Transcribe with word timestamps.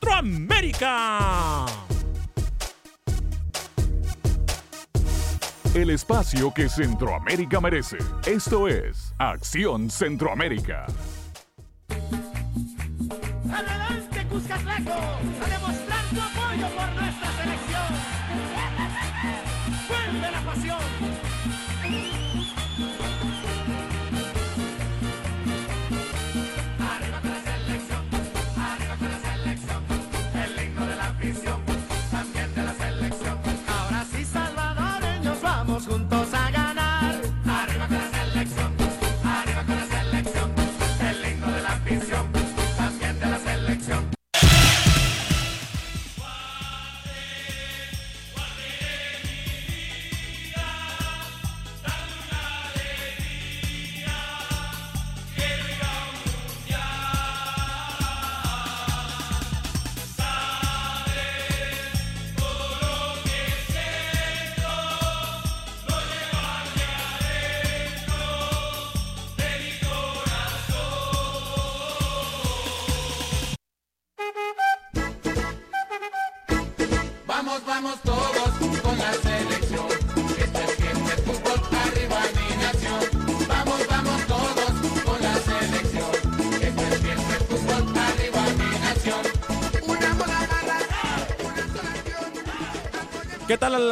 Centroamérica. 0.00 1.66
El 5.74 5.90
espacio 5.90 6.54
que 6.54 6.68
Centroamérica 6.68 7.60
merece. 7.60 7.98
Esto 8.26 8.68
es 8.68 9.12
Acción 9.18 9.90
Centroamérica. 9.90 10.86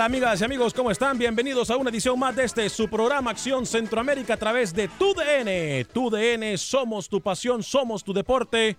Acción. 0.02 0.12
¿Qué 0.12 0.20
tal 0.20 0.30
amigas 0.32 0.40
y 0.40 0.44
amigos? 0.44 0.74
¿Cómo 0.74 0.90
están? 0.90 1.18
Bienvenidos 1.18 1.70
a 1.70 1.76
una 1.76 1.90
edición 1.90 2.18
más 2.18 2.34
de 2.34 2.44
este 2.44 2.68
su 2.68 2.88
programa 2.88 3.30
Acción 3.30 3.66
Centroamérica 3.66 4.34
a 4.34 4.36
través 4.36 4.74
de 4.74 4.88
TUDN. 4.88 5.86
TUDN, 5.92 6.58
somos 6.58 7.08
tu 7.08 7.20
pasión, 7.20 7.62
somos 7.62 8.02
tu 8.02 8.12
deporte. 8.12 8.76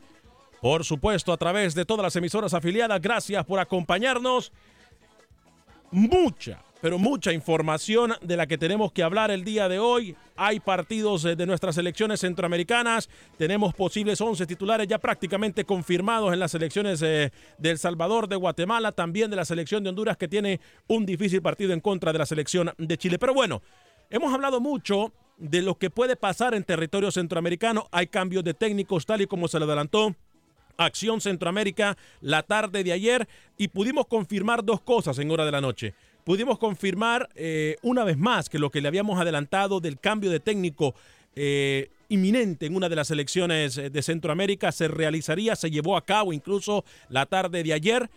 Por 0.61 0.83
supuesto, 0.83 1.31
a 1.31 1.37
través 1.37 1.75
de 1.75 1.85
todas 1.85 2.03
las 2.03 2.15
emisoras 2.15 2.53
afiliadas, 2.53 3.01
gracias 3.01 3.45
por 3.45 3.59
acompañarnos. 3.59 4.51
Mucha, 5.91 6.59
pero 6.83 6.99
mucha 6.99 7.31
información 7.31 8.13
de 8.21 8.35
la 8.35 8.45
que 8.45 8.57
tenemos 8.57 8.91
que 8.91 9.03
hablar 9.03 9.31
el 9.31 9.45
día 9.45 9.69
de 9.69 9.79
hoy. 9.79 10.17
Hay 10.35 10.59
partidos 10.59 11.23
de 11.23 11.45
nuestras 11.45 11.75
selecciones 11.75 12.19
centroamericanas. 12.19 13.09
Tenemos 13.37 13.73
posibles 13.73 14.19
11 14.19 14.45
titulares 14.45 14.85
ya 14.85 14.97
prácticamente 14.97 15.63
confirmados 15.63 16.33
en 16.33 16.39
las 16.39 16.51
selecciones 16.51 17.01
eh, 17.01 17.31
de 17.57 17.69
El 17.69 17.77
Salvador, 17.77 18.27
de 18.27 18.35
Guatemala, 18.35 18.91
también 18.91 19.29
de 19.29 19.37
la 19.37 19.45
selección 19.45 19.81
de 19.81 19.91
Honduras 19.91 20.17
que 20.17 20.27
tiene 20.27 20.59
un 20.87 21.05
difícil 21.05 21.41
partido 21.41 21.71
en 21.71 21.79
contra 21.79 22.11
de 22.11 22.19
la 22.19 22.25
selección 22.25 22.73
de 22.77 22.97
Chile. 22.97 23.17
Pero 23.17 23.33
bueno, 23.33 23.61
hemos 24.09 24.33
hablado 24.33 24.59
mucho 24.59 25.13
de 25.37 25.61
lo 25.61 25.75
que 25.75 25.89
puede 25.89 26.17
pasar 26.17 26.53
en 26.53 26.65
territorio 26.65 27.11
centroamericano. 27.11 27.87
Hay 27.93 28.07
cambios 28.07 28.43
de 28.43 28.55
técnicos 28.55 29.05
tal 29.05 29.21
y 29.21 29.27
como 29.27 29.47
se 29.47 29.57
le 29.57 29.63
adelantó. 29.63 30.17
Acción 30.75 31.21
Centroamérica 31.21 31.95
la 32.19 32.43
tarde 32.43 32.83
de 32.83 32.91
ayer 32.91 33.29
y 33.57 33.69
pudimos 33.69 34.05
confirmar 34.07 34.65
dos 34.65 34.81
cosas 34.81 35.17
en 35.19 35.31
hora 35.31 35.45
de 35.45 35.51
la 35.51 35.61
noche 35.61 35.93
pudimos 36.23 36.57
confirmar 36.57 37.29
eh, 37.35 37.77
una 37.81 38.03
vez 38.03 38.17
más 38.17 38.49
que 38.49 38.59
lo 38.59 38.69
que 38.69 38.81
le 38.81 38.87
habíamos 38.87 39.19
adelantado 39.19 39.79
del 39.79 39.99
cambio 39.99 40.31
de 40.31 40.39
técnico 40.39 40.95
eh, 41.35 41.89
inminente 42.09 42.65
en 42.65 42.75
una 42.75 42.89
de 42.89 42.95
las 42.95 43.11
elecciones 43.11 43.77
eh, 43.77 43.89
de 43.89 44.01
Centroamérica 44.01 44.71
se 44.71 44.87
realizaría, 44.87 45.55
se 45.55 45.71
llevó 45.71 45.97
a 45.97 46.05
cabo 46.05 46.33
incluso 46.33 46.85
la 47.09 47.25
tarde 47.25 47.63
de 47.63 47.73
ayer. 47.73 48.09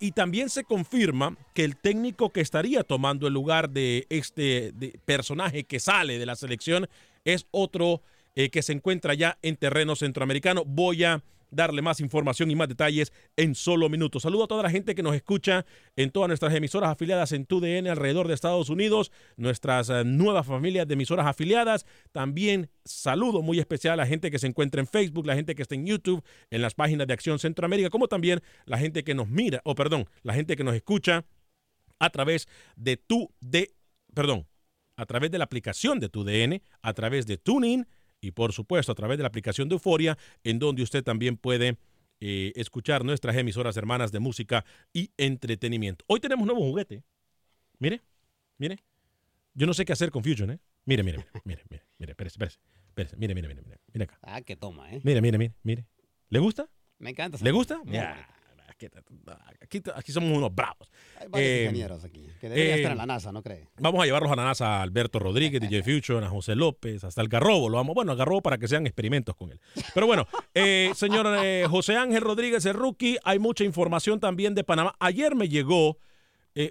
y 0.00 0.12
también 0.12 0.48
se 0.48 0.64
confirma 0.64 1.36
que 1.52 1.62
el 1.62 1.76
técnico 1.76 2.30
que 2.30 2.40
estaría 2.40 2.84
tomando 2.84 3.26
el 3.26 3.34
lugar 3.34 3.68
de 3.68 4.06
este 4.08 4.72
personaje 5.04 5.64
que 5.64 5.78
sale 5.78 6.18
de 6.18 6.24
la 6.24 6.36
selección 6.36 6.88
es 7.26 7.46
otro 7.50 8.00
que 8.34 8.62
se 8.62 8.72
encuentra 8.72 9.12
ya 9.12 9.36
en 9.42 9.56
terreno 9.56 9.94
centroamericano. 9.94 10.64
Voy 10.64 11.04
a 11.04 11.22
darle 11.50 11.82
más 11.82 12.00
información 12.00 12.50
y 12.50 12.56
más 12.56 12.68
detalles 12.68 13.12
en 13.36 13.54
solo 13.54 13.88
minutos. 13.88 14.22
Saludo 14.22 14.44
a 14.44 14.48
toda 14.48 14.62
la 14.62 14.70
gente 14.70 14.94
que 14.94 15.02
nos 15.02 15.14
escucha 15.14 15.64
en 15.96 16.10
todas 16.10 16.28
nuestras 16.28 16.54
emisoras 16.54 16.90
afiliadas 16.90 17.32
en 17.32 17.46
TUDN 17.46 17.88
alrededor 17.88 18.28
de 18.28 18.34
Estados 18.34 18.68
Unidos, 18.70 19.12
nuestras 19.36 19.90
eh, 19.90 20.04
nuevas 20.04 20.46
familias 20.46 20.86
de 20.86 20.94
emisoras 20.94 21.26
afiliadas. 21.26 21.86
También 22.12 22.70
saludo 22.84 23.42
muy 23.42 23.58
especial 23.58 23.94
a 23.94 24.04
la 24.04 24.06
gente 24.06 24.30
que 24.30 24.38
se 24.38 24.46
encuentra 24.46 24.80
en 24.80 24.86
Facebook, 24.86 25.26
la 25.26 25.34
gente 25.34 25.54
que 25.54 25.62
está 25.62 25.74
en 25.74 25.86
YouTube, 25.86 26.22
en 26.50 26.62
las 26.62 26.74
páginas 26.74 27.06
de 27.06 27.14
Acción 27.14 27.38
Centroamérica, 27.38 27.90
como 27.90 28.08
también 28.08 28.40
la 28.64 28.78
gente 28.78 29.04
que 29.04 29.14
nos 29.14 29.28
mira, 29.28 29.60
o 29.64 29.74
perdón, 29.74 30.06
la 30.22 30.34
gente 30.34 30.56
que 30.56 30.64
nos 30.64 30.74
escucha 30.74 31.24
a 31.98 32.10
través 32.10 32.48
de 32.76 32.96
tu 32.96 33.32
de, 33.40 33.74
perdón, 34.14 34.46
a 34.96 35.06
través 35.06 35.30
de 35.30 35.38
la 35.38 35.44
aplicación 35.44 36.00
de 36.00 36.08
TUDN, 36.08 36.60
a 36.82 36.92
través 36.92 37.26
de 37.26 37.38
TuneIn 37.38 37.86
y 38.20 38.32
por 38.32 38.52
supuesto 38.52 38.92
a 38.92 38.94
través 38.94 39.18
de 39.18 39.22
la 39.22 39.28
aplicación 39.28 39.68
de 39.68 39.74
Euforia, 39.74 40.18
en 40.44 40.58
donde 40.58 40.82
usted 40.82 41.02
también 41.02 41.36
puede 41.36 41.78
eh, 42.20 42.52
escuchar 42.56 43.04
nuestras 43.04 43.36
emisoras 43.36 43.76
hermanas 43.76 44.12
de 44.12 44.18
música 44.18 44.64
y 44.92 45.10
entretenimiento. 45.16 46.04
Hoy 46.08 46.20
tenemos 46.20 46.42
un 46.42 46.48
nuevo 46.48 46.62
juguete. 46.68 47.02
Mire, 47.78 48.02
mire. 48.58 48.82
Yo 49.54 49.66
no 49.66 49.74
sé 49.74 49.84
qué 49.84 49.92
hacer 49.92 50.10
con 50.10 50.22
Fusion, 50.22 50.50
¿eh? 50.52 50.58
Mire, 50.84 51.02
mire, 51.02 51.18
mire, 51.18 51.28
mire, 51.44 51.62
mire, 51.68 51.84
mire, 51.98 52.12
espérese, 52.12 52.34
espérese, 52.34 52.58
espérese. 52.88 53.16
Mire, 53.16 53.34
mire, 53.34 53.48
mire, 53.48 53.62
mire, 53.62 53.80
mire 53.92 54.04
acá. 54.04 54.18
Ah, 54.22 54.40
qué 54.40 54.56
toma, 54.56 54.90
¿eh? 54.92 55.00
Mire, 55.04 55.20
mire, 55.20 55.36
mire, 55.36 55.54
mire. 55.62 55.86
¿Le 56.28 56.38
gusta? 56.38 56.68
Me 56.98 57.10
encanta. 57.10 57.38
¿Le 57.40 57.50
gusta? 57.50 57.80
Ya. 57.86 58.28
Aquí, 59.60 59.82
aquí, 59.94 60.12
somos 60.12 60.36
unos 60.36 60.54
bravos. 60.54 60.90
Hay 61.20 61.28
varios 61.28 61.50
eh, 61.50 61.62
ingenieros 61.64 62.04
aquí, 62.04 62.26
que 62.40 62.48
deberían 62.48 62.78
estar 62.78 62.92
en 62.92 62.98
la 62.98 63.06
NASA, 63.06 63.32
¿no 63.32 63.42
cree? 63.42 63.68
Vamos 63.78 64.02
a 64.02 64.06
llevarlos 64.06 64.30
a 64.30 64.36
la 64.36 64.44
NASA 64.44 64.78
a 64.78 64.82
Alberto 64.82 65.18
Rodríguez, 65.18 65.60
DJ 65.60 65.82
Future, 65.82 66.24
a 66.24 66.28
José 66.28 66.54
López, 66.54 67.04
hasta 67.04 67.20
el 67.20 67.28
Garrobo. 67.28 67.68
Lo 67.68 67.76
vamos, 67.76 67.94
bueno, 67.94 68.12
al 68.12 68.18
Garrobo 68.18 68.42
para 68.42 68.58
que 68.58 68.68
sean 68.68 68.86
experimentos 68.86 69.34
con 69.36 69.52
él. 69.52 69.60
Pero 69.94 70.06
bueno, 70.06 70.26
eh, 70.54 70.90
señor 70.94 71.26
eh, 71.42 71.66
José 71.68 71.96
Ángel 71.96 72.22
Rodríguez, 72.22 72.64
el 72.66 72.74
rookie, 72.74 73.18
hay 73.24 73.38
mucha 73.38 73.64
información 73.64 74.20
también 74.20 74.54
de 74.54 74.64
Panamá. 74.64 74.94
Ayer 75.00 75.34
me 75.34 75.48
llegó, 75.48 75.98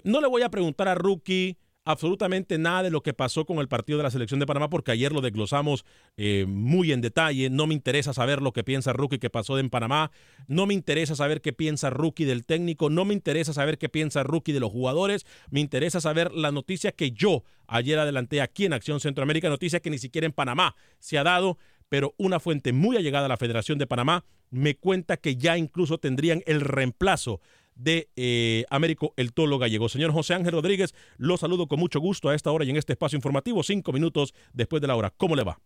no 0.04 0.20
le 0.20 0.26
voy 0.26 0.42
a 0.42 0.50
preguntar 0.50 0.88
a 0.88 0.94
rookie 0.94 1.58
absolutamente 1.88 2.58
nada 2.58 2.82
de 2.82 2.90
lo 2.90 3.02
que 3.02 3.14
pasó 3.14 3.46
con 3.46 3.60
el 3.60 3.66
partido 3.66 3.96
de 3.96 4.02
la 4.02 4.10
selección 4.10 4.38
de 4.38 4.44
Panamá 4.44 4.68
porque 4.68 4.90
ayer 4.92 5.10
lo 5.10 5.22
desglosamos 5.22 5.86
eh, 6.18 6.44
muy 6.46 6.92
en 6.92 7.00
detalle. 7.00 7.48
No 7.48 7.66
me 7.66 7.72
interesa 7.72 8.12
saber 8.12 8.42
lo 8.42 8.52
que 8.52 8.62
piensa 8.62 8.92
Rookie 8.92 9.18
que 9.18 9.30
pasó 9.30 9.58
en 9.58 9.70
Panamá. 9.70 10.10
No 10.48 10.66
me 10.66 10.74
interesa 10.74 11.16
saber 11.16 11.40
qué 11.40 11.54
piensa 11.54 11.88
Rookie 11.88 12.26
del 12.26 12.44
técnico. 12.44 12.90
No 12.90 13.06
me 13.06 13.14
interesa 13.14 13.54
saber 13.54 13.78
qué 13.78 13.88
piensa 13.88 14.22
Rookie 14.22 14.52
de 14.52 14.60
los 14.60 14.70
jugadores. 14.70 15.24
Me 15.50 15.60
interesa 15.60 16.02
saber 16.02 16.30
la 16.32 16.52
noticia 16.52 16.92
que 16.92 17.12
yo 17.12 17.42
ayer 17.66 17.98
adelanté 17.98 18.42
aquí 18.42 18.66
en 18.66 18.74
Acción 18.74 19.00
Centroamérica, 19.00 19.48
noticia 19.48 19.80
que 19.80 19.88
ni 19.88 19.98
siquiera 19.98 20.26
en 20.26 20.32
Panamá 20.32 20.76
se 20.98 21.16
ha 21.16 21.24
dado 21.24 21.56
pero 21.88 22.14
una 22.18 22.38
fuente 22.38 22.74
muy 22.74 22.98
allegada 22.98 23.24
a 23.24 23.28
la 23.30 23.38
Federación 23.38 23.78
de 23.78 23.86
Panamá 23.86 24.26
me 24.50 24.76
cuenta 24.76 25.16
que 25.16 25.36
ya 25.36 25.56
incluso 25.56 25.96
tendrían 25.96 26.42
el 26.44 26.60
reemplazo 26.60 27.40
de 27.78 28.10
eh, 28.16 28.64
Américo 28.68 29.14
El 29.16 29.32
Tolo 29.32 29.58
Gallego. 29.58 29.88
Señor 29.88 30.12
José 30.12 30.34
Ángel 30.34 30.52
Rodríguez, 30.52 30.94
lo 31.16 31.36
saludo 31.38 31.66
con 31.66 31.80
mucho 31.80 32.00
gusto 32.00 32.28
a 32.28 32.34
esta 32.34 32.52
hora 32.52 32.64
y 32.64 32.70
en 32.70 32.76
este 32.76 32.92
espacio 32.92 33.16
informativo, 33.16 33.62
cinco 33.62 33.92
minutos 33.92 34.34
después 34.52 34.82
de 34.82 34.88
la 34.88 34.96
hora. 34.96 35.12
¿Cómo 35.16 35.34
le 35.34 35.44
va? 35.44 35.58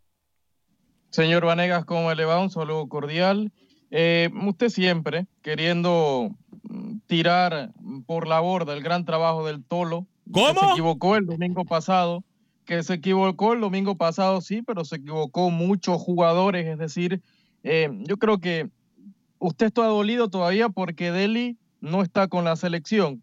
Señor 1.11 1.45
Vanegas, 1.45 1.85
¿cómo 1.85 2.15
le 2.15 2.25
va? 2.25 2.39
Un 2.41 2.51
saludo 2.51 2.89
cordial. 2.89 3.53
Eh, 3.91 4.31
usted 4.47 4.69
siempre 4.69 5.27
queriendo 5.43 6.31
mm, 6.63 6.99
tirar 7.07 7.73
por 8.07 8.27
la 8.27 8.41
borda 8.41 8.73
el 8.73 8.83
gran 8.83 9.05
trabajo 9.05 9.45
del 9.47 9.65
Tolo. 9.65 10.07
¿Cómo? 10.31 10.61
se 10.61 10.67
equivocó 10.71 11.17
el 11.17 11.27
domingo 11.27 11.65
pasado. 11.65 12.25
Que 12.65 12.83
se 12.85 12.95
equivocó 12.95 13.55
el 13.55 13.61
domingo 13.61 13.97
pasado, 13.97 14.41
sí, 14.41 14.63
pero 14.63 14.85
se 14.85 14.97
equivocó 14.97 15.51
muchos 15.51 16.01
jugadores. 16.01 16.67
Es 16.67 16.79
decir, 16.79 17.21
eh, 17.65 17.91
yo 18.09 18.17
creo 18.19 18.39
que 18.39 18.71
usted 19.39 19.67
está 19.67 19.85
dolido 19.85 20.31
todavía 20.31 20.69
porque 20.69 21.11
Deli 21.11 21.59
no 21.83 22.03
está 22.03 22.29
con 22.29 22.45
la 22.45 22.57
selección 22.57 23.23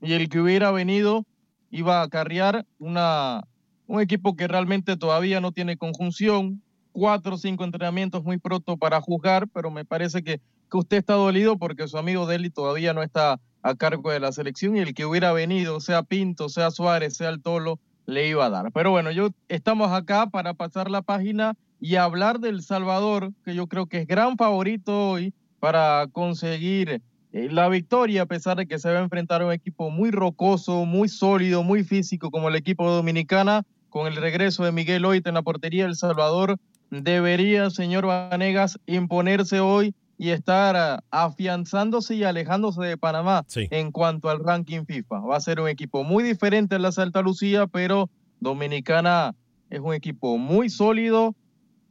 y 0.00 0.14
el 0.14 0.28
que 0.28 0.40
hubiera 0.40 0.72
venido 0.72 1.24
iba 1.70 2.00
a 2.00 2.04
acarrear 2.04 2.66
una, 2.78 3.44
un 3.86 4.00
equipo 4.00 4.34
que 4.34 4.48
realmente 4.48 4.96
todavía 4.96 5.40
no 5.40 5.52
tiene 5.52 5.76
conjunción, 5.76 6.62
cuatro 6.92 7.34
o 7.34 7.38
cinco 7.38 7.64
entrenamientos 7.64 8.24
muy 8.24 8.38
pronto 8.38 8.76
para 8.76 9.00
juzgar, 9.00 9.46
pero 9.48 9.70
me 9.70 9.84
parece 9.84 10.24
que, 10.24 10.40
que 10.70 10.76
usted 10.76 10.96
está 10.96 11.14
dolido 11.14 11.58
porque 11.58 11.86
su 11.86 11.98
amigo 11.98 12.26
Deli 12.26 12.50
todavía 12.50 12.94
no 12.94 13.02
está 13.02 13.38
a 13.62 13.74
cargo 13.74 14.10
de 14.10 14.20
la 14.20 14.32
selección 14.32 14.76
y 14.76 14.80
el 14.80 14.94
que 14.94 15.04
hubiera 15.04 15.32
venido, 15.32 15.80
sea 15.80 16.02
Pinto, 16.02 16.48
sea 16.48 16.70
Suárez, 16.70 17.16
sea 17.16 17.28
el 17.28 17.42
Tolo, 17.42 17.78
le 18.06 18.26
iba 18.26 18.46
a 18.46 18.50
dar. 18.50 18.72
Pero 18.72 18.90
bueno, 18.90 19.10
yo 19.10 19.28
estamos 19.48 19.92
acá 19.92 20.28
para 20.28 20.54
pasar 20.54 20.90
la 20.90 21.02
página 21.02 21.54
y 21.78 21.96
hablar 21.96 22.40
del 22.40 22.62
Salvador, 22.62 23.32
que 23.44 23.54
yo 23.54 23.66
creo 23.66 23.86
que 23.86 23.98
es 23.98 24.06
gran 24.06 24.38
favorito 24.38 25.10
hoy 25.10 25.34
para 25.60 26.06
conseguir 26.10 27.02
la 27.32 27.68
victoria, 27.68 28.22
a 28.22 28.26
pesar 28.26 28.56
de 28.56 28.66
que 28.66 28.78
se 28.78 28.90
va 28.90 28.98
a 28.98 29.02
enfrentar 29.02 29.42
a 29.42 29.46
un 29.46 29.52
equipo 29.52 29.90
muy 29.90 30.10
rocoso, 30.10 30.84
muy 30.84 31.08
sólido, 31.08 31.62
muy 31.62 31.84
físico 31.84 32.30
como 32.30 32.48
el 32.48 32.56
equipo 32.56 32.90
dominicana, 32.90 33.64
con 33.90 34.06
el 34.06 34.16
regreso 34.16 34.64
de 34.64 34.72
Miguel 34.72 35.04
Oita 35.04 35.30
en 35.30 35.34
la 35.34 35.42
portería 35.42 35.86
El 35.86 35.96
Salvador, 35.96 36.56
debería, 36.90 37.70
señor 37.70 38.06
Vanegas, 38.06 38.78
imponerse 38.86 39.60
hoy 39.60 39.94
y 40.16 40.30
estar 40.30 40.76
ah, 40.76 41.04
afianzándose 41.10 42.16
y 42.16 42.24
alejándose 42.24 42.82
de 42.82 42.96
Panamá 42.96 43.44
en 43.54 43.92
cuanto 43.92 44.28
al 44.28 44.42
ranking 44.42 44.84
FIFA. 44.84 45.20
Va 45.20 45.36
a 45.36 45.40
ser 45.40 45.60
un 45.60 45.68
equipo 45.68 46.02
muy 46.04 46.24
diferente 46.24 46.76
en 46.76 46.82
la 46.82 46.92
Santa 46.92 47.22
Lucía, 47.22 47.66
pero 47.66 48.10
Dominicana 48.40 49.34
es 49.70 49.80
un 49.80 49.94
equipo 49.94 50.36
muy 50.36 50.70
sólido. 50.70 51.34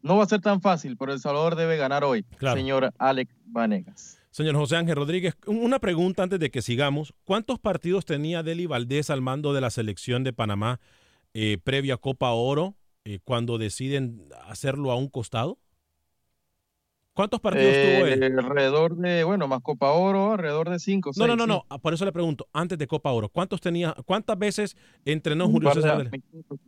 No 0.01 0.17
va 0.17 0.23
a 0.23 0.27
ser 0.27 0.41
tan 0.41 0.61
fácil, 0.61 0.97
pero 0.97 1.13
El 1.13 1.19
Salvador 1.19 1.55
debe 1.55 1.77
ganar 1.77 2.03
hoy, 2.03 2.25
señor 2.39 2.93
Alex 2.97 3.33
Vanegas. 3.45 4.16
Señor 4.37 4.55
José 4.55 4.75
Ángel 4.75 4.97
Rodríguez, 4.97 5.35
una 5.47 5.79
pregunta 5.79 6.21
antes 6.21 6.39
de 6.39 6.51
que 6.51 6.61
sigamos. 6.61 7.11
¿Cuántos 7.23 7.57
partidos 7.57 8.05
tenía 8.05 8.43
Deli 8.43 8.67
Valdés 8.67 9.09
al 9.09 9.19
mando 9.19 9.51
de 9.51 9.61
la 9.61 9.71
selección 9.71 10.23
de 10.23 10.31
Panamá 10.31 10.79
eh, 11.33 11.57
previa 11.57 11.95
a 11.95 11.97
Copa 11.97 12.29
Oro 12.29 12.75
eh, 13.03 13.17
cuando 13.23 13.57
deciden 13.57 14.29
hacerlo 14.45 14.91
a 14.91 14.95
un 14.95 15.07
costado? 15.07 15.57
¿Cuántos 17.13 17.39
partidos 17.39 17.73
tuvo 17.73 18.05
él? 18.05 18.21
Eh, 18.21 18.25
alrededor 18.27 18.95
de, 18.97 19.23
bueno, 19.23 19.47
más 19.47 19.61
Copa 19.63 19.89
Oro, 19.89 20.33
alrededor 20.33 20.69
de 20.69 20.77
cinco. 20.77 21.09
No, 21.17 21.25
no, 21.25 21.35
no, 21.35 21.47
no. 21.47 21.65
Por 21.81 21.95
eso 21.95 22.05
le 22.05 22.11
pregunto, 22.11 22.47
antes 22.53 22.77
de 22.77 22.85
Copa 22.85 23.11
Oro, 23.11 23.29
¿cuántos 23.29 23.59
tenía, 23.59 23.95
cuántas 24.05 24.37
veces 24.37 24.77
entrenó 25.03 25.49
Julio 25.49 25.73
César? 25.73 26.11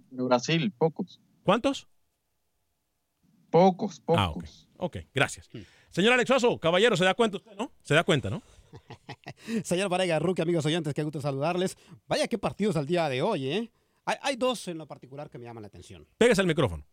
Brasil, 0.10 0.74
pocos. 0.76 1.22
¿Cuántos? 1.44 1.88
Pocos, 3.52 4.02
ah, 4.08 4.32
pocos. 4.34 4.68
ok, 4.78 4.98
gracias. 5.14 5.48
Hmm. 5.54 5.60
Señor 5.91 6.13
Alexoso, 6.13 6.60
caballero, 6.60 6.96
¿se 6.96 7.03
da 7.03 7.13
cuenta 7.13 7.38
usted, 7.38 7.55
no? 7.55 7.72
Se 7.84 7.96
da 7.96 8.03
cuenta, 8.03 8.29
¿no? 8.29 8.41
Señor 9.63 9.89
Varega, 9.89 10.19
Ruki, 10.19 10.41
amigos 10.41 10.65
oyentes, 10.65 10.93
qué 10.93 11.03
gusto 11.03 11.22
saludarles. 11.22 11.77
Vaya, 12.08 12.27
qué 12.27 12.38
partidos 12.38 12.75
al 12.75 12.86
día 12.86 13.10
de 13.10 13.22
hoy, 13.22 13.48
¿eh? 13.48 13.72
Hay, 14.05 14.38
dos 14.38 14.67
en 14.67 14.79
lo 14.79 14.88
particular 14.88 15.29
que 15.29 15.38
me 15.38 15.46
llaman 15.46 15.62
la 15.62 15.67
atención. 15.67 16.08
Pégase 16.17 16.41
el 16.41 16.48
micrófono. 16.48 16.84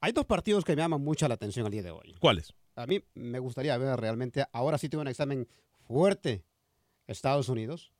Hay 0.00 0.12
dos 0.12 0.24
partidos 0.24 0.64
que 0.64 0.74
me 0.74 0.80
llaman 0.80 1.02
mucho 1.02 1.28
la 1.28 1.34
atención 1.34 1.66
al 1.66 1.72
día 1.72 1.82
de 1.82 1.90
hoy. 1.90 2.16
¿Cuáles? 2.18 2.54
A 2.76 2.86
mí 2.86 3.02
me 3.14 3.38
gustaría 3.38 3.76
ver 3.76 4.00
realmente, 4.00 4.46
ahora 4.52 4.78
sí 4.78 4.88
tuve 4.88 5.02
un 5.02 5.08
examen 5.08 5.46
fuerte 5.86 6.44
Estados 7.06 7.50
Unidos, 7.50 7.92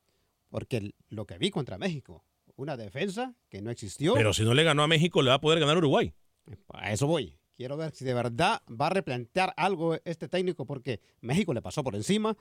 porque 0.49 0.95
lo 1.09 1.27
que 1.27 1.37
vi 1.37 1.51
contra 1.51 1.77
México, 1.77 2.25
una 2.55 2.77
defensa 2.77 3.35
que 3.49 3.61
no 3.61 3.69
existió. 3.69 4.15
Pero 4.15 4.33
si 4.33 4.43
no 4.43 4.55
le 4.55 4.63
ganó 4.63 4.81
a 4.81 4.87
México, 4.87 5.21
le 5.21 5.29
va 5.29 5.35
a 5.35 5.41
poder 5.41 5.59
ganar 5.59 5.77
Uruguay. 5.77 6.13
A 6.69 6.91
eso 6.91 7.05
voy. 7.05 7.37
Quiero 7.61 7.77
ver 7.77 7.93
si 7.93 8.03
de 8.05 8.15
verdad 8.15 8.59
va 8.69 8.87
a 8.87 8.89
replantear 8.89 9.53
algo 9.55 9.95
este 10.03 10.27
técnico 10.27 10.65
porque 10.65 10.99
México 11.19 11.53
le 11.53 11.61
pasó 11.61 11.83
por 11.83 11.93
encima, 11.93 12.35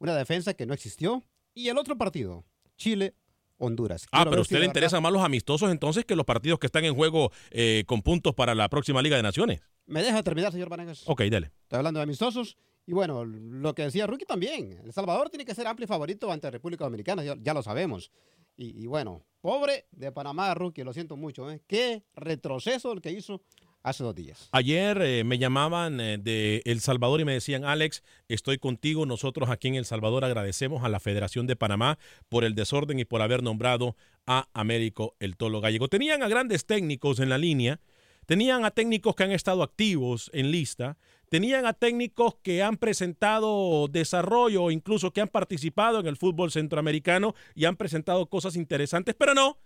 una 0.00 0.16
defensa 0.16 0.54
que 0.54 0.66
no 0.66 0.74
existió. 0.74 1.22
Y 1.54 1.68
el 1.68 1.78
otro 1.78 1.96
partido, 1.96 2.44
Chile 2.76 3.14
Honduras. 3.58 4.08
Ah, 4.10 4.24
pero 4.24 4.38
a 4.38 4.40
usted 4.40 4.56
si 4.56 4.60
le 4.60 4.66
interesan 4.66 5.00
más 5.00 5.12
los 5.12 5.22
amistosos 5.22 5.70
entonces 5.70 6.04
que 6.04 6.16
los 6.16 6.26
partidos 6.26 6.58
que 6.58 6.66
están 6.66 6.84
en 6.84 6.92
juego 6.92 7.30
eh, 7.52 7.84
con 7.86 8.02
puntos 8.02 8.34
para 8.34 8.52
la 8.56 8.68
próxima 8.68 9.00
Liga 9.00 9.16
de 9.16 9.22
Naciones. 9.22 9.60
¿Me 9.86 10.02
deja 10.02 10.24
terminar, 10.24 10.50
señor 10.50 10.70
Vanegas? 10.70 11.04
Ok, 11.06 11.22
dale. 11.30 11.52
Estoy 11.62 11.76
hablando 11.76 12.00
de 12.00 12.02
amistosos. 12.02 12.56
Y 12.84 12.94
bueno, 12.94 13.24
lo 13.24 13.76
que 13.76 13.82
decía 13.82 14.08
Rookie 14.08 14.24
también. 14.24 14.80
El 14.84 14.92
Salvador 14.92 15.30
tiene 15.30 15.44
que 15.44 15.54
ser 15.54 15.68
amplio 15.68 15.86
favorito 15.86 16.32
ante 16.32 16.50
República 16.50 16.82
Dominicana, 16.82 17.22
ya, 17.22 17.36
ya 17.40 17.54
lo 17.54 17.62
sabemos. 17.62 18.10
Y, 18.56 18.82
y 18.82 18.86
bueno, 18.88 19.24
pobre 19.40 19.86
de 19.92 20.10
Panamá, 20.10 20.52
Rookie, 20.54 20.82
lo 20.82 20.92
siento 20.92 21.16
mucho. 21.16 21.48
¿eh? 21.48 21.62
Qué 21.68 22.02
retroceso 22.16 22.90
el 22.90 23.00
que 23.00 23.12
hizo 23.12 23.40
hace 23.84 24.02
dos 24.02 24.14
días. 24.14 24.48
Ayer 24.50 25.00
eh, 25.02 25.24
me 25.24 25.38
llamaban 25.38 26.00
eh, 26.00 26.18
de 26.18 26.62
El 26.64 26.80
Salvador 26.80 27.20
y 27.20 27.24
me 27.24 27.34
decían, 27.34 27.64
Alex, 27.64 28.02
estoy 28.28 28.58
contigo. 28.58 29.06
Nosotros 29.06 29.50
aquí 29.50 29.68
en 29.68 29.76
El 29.76 29.84
Salvador 29.84 30.24
agradecemos 30.24 30.82
a 30.82 30.88
la 30.88 30.98
Federación 30.98 31.46
de 31.46 31.54
Panamá 31.54 31.98
por 32.28 32.44
el 32.44 32.54
desorden 32.54 32.98
y 32.98 33.04
por 33.04 33.22
haber 33.22 33.42
nombrado 33.42 33.94
a 34.26 34.48
Américo 34.54 35.14
el 35.20 35.36
Tolo 35.36 35.60
Gallego. 35.60 35.88
Tenían 35.88 36.22
a 36.22 36.28
grandes 36.28 36.66
técnicos 36.66 37.20
en 37.20 37.28
la 37.28 37.38
línea, 37.38 37.78
tenían 38.26 38.64
a 38.64 38.70
técnicos 38.70 39.14
que 39.14 39.24
han 39.24 39.32
estado 39.32 39.62
activos 39.62 40.30
en 40.32 40.50
lista, 40.50 40.96
tenían 41.28 41.66
a 41.66 41.74
técnicos 41.74 42.36
que 42.42 42.62
han 42.62 42.78
presentado 42.78 43.86
desarrollo, 43.88 44.70
incluso 44.70 45.12
que 45.12 45.20
han 45.20 45.28
participado 45.28 46.00
en 46.00 46.06
el 46.06 46.16
fútbol 46.16 46.50
centroamericano 46.50 47.34
y 47.54 47.66
han 47.66 47.76
presentado 47.76 48.26
cosas 48.26 48.56
interesantes, 48.56 49.14
pero 49.18 49.34
no, 49.34 49.58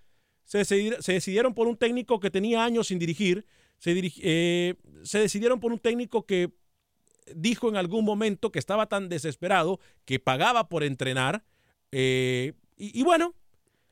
se, 0.48 0.64
decidieron 1.12 1.54
por 1.54 1.68
un 1.68 1.76
técnico 1.76 2.20
que 2.20 2.30
tenía 2.30 2.64
años 2.64 2.88
sin 2.88 2.98
dirigir, 2.98 3.44
eh, 3.84 4.74
se 5.02 5.18
decidieron 5.18 5.60
por 5.60 5.72
un 5.72 5.78
técnico 5.78 6.26
que 6.26 6.52
dijo 7.34 7.68
en 7.68 7.76
algún 7.76 8.04
momento 8.04 8.50
que 8.50 8.58
estaba 8.58 8.86
tan 8.86 9.08
desesperado 9.08 9.80
que 10.04 10.18
pagaba 10.18 10.68
por 10.68 10.82
entrenar. 10.84 11.44
eh, 11.92 12.54
y, 12.76 13.02
bueno, 13.02 13.34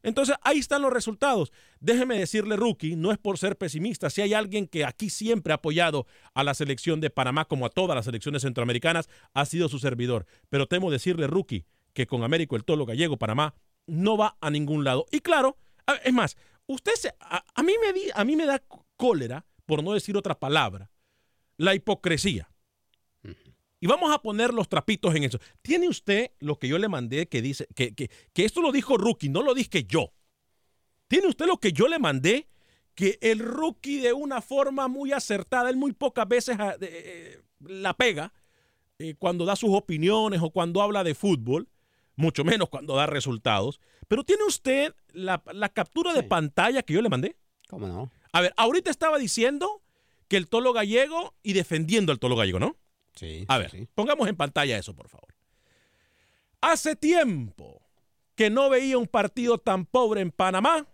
entonces 0.03 0.37
ahí 0.43 0.59
están 0.59 0.83
los 0.83 0.93
resultados. 0.93 1.53
Déjeme 1.81 2.17
decirle, 2.17 2.55
Rookie, 2.55 2.95
no 2.95 3.11
es 3.11 3.19
por 3.19 3.39
ser 3.39 3.57
pesimista. 3.57 4.09
Si 4.09 4.23
hay 4.23 4.35
alguien 4.35 4.69
que 4.69 4.85
aquí 4.85 5.11
siempre 5.11 5.53
ha 5.53 5.57
apoyado 5.57 6.07
a 6.35 6.45
la 6.45 6.55
selección 6.55 7.01
de 7.01 7.11
Panamá, 7.11 7.47
como 7.47 7.67
a 7.67 7.71
todas 7.71 7.97
las 7.97 8.05
selecciones 8.05 8.43
centroamericanas, 8.43 9.09
ha 9.35 9.45
sido 9.47 9.69
su 9.69 9.81
servidor. 9.81 10.27
Pero 10.49 10.69
temo 10.69 10.93
decirle, 10.93 11.27
Rookie, 11.27 11.65
que 11.93 12.07
con 12.07 12.23
Américo 12.23 12.55
el 12.55 12.65
Tolo 12.65 12.87
Gallego, 12.87 13.17
Panamá, 13.17 13.57
no 13.87 14.17
va 14.17 14.37
a 14.41 14.51
ningún 14.51 14.85
lado. 14.85 15.07
Y 15.11 15.21
claro, 15.21 15.57
es 16.05 16.13
más, 16.13 16.37
usted 16.67 16.93
a, 17.19 17.63
mí 17.65 17.73
me 17.81 18.13
a 18.15 18.25
mí 18.25 18.37
me 18.37 18.47
da 18.47 18.63
cólera, 18.97 19.45
por 19.67 19.83
no 19.83 19.93
decir 19.93 20.17
otra 20.17 20.39
palabra, 20.39 20.91
la 21.57 21.75
hipocresía. 21.75 22.49
Y 23.79 23.87
vamos 23.87 24.13
a 24.13 24.23
poner 24.23 24.55
los 24.55 24.69
trapitos 24.69 25.15
en 25.15 25.25
eso. 25.25 25.39
¿Tiene 25.61 25.89
usted 25.89 26.31
lo 26.41 26.59
que 26.59 26.69
yo 26.69 26.79
le 26.79 26.89
mandé 26.89 27.29
que 27.29 27.43
dice, 27.43 27.67
que, 27.75 27.95
que, 27.95 28.11
que 28.33 28.45
esto 28.45 28.63
lo 28.63 28.73
dijo 28.73 28.97
Rookie, 28.97 29.29
no 29.29 29.43
lo 29.43 29.53
dije 29.53 29.85
yo? 29.85 30.13
¿Tiene 31.09 31.29
usted 31.29 31.47
lo 31.47 31.59
que 31.59 31.73
yo 31.73 31.87
le 31.87 31.99
mandé? 31.99 32.49
Que 32.95 33.19
el 33.21 33.41
Rookie 33.41 34.01
de 34.01 34.15
una 34.15 34.41
forma 34.41 34.89
muy 34.89 35.13
acertada, 35.13 35.69
él 35.69 35.77
muy 35.77 35.93
pocas 35.93 36.27
veces 36.27 36.57
ah, 36.59 36.77
eh, 36.81 37.43
la 37.61 37.95
pega 37.95 38.33
eh, 38.99 39.15
cuando 39.19 39.45
da 39.45 39.57
sus 39.57 39.71
opiniones 39.75 40.41
o 40.43 40.51
cuando 40.51 40.81
habla 40.81 41.05
de 41.05 41.15
fútbol, 41.15 41.69
mucho 42.17 42.45
menos 42.45 42.71
cuando 42.71 42.97
da 42.97 43.07
resultados. 43.07 43.79
Pero 44.09 44.25
¿tiene 44.25 44.45
usted 44.45 44.95
la, 45.13 45.43
la 45.53 45.69
captura 45.69 46.15
de 46.15 46.23
pantalla 46.23 46.83
que 46.83 46.95
yo 46.95 47.03
le 47.03 47.11
mandé? 47.11 47.37
¿Cómo 47.69 47.87
no? 47.87 48.11
A 48.37 48.43
ver, 48.43 48.53
ahorita 48.59 48.91
estaba 48.91 49.17
diciendo 49.17 49.83
que 50.29 50.37
el 50.37 50.47
tolo 50.47 50.75
gallego 50.75 51.35
y 51.43 51.55
defendiendo 51.55 52.13
al 52.13 52.19
tolo 52.19 52.37
gallego, 52.37 52.59
¿no? 52.59 52.77
Sí. 53.15 53.47
A 53.49 53.57
ver, 53.57 53.71
sí. 53.71 53.89
pongamos 53.95 54.29
en 54.29 54.37
pantalla 54.37 54.77
eso, 54.77 54.95
por 54.95 55.09
favor. 55.09 55.35
Hace 56.61 56.97
tiempo 56.97 57.81
que 58.35 58.51
no 58.51 58.69
veía 58.69 58.99
un 58.99 59.07
partido 59.07 59.57
tan 59.57 59.87
pobre 59.87 60.21
en 60.21 60.33
Panamá. 60.33 60.87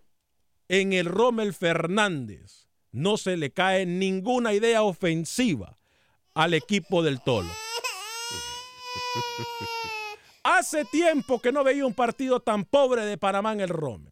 En 0.69 0.93
el 0.93 1.07
Rommel 1.07 1.53
Fernández 1.53 2.69
no 2.93 3.17
se 3.17 3.37
le 3.37 3.51
cae 3.51 3.87
ninguna 3.87 4.55
idea 4.55 4.85
ofensiva 4.85 5.81
al 6.35 6.55
equipo 6.55 7.03
del 7.03 7.21
Tolo. 7.23 7.51
Hace 10.45 10.85
tiempo 10.85 11.41
que 11.41 11.51
no 11.51 11.65
veía 11.65 11.87
un 11.87 11.95
partido 11.95 12.39
tan 12.39 12.65
pobre 12.65 13.05
de 13.05 13.19
Panamá 13.19 13.53
en 13.53 13.63
el 13.63 13.69
Rommel. 13.69 14.12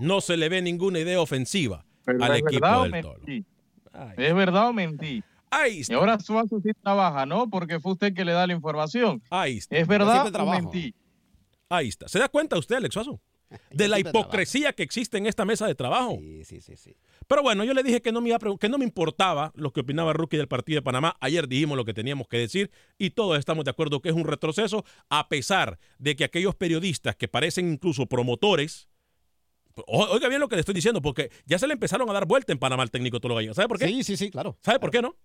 No 0.00 0.20
se 0.20 0.36
le 0.36 0.48
ve 0.48 0.62
ninguna 0.62 0.98
idea 0.98 1.20
ofensiva 1.20 1.84
Pero 2.04 2.22
al 2.24 2.32
¿Es 2.32 2.38
equipo 2.38 2.60
verdad 2.60 2.80
o 2.80 2.88
del? 2.88 3.44
Ay, 3.92 4.14
¿Es 4.16 4.34
verdad 4.34 4.68
o 4.68 4.72
mentí? 4.72 5.22
ahí 5.50 5.78
Y 5.78 5.80
está. 5.80 5.96
ahora 5.96 6.18
Suazo 6.20 6.60
sí 6.62 6.70
trabaja, 6.82 7.26
¿no? 7.26 7.48
Porque 7.50 7.80
fue 7.80 7.92
usted 7.92 8.14
que 8.14 8.24
le 8.24 8.32
da 8.32 8.46
la 8.46 8.52
información. 8.52 9.22
Ahí 9.30 9.58
está. 9.58 9.76
¿Es 9.76 9.86
verdad 9.86 10.34
o 10.34 10.46
mentí? 10.50 10.94
Ahí 11.68 11.88
está. 11.88 12.08
¿Se 12.08 12.18
da 12.18 12.28
cuenta 12.28 12.56
usted, 12.58 12.76
Alex 12.76 12.94
Suazo? 12.94 13.20
De 13.72 13.88
la 13.88 13.98
hipocresía 13.98 14.72
que 14.74 14.84
existe 14.84 15.18
en 15.18 15.26
esta 15.26 15.44
mesa 15.44 15.66
de 15.66 15.74
trabajo. 15.74 16.16
Sí, 16.20 16.44
sí, 16.44 16.60
sí, 16.60 16.76
sí. 16.76 16.94
Pero 17.26 17.42
bueno, 17.42 17.64
yo 17.64 17.74
le 17.74 17.82
dije 17.82 18.00
que 18.00 18.12
no, 18.12 18.20
me 18.20 18.28
iba 18.28 18.36
a 18.36 18.38
pregun- 18.40 18.58
que 18.58 18.68
no 18.68 18.78
me 18.78 18.84
importaba 18.84 19.50
lo 19.56 19.72
que 19.72 19.80
opinaba 19.80 20.12
Rookie 20.12 20.36
del 20.36 20.46
partido 20.46 20.76
de 20.78 20.82
Panamá. 20.82 21.16
Ayer 21.20 21.48
dijimos 21.48 21.76
lo 21.76 21.84
que 21.84 21.92
teníamos 21.92 22.28
que 22.28 22.36
decir 22.38 22.70
y 22.96 23.10
todos 23.10 23.36
estamos 23.40 23.64
de 23.64 23.72
acuerdo 23.72 24.00
que 24.00 24.08
es 24.08 24.14
un 24.14 24.22
retroceso, 24.24 24.84
a 25.08 25.28
pesar 25.28 25.80
de 25.98 26.14
que 26.14 26.22
aquellos 26.22 26.54
periodistas 26.54 27.16
que 27.16 27.26
parecen 27.26 27.72
incluso 27.72 28.06
promotores. 28.06 28.88
O- 29.86 30.06
Oiga 30.10 30.28
bien 30.28 30.40
lo 30.40 30.48
que 30.48 30.56
le 30.56 30.60
estoy 30.60 30.74
diciendo, 30.74 31.00
porque 31.02 31.30
ya 31.46 31.58
se 31.58 31.66
le 31.66 31.74
empezaron 31.74 32.08
a 32.10 32.12
dar 32.12 32.26
vuelta 32.26 32.52
en 32.52 32.58
Panamá 32.58 32.82
al 32.82 32.90
técnico 32.90 33.20
Tolo 33.20 33.34
Gallego. 33.34 33.54
¿Sabe 33.54 33.68
por 33.68 33.78
qué? 33.78 33.86
Sí, 33.88 34.04
sí, 34.04 34.16
sí, 34.16 34.30
claro. 34.30 34.56
¿Sabe 34.62 34.78
por 34.80 34.90
qué 34.90 35.02
no? 35.02 35.16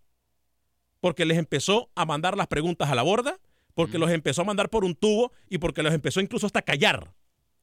Porque 1.00 1.25
les 1.25 1.38
empezó 1.38 1.89
a 1.95 2.05
mandar 2.05 2.38
las 2.38 2.47
preguntas 2.47 2.89
a 2.89 2.95
la 2.95 3.03
borda, 3.03 3.39
porque 3.74 3.97
los 4.00 4.09
empezó 4.09 4.41
a 4.41 4.45
mandar 4.45 4.69
por 4.69 4.83
un 4.85 4.95
tubo 4.95 5.31
y 5.50 5.57
porque 5.57 5.83
los 5.83 5.93
empezó 5.93 6.21
incluso 6.21 6.45
hasta 6.47 6.59
a 6.59 6.63
callar. 6.63 7.13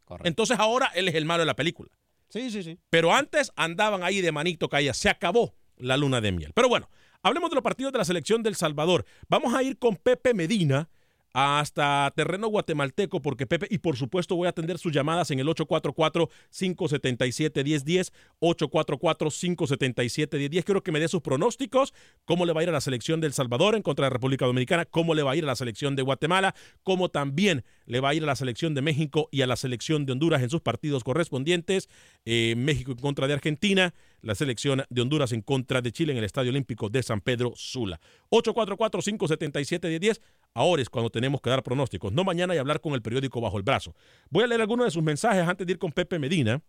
Correcto. 0.05 0.29
Entonces 0.29 0.59
ahora 0.59 0.91
él 0.95 1.09
es 1.09 1.15
el 1.15 1.25
malo 1.25 1.41
de 1.43 1.47
la 1.47 1.57
película. 1.57 1.91
Sí, 2.29 2.51
sí, 2.51 2.63
sí. 2.63 2.79
Pero 2.91 3.13
antes 3.13 3.51
andaban 3.57 4.03
ahí 4.03 4.21
de 4.21 4.33
manito 4.33 4.69
caída. 4.69 4.95
Se 4.95 5.09
acabó 5.09 5.55
la 5.77 5.97
luna 5.97 6.21
de 6.21 6.33
miel. 6.33 6.53
Pero 6.55 6.69
bueno, 6.69 6.89
hablemos 7.23 7.51
de 7.51 7.57
los 7.57 7.65
partidos 7.65 7.93
de 7.93 7.99
la 7.99 8.05
selección 8.05 8.43
del 8.43 8.55
Salvador. 8.55 9.05
Vamos 9.29 9.55
a 9.55 9.63
ir 9.63 9.79
con 9.79 9.97
Pepe 9.97 10.35
Medina 10.35 10.89
hasta 11.33 12.13
terreno 12.15 12.49
guatemalteco 12.49 13.23
porque 13.23 13.47
Pepe, 13.47 13.69
y 13.71 13.79
por 13.79 13.97
supuesto 13.97 14.37
voy 14.37 14.47
a 14.47 14.51
atender 14.51 14.77
sus 14.79 14.93
llamadas 14.93 15.31
en 15.31 15.41
el 15.41 15.49
844-577-1010, 15.49 18.13
844-577-1010. 18.41 20.65
Quiero 20.65 20.83
que 20.83 20.93
me 20.93 21.01
dé 21.01 21.09
sus 21.09 21.23
pronósticos, 21.23 21.95
cómo 22.25 22.47
le 22.47 22.53
va 22.53 22.61
a 22.61 22.65
ir 22.65 22.69
a 22.69 22.73
la 22.73 22.81
selección 22.81 23.21
del 23.21 23.33
Salvador 23.33 23.75
en 23.75 23.83
contra 23.83 24.05
de 24.05 24.11
la 24.11 24.15
República 24.15 24.47
Dominicana, 24.47 24.85
cómo 24.85 25.15
le 25.15 25.23
va 25.23 25.33
a 25.33 25.37
ir 25.37 25.45
a 25.45 25.49
la 25.49 25.57
selección 25.57 25.97
de 25.97 26.03
Guatemala, 26.03 26.55
cómo 26.83 27.09
también 27.09 27.65
le 27.87 28.01
va 28.01 28.11
a 28.11 28.15
ir 28.15 28.23
a 28.23 28.27
la 28.27 28.37
selección 28.37 28.75
de 28.75 28.83
México 28.83 29.29
y 29.31 29.41
a 29.43 29.47
la 29.47 29.57
selección 29.57 30.07
de 30.07 30.13
Honduras 30.13 30.43
en 30.43 30.51
sus 30.51 30.61
partidos 30.61 31.05
correspondientes. 31.05 31.89
Eh, 32.25 32.55
México 32.57 32.93
en 32.93 32.99
contra 32.99 33.27
de 33.27 33.35
Argentina, 33.35 33.95
la 34.21 34.35
selección 34.35 34.85
de 34.89 35.03
Honduras 35.03 35.33
en 35.33 35.43
contra 35.43 35.83
de 35.83 35.93
Chile 35.93 36.13
en 36.13 36.19
el 36.19 36.25
Estadio 36.25 36.51
Olímpico 36.51 36.89
de 36.89 37.03
San 37.03 37.21
Pedro 37.21 37.53
Sula. 37.57 38.01
844-577-1010. 38.31 40.21
Ahora 40.55 40.83
es 40.83 40.91
cuando 40.91 41.11
tenemos 41.11 41.41
que 41.41 41.51
dar 41.51 41.63
pronósticos, 41.63 42.13
no 42.13 42.25
mañana 42.25 42.55
y 42.55 42.59
hablar 42.59 42.81
con 42.81 42.93
el 42.95 43.03
periódico 43.03 43.41
bajo 43.41 43.57
el 43.57 43.63
brazo. 43.63 43.95
Voy 44.31 44.45
a 44.45 44.47
leer 44.47 44.61
algunos 44.61 44.87
de 44.87 44.91
sus 44.91 45.03
mensajes 45.03 45.47
antes 45.47 45.67
de 45.67 45.73
ir 45.73 45.79
con 45.79 45.93
Pepe 45.93 46.19
Medina. 46.19 46.63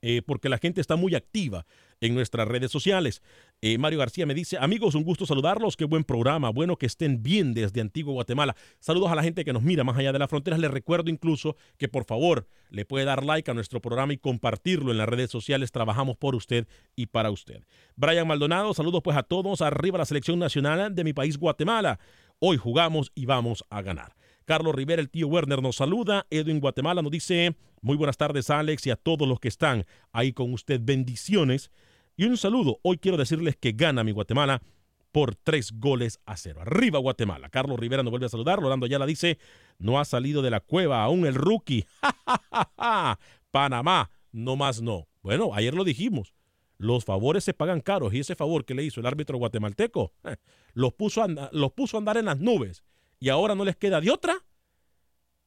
eh, 0.00 0.22
porque 0.24 0.48
la 0.48 0.58
gente 0.58 0.80
está 0.80 0.96
muy 0.96 1.14
activa 1.14 1.66
en 2.00 2.14
nuestras 2.14 2.46
redes 2.46 2.70
sociales. 2.70 3.20
Eh, 3.60 3.78
Mario 3.78 3.98
García 3.98 4.26
me 4.26 4.34
dice, 4.34 4.56
amigos, 4.60 4.94
un 4.94 5.02
gusto 5.02 5.26
saludarlos, 5.26 5.76
qué 5.76 5.84
buen 5.84 6.04
programa, 6.04 6.50
bueno 6.50 6.76
que 6.76 6.86
estén 6.86 7.22
bien 7.22 7.54
desde 7.54 7.80
Antigua 7.80 8.12
Guatemala. 8.12 8.54
Saludos 8.78 9.10
a 9.10 9.16
la 9.16 9.24
gente 9.24 9.44
que 9.44 9.52
nos 9.52 9.64
mira 9.64 9.82
más 9.82 9.98
allá 9.98 10.12
de 10.12 10.20
las 10.20 10.30
fronteras. 10.30 10.60
Les 10.60 10.70
recuerdo 10.70 11.10
incluso 11.10 11.56
que 11.76 11.88
por 11.88 12.04
favor 12.04 12.46
le 12.70 12.84
puede 12.84 13.04
dar 13.04 13.24
like 13.24 13.50
a 13.50 13.54
nuestro 13.54 13.80
programa 13.80 14.12
y 14.12 14.18
compartirlo 14.18 14.92
en 14.92 14.98
las 14.98 15.08
redes 15.08 15.30
sociales. 15.30 15.72
Trabajamos 15.72 16.16
por 16.16 16.36
usted 16.36 16.68
y 16.94 17.06
para 17.06 17.32
usted. 17.32 17.64
Brian 17.96 18.28
Maldonado, 18.28 18.74
saludos 18.74 19.00
pues 19.02 19.16
a 19.16 19.24
todos. 19.24 19.62
Arriba 19.62 19.98
la 19.98 20.04
selección 20.04 20.38
nacional 20.38 20.94
de 20.94 21.02
mi 21.02 21.12
país, 21.12 21.36
Guatemala. 21.36 21.98
Hoy 22.40 22.56
jugamos 22.56 23.10
y 23.16 23.26
vamos 23.26 23.64
a 23.68 23.82
ganar. 23.82 24.14
Carlos 24.44 24.72
Rivera, 24.72 25.02
el 25.02 25.10
tío 25.10 25.26
Werner, 25.26 25.60
nos 25.60 25.76
saluda. 25.76 26.24
Edwin 26.30 26.60
Guatemala 26.60 27.02
nos 27.02 27.10
dice, 27.10 27.56
muy 27.80 27.96
buenas 27.96 28.16
tardes 28.16 28.48
Alex 28.48 28.86
y 28.86 28.90
a 28.90 28.96
todos 28.96 29.26
los 29.26 29.40
que 29.40 29.48
están 29.48 29.86
ahí 30.12 30.32
con 30.32 30.52
usted. 30.52 30.80
Bendiciones. 30.80 31.72
Y 32.16 32.26
un 32.26 32.36
saludo. 32.36 32.78
Hoy 32.82 32.98
quiero 32.98 33.16
decirles 33.16 33.56
que 33.56 33.72
gana 33.72 34.04
mi 34.04 34.12
Guatemala 34.12 34.62
por 35.10 35.34
tres 35.34 35.72
goles 35.72 36.20
a 36.26 36.36
cero. 36.36 36.60
Arriba 36.60 37.00
Guatemala. 37.00 37.48
Carlos 37.48 37.76
Rivera 37.76 38.04
nos 38.04 38.12
vuelve 38.12 38.26
a 38.26 38.30
saludar. 38.30 38.60
Rolando 38.60 38.86
Ayala 38.86 39.04
dice, 39.04 39.38
no 39.78 39.98
ha 39.98 40.04
salido 40.04 40.40
de 40.40 40.50
la 40.50 40.60
cueva 40.60 41.02
aún 41.02 41.26
el 41.26 41.34
rookie. 41.34 41.86
Panamá, 43.50 44.10
no 44.30 44.54
más 44.54 44.80
no. 44.80 45.08
Bueno, 45.22 45.50
ayer 45.54 45.74
lo 45.74 45.82
dijimos. 45.82 46.32
Los 46.78 47.04
favores 47.04 47.44
se 47.44 47.54
pagan 47.54 47.80
caros 47.80 48.14
y 48.14 48.20
ese 48.20 48.36
favor 48.36 48.64
que 48.64 48.74
le 48.74 48.84
hizo 48.84 49.00
el 49.00 49.06
árbitro 49.06 49.36
guatemalteco 49.36 50.12
eh, 50.24 50.36
los, 50.72 50.94
puso 50.94 51.22
a, 51.22 51.50
los 51.52 51.72
puso 51.72 51.96
a 51.96 51.98
andar 51.98 52.16
en 52.16 52.26
las 52.26 52.38
nubes 52.38 52.84
y 53.18 53.28
ahora 53.28 53.54
no 53.54 53.64
les 53.64 53.76
queda 53.76 54.00
de 54.00 54.10
otra 54.10 54.44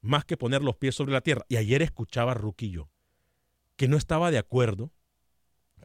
más 0.02 0.26
que 0.26 0.36
poner 0.36 0.62
los 0.62 0.76
pies 0.76 0.96
sobre 0.96 1.14
la 1.14 1.22
tierra. 1.22 1.46
Y 1.48 1.56
ayer 1.56 1.82
escuchaba 1.82 2.32
a 2.32 2.36
Ruquillo 2.36 2.90
que 3.78 3.88
no 3.88 3.98
estaba 3.98 4.30
de 4.30 4.38
acuerdo 4.38 4.92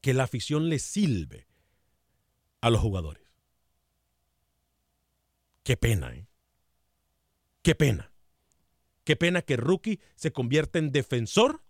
que 0.02 0.14
la 0.14 0.24
afición 0.24 0.68
le 0.68 0.78
silbe 0.78 1.46
a 2.60 2.70
los 2.70 2.80
jugadores. 2.80 3.24
Qué 5.62 5.76
pena, 5.76 6.14
¿eh? 6.14 6.28
Qué 7.62 7.74
pena. 7.74 8.12
Qué 9.04 9.16
pena 9.16 9.42
que 9.42 9.56
Rookie 9.56 10.00
se 10.14 10.32
convierta 10.32 10.78
en 10.78 10.92
defensor. 10.92 11.62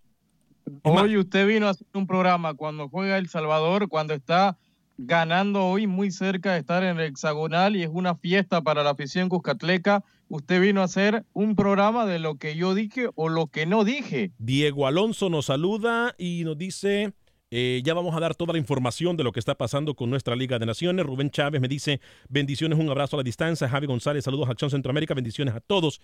Hoy 0.82 1.16
usted 1.16 1.46
vino 1.46 1.66
a 1.66 1.70
hacer 1.70 1.86
un 1.94 2.06
programa 2.06 2.54
cuando 2.54 2.88
juega 2.88 3.18
El 3.18 3.28
Salvador, 3.28 3.88
cuando 3.88 4.14
está 4.14 4.58
ganando 4.98 5.66
hoy 5.66 5.86
muy 5.86 6.10
cerca 6.10 6.52
de 6.52 6.60
estar 6.60 6.82
en 6.82 6.98
el 6.98 7.06
hexagonal 7.06 7.76
y 7.76 7.82
es 7.82 7.90
una 7.92 8.14
fiesta 8.16 8.62
para 8.62 8.82
la 8.82 8.90
afición 8.90 9.28
cuscatleca. 9.28 10.04
Usted 10.28 10.60
vino 10.60 10.80
a 10.80 10.84
hacer 10.84 11.24
un 11.32 11.54
programa 11.54 12.06
de 12.06 12.18
lo 12.18 12.36
que 12.36 12.56
yo 12.56 12.74
dije 12.74 13.08
o 13.14 13.28
lo 13.28 13.46
que 13.46 13.66
no 13.66 13.84
dije. 13.84 14.32
Diego 14.38 14.86
Alonso 14.86 15.28
nos 15.28 15.46
saluda 15.46 16.14
y 16.18 16.42
nos 16.44 16.58
dice, 16.58 17.12
eh, 17.50 17.80
ya 17.84 17.94
vamos 17.94 18.16
a 18.16 18.20
dar 18.20 18.34
toda 18.34 18.52
la 18.52 18.58
información 18.58 19.16
de 19.16 19.24
lo 19.24 19.32
que 19.32 19.38
está 19.38 19.54
pasando 19.54 19.94
con 19.94 20.10
nuestra 20.10 20.34
Liga 20.34 20.58
de 20.58 20.66
Naciones. 20.66 21.06
Rubén 21.06 21.30
Chávez 21.30 21.60
me 21.60 21.68
dice, 21.68 22.00
bendiciones, 22.28 22.78
un 22.78 22.88
abrazo 22.88 23.16
a 23.16 23.18
la 23.18 23.24
distancia. 23.24 23.68
Javi 23.68 23.86
González, 23.86 24.24
saludos 24.24 24.48
a 24.48 24.52
Acción 24.52 24.70
Centroamérica, 24.70 25.14
bendiciones 25.14 25.54
a 25.54 25.60
todos 25.60 26.00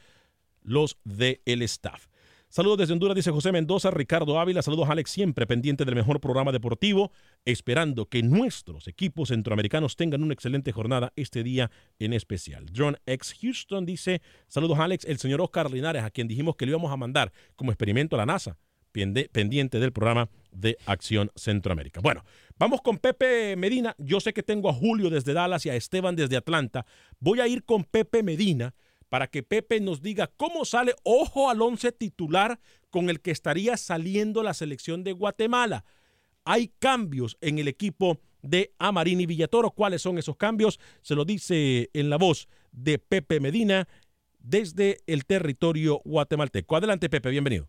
los 0.62 0.98
del 1.04 1.62
staff. 1.62 2.06
Saludos 2.54 2.76
desde 2.76 2.92
Honduras, 2.92 3.16
dice 3.16 3.30
José 3.30 3.50
Mendoza, 3.50 3.90
Ricardo 3.90 4.38
Ávila, 4.38 4.60
saludos 4.60 4.90
Alex, 4.90 5.10
siempre 5.10 5.46
pendiente 5.46 5.86
del 5.86 5.94
mejor 5.94 6.20
programa 6.20 6.52
deportivo, 6.52 7.10
esperando 7.46 8.10
que 8.10 8.22
nuestros 8.22 8.88
equipos 8.88 9.30
centroamericanos 9.30 9.96
tengan 9.96 10.22
una 10.22 10.34
excelente 10.34 10.70
jornada 10.70 11.14
este 11.16 11.42
día 11.42 11.70
en 11.98 12.12
especial. 12.12 12.66
John 12.76 12.98
X 13.06 13.36
Houston 13.40 13.86
dice, 13.86 14.20
saludos 14.48 14.78
Alex, 14.80 15.06
el 15.06 15.16
señor 15.16 15.40
Oscar 15.40 15.70
Linares, 15.70 16.02
a 16.02 16.10
quien 16.10 16.28
dijimos 16.28 16.54
que 16.56 16.66
le 16.66 16.72
íbamos 16.72 16.92
a 16.92 16.98
mandar 16.98 17.32
como 17.56 17.72
experimento 17.72 18.16
a 18.16 18.18
la 18.18 18.26
NASA, 18.26 18.58
pendiente 18.92 19.80
del 19.80 19.92
programa 19.94 20.28
de 20.50 20.76
Acción 20.84 21.30
Centroamérica. 21.34 22.02
Bueno, 22.02 22.22
vamos 22.58 22.82
con 22.82 22.98
Pepe 22.98 23.56
Medina. 23.56 23.94
Yo 23.96 24.20
sé 24.20 24.34
que 24.34 24.42
tengo 24.42 24.68
a 24.68 24.74
Julio 24.74 25.08
desde 25.08 25.32
Dallas 25.32 25.64
y 25.64 25.70
a 25.70 25.74
Esteban 25.74 26.16
desde 26.16 26.36
Atlanta. 26.36 26.84
Voy 27.18 27.40
a 27.40 27.48
ir 27.48 27.64
con 27.64 27.84
Pepe 27.84 28.22
Medina 28.22 28.74
para 29.12 29.26
que 29.26 29.42
Pepe 29.42 29.78
nos 29.78 30.00
diga 30.00 30.32
cómo 30.38 30.64
sale, 30.64 30.94
ojo 31.02 31.50
al 31.50 31.60
once 31.60 31.92
titular 31.92 32.58
con 32.88 33.10
el 33.10 33.20
que 33.20 33.30
estaría 33.30 33.76
saliendo 33.76 34.42
la 34.42 34.54
selección 34.54 35.04
de 35.04 35.12
Guatemala. 35.12 35.84
Hay 36.46 36.72
cambios 36.78 37.36
en 37.42 37.58
el 37.58 37.68
equipo 37.68 38.20
de 38.40 38.72
Amarini 38.78 39.26
Villatoro. 39.26 39.72
¿Cuáles 39.72 40.00
son 40.00 40.16
esos 40.16 40.38
cambios? 40.38 40.80
Se 41.02 41.14
lo 41.14 41.26
dice 41.26 41.90
en 41.92 42.08
la 42.08 42.16
voz 42.16 42.48
de 42.70 42.98
Pepe 42.98 43.38
Medina 43.38 43.86
desde 44.38 45.00
el 45.06 45.26
territorio 45.26 46.00
guatemalteco. 46.06 46.74
Adelante, 46.74 47.10
Pepe, 47.10 47.28
bienvenido. 47.28 47.68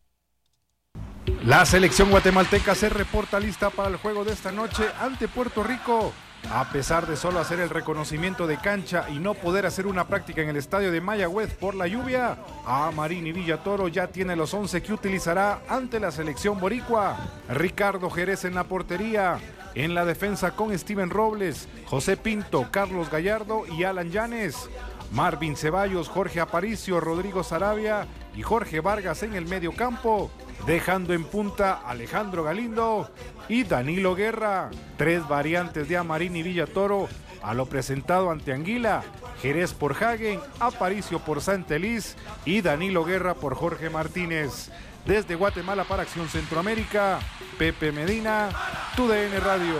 La 1.43 1.65
selección 1.65 2.09
guatemalteca 2.09 2.73
se 2.73 2.87
reporta 2.87 3.37
lista 3.41 3.69
para 3.69 3.89
el 3.89 3.97
juego 3.97 4.23
de 4.23 4.31
esta 4.31 4.53
noche 4.53 4.85
ante 4.97 5.27
Puerto 5.27 5.61
Rico. 5.61 6.13
A 6.51 6.69
pesar 6.69 7.07
de 7.07 7.15
solo 7.15 7.39
hacer 7.39 7.59
el 7.59 7.69
reconocimiento 7.69 8.47
de 8.47 8.57
cancha 8.57 9.07
y 9.09 9.17
no 9.17 9.33
poder 9.33 9.65
hacer 9.65 9.87
una 9.87 10.07
práctica 10.07 10.41
en 10.41 10.49
el 10.49 10.57
estadio 10.57 10.91
de 10.91 11.01
Mayagüez 11.01 11.53
por 11.55 11.73
la 11.73 11.87
lluvia, 11.87 12.37
Amarini 12.65 13.31
Villatoro 13.31 13.87
ya 13.87 14.07
tiene 14.07 14.35
los 14.35 14.53
11 14.53 14.83
que 14.83 14.93
utilizará 14.93 15.61
ante 15.67 15.99
la 15.99 16.11
selección 16.11 16.59
boricua. 16.59 17.17
Ricardo 17.49 18.09
Jerez 18.09 18.45
en 18.45 18.55
la 18.55 18.65
portería, 18.65 19.39
en 19.73 19.95
la 19.95 20.05
defensa 20.05 20.51
con 20.51 20.77
Steven 20.77 21.09
Robles, 21.09 21.67
José 21.85 22.17
Pinto, 22.17 22.67
Carlos 22.69 23.09
Gallardo 23.09 23.63
y 23.67 23.83
Alan 23.83 24.11
Llanes. 24.11 24.69
Marvin 25.13 25.55
Ceballos, 25.55 26.09
Jorge 26.09 26.41
Aparicio, 26.41 26.99
Rodrigo 26.99 27.43
Sarabia 27.43 28.07
y 28.35 28.41
Jorge 28.41 28.79
Vargas 28.79 29.21
en 29.21 29.35
el 29.35 29.45
medio 29.45 29.71
campo, 29.71 30.31
dejando 30.65 31.13
en 31.13 31.23
punta 31.23 31.81
Alejandro 31.85 32.43
Galindo 32.43 33.11
y 33.47 33.63
Danilo 33.63 34.15
Guerra. 34.15 34.71
Tres 34.97 35.27
variantes 35.27 35.87
de 35.87 35.97
Amarini 35.97 36.41
Villatoro 36.41 37.07
a 37.43 37.53
lo 37.53 37.67
presentado 37.67 38.31
ante 38.31 38.53
Anguila, 38.53 39.03
Jerez 39.39 39.73
por 39.73 40.03
Hagen, 40.03 40.39
Aparicio 40.59 41.19
por 41.19 41.41
Santelis 41.41 42.15
y 42.43 42.61
Danilo 42.61 43.05
Guerra 43.05 43.35
por 43.35 43.53
Jorge 43.53 43.91
Martínez. 43.91 44.71
Desde 45.05 45.35
Guatemala 45.35 45.83
para 45.83 46.03
Acción 46.03 46.27
Centroamérica, 46.27 47.19
Pepe 47.59 47.91
Medina, 47.91 48.49
TUDN 48.95 49.41
Radio. 49.43 49.77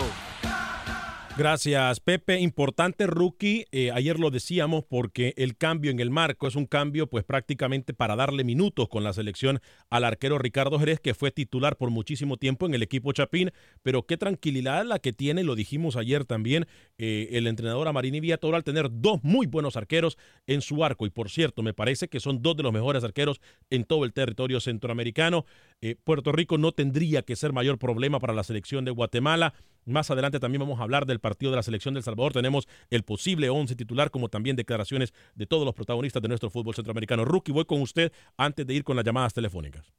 Gracias, 1.36 2.00
Pepe. 2.00 2.40
Importante 2.42 3.08
rookie. 3.08 3.66
Eh, 3.72 3.90
ayer 3.90 4.20
lo 4.20 4.30
decíamos 4.30 4.84
porque 4.84 5.34
el 5.36 5.58
cambio 5.58 5.90
en 5.90 6.00
el 6.00 6.12
marco 6.12 6.48
es 6.48 6.56
un 6.56 6.68
cambio, 6.68 7.08
pues 7.08 7.24
prácticamente 7.24 7.96
para 7.96 8.16
darle 8.16 8.44
minutos 8.44 8.88
con 8.88 9.04
la 9.04 9.14
selección 9.14 9.60
al 9.90 10.04
arquero 10.04 10.38
Ricardo 10.38 10.78
Jerez, 10.78 11.00
que 11.00 11.16
fue 11.16 11.32
titular 11.32 11.76
por 11.76 11.90
muchísimo 11.90 12.38
tiempo 12.38 12.68
en 12.68 12.76
el 12.76 12.84
equipo 12.84 13.12
Chapín. 13.14 13.52
Pero 13.82 14.06
qué 14.06 14.16
tranquilidad 14.16 14.86
la 14.86 15.00
que 15.00 15.12
tiene, 15.12 15.44
lo 15.44 15.56
dijimos 15.56 15.96
ayer 15.96 16.24
también, 16.24 16.68
eh, 17.00 17.30
el 17.32 17.48
entrenador 17.48 17.88
Amarini 17.88 18.20
Villatoro 18.20 18.56
al 18.56 18.64
tener 18.64 18.90
dos 18.92 19.24
muy 19.24 19.48
buenos 19.48 19.76
arqueros 19.76 20.20
en 20.46 20.62
su 20.62 20.86
arco. 20.86 21.08
Y 21.08 21.10
por 21.10 21.32
cierto, 21.32 21.64
me 21.64 21.74
parece 21.74 22.10
que 22.10 22.20
son 22.20 22.44
dos 22.44 22.56
de 22.58 22.62
los 22.62 22.74
mejores 22.74 23.04
arqueros 23.04 23.42
en 23.72 23.86
todo 23.86 24.06
el 24.06 24.14
territorio 24.14 24.60
centroamericano. 24.60 25.48
Eh, 25.82 25.96
Puerto 26.04 26.32
Rico 26.32 26.60
no 26.60 26.74
tendría 26.74 27.24
que 27.24 27.36
ser 27.36 27.54
mayor 27.54 27.80
problema 27.80 28.20
para 28.20 28.34
la 28.34 28.44
selección 28.44 28.86
de 28.86 28.92
Guatemala. 28.92 29.56
Más 29.86 30.10
adelante 30.10 30.40
también 30.40 30.62
vamos 30.62 30.80
a 30.80 30.84
hablar 30.84 31.06
del 31.06 31.20
partido 31.20 31.52
de 31.52 31.58
la 31.58 31.64
selección 31.64 31.94
del 31.94 32.04
Salvador. 32.04 32.34
Tenemos 32.34 32.68
el 32.90 33.04
posible 33.04 33.50
11 33.50 33.76
titular, 33.76 34.12
como 34.12 34.30
también 34.30 34.56
declaraciones 34.56 35.14
de 35.36 35.46
todos 35.46 35.66
los 35.66 35.74
protagonistas 35.74 36.22
de 36.22 36.30
nuestro 36.30 36.50
fútbol 36.50 36.76
centroamericano. 36.76 37.26
Rookie, 37.26 37.52
voy 37.52 37.66
con 37.66 37.82
usted 37.82 38.12
antes 38.38 38.66
de 38.66 38.74
ir 38.74 38.84
con 38.84 38.96
las 38.96 39.06
llamadas 39.06 39.34
telefónicas. 39.34 39.94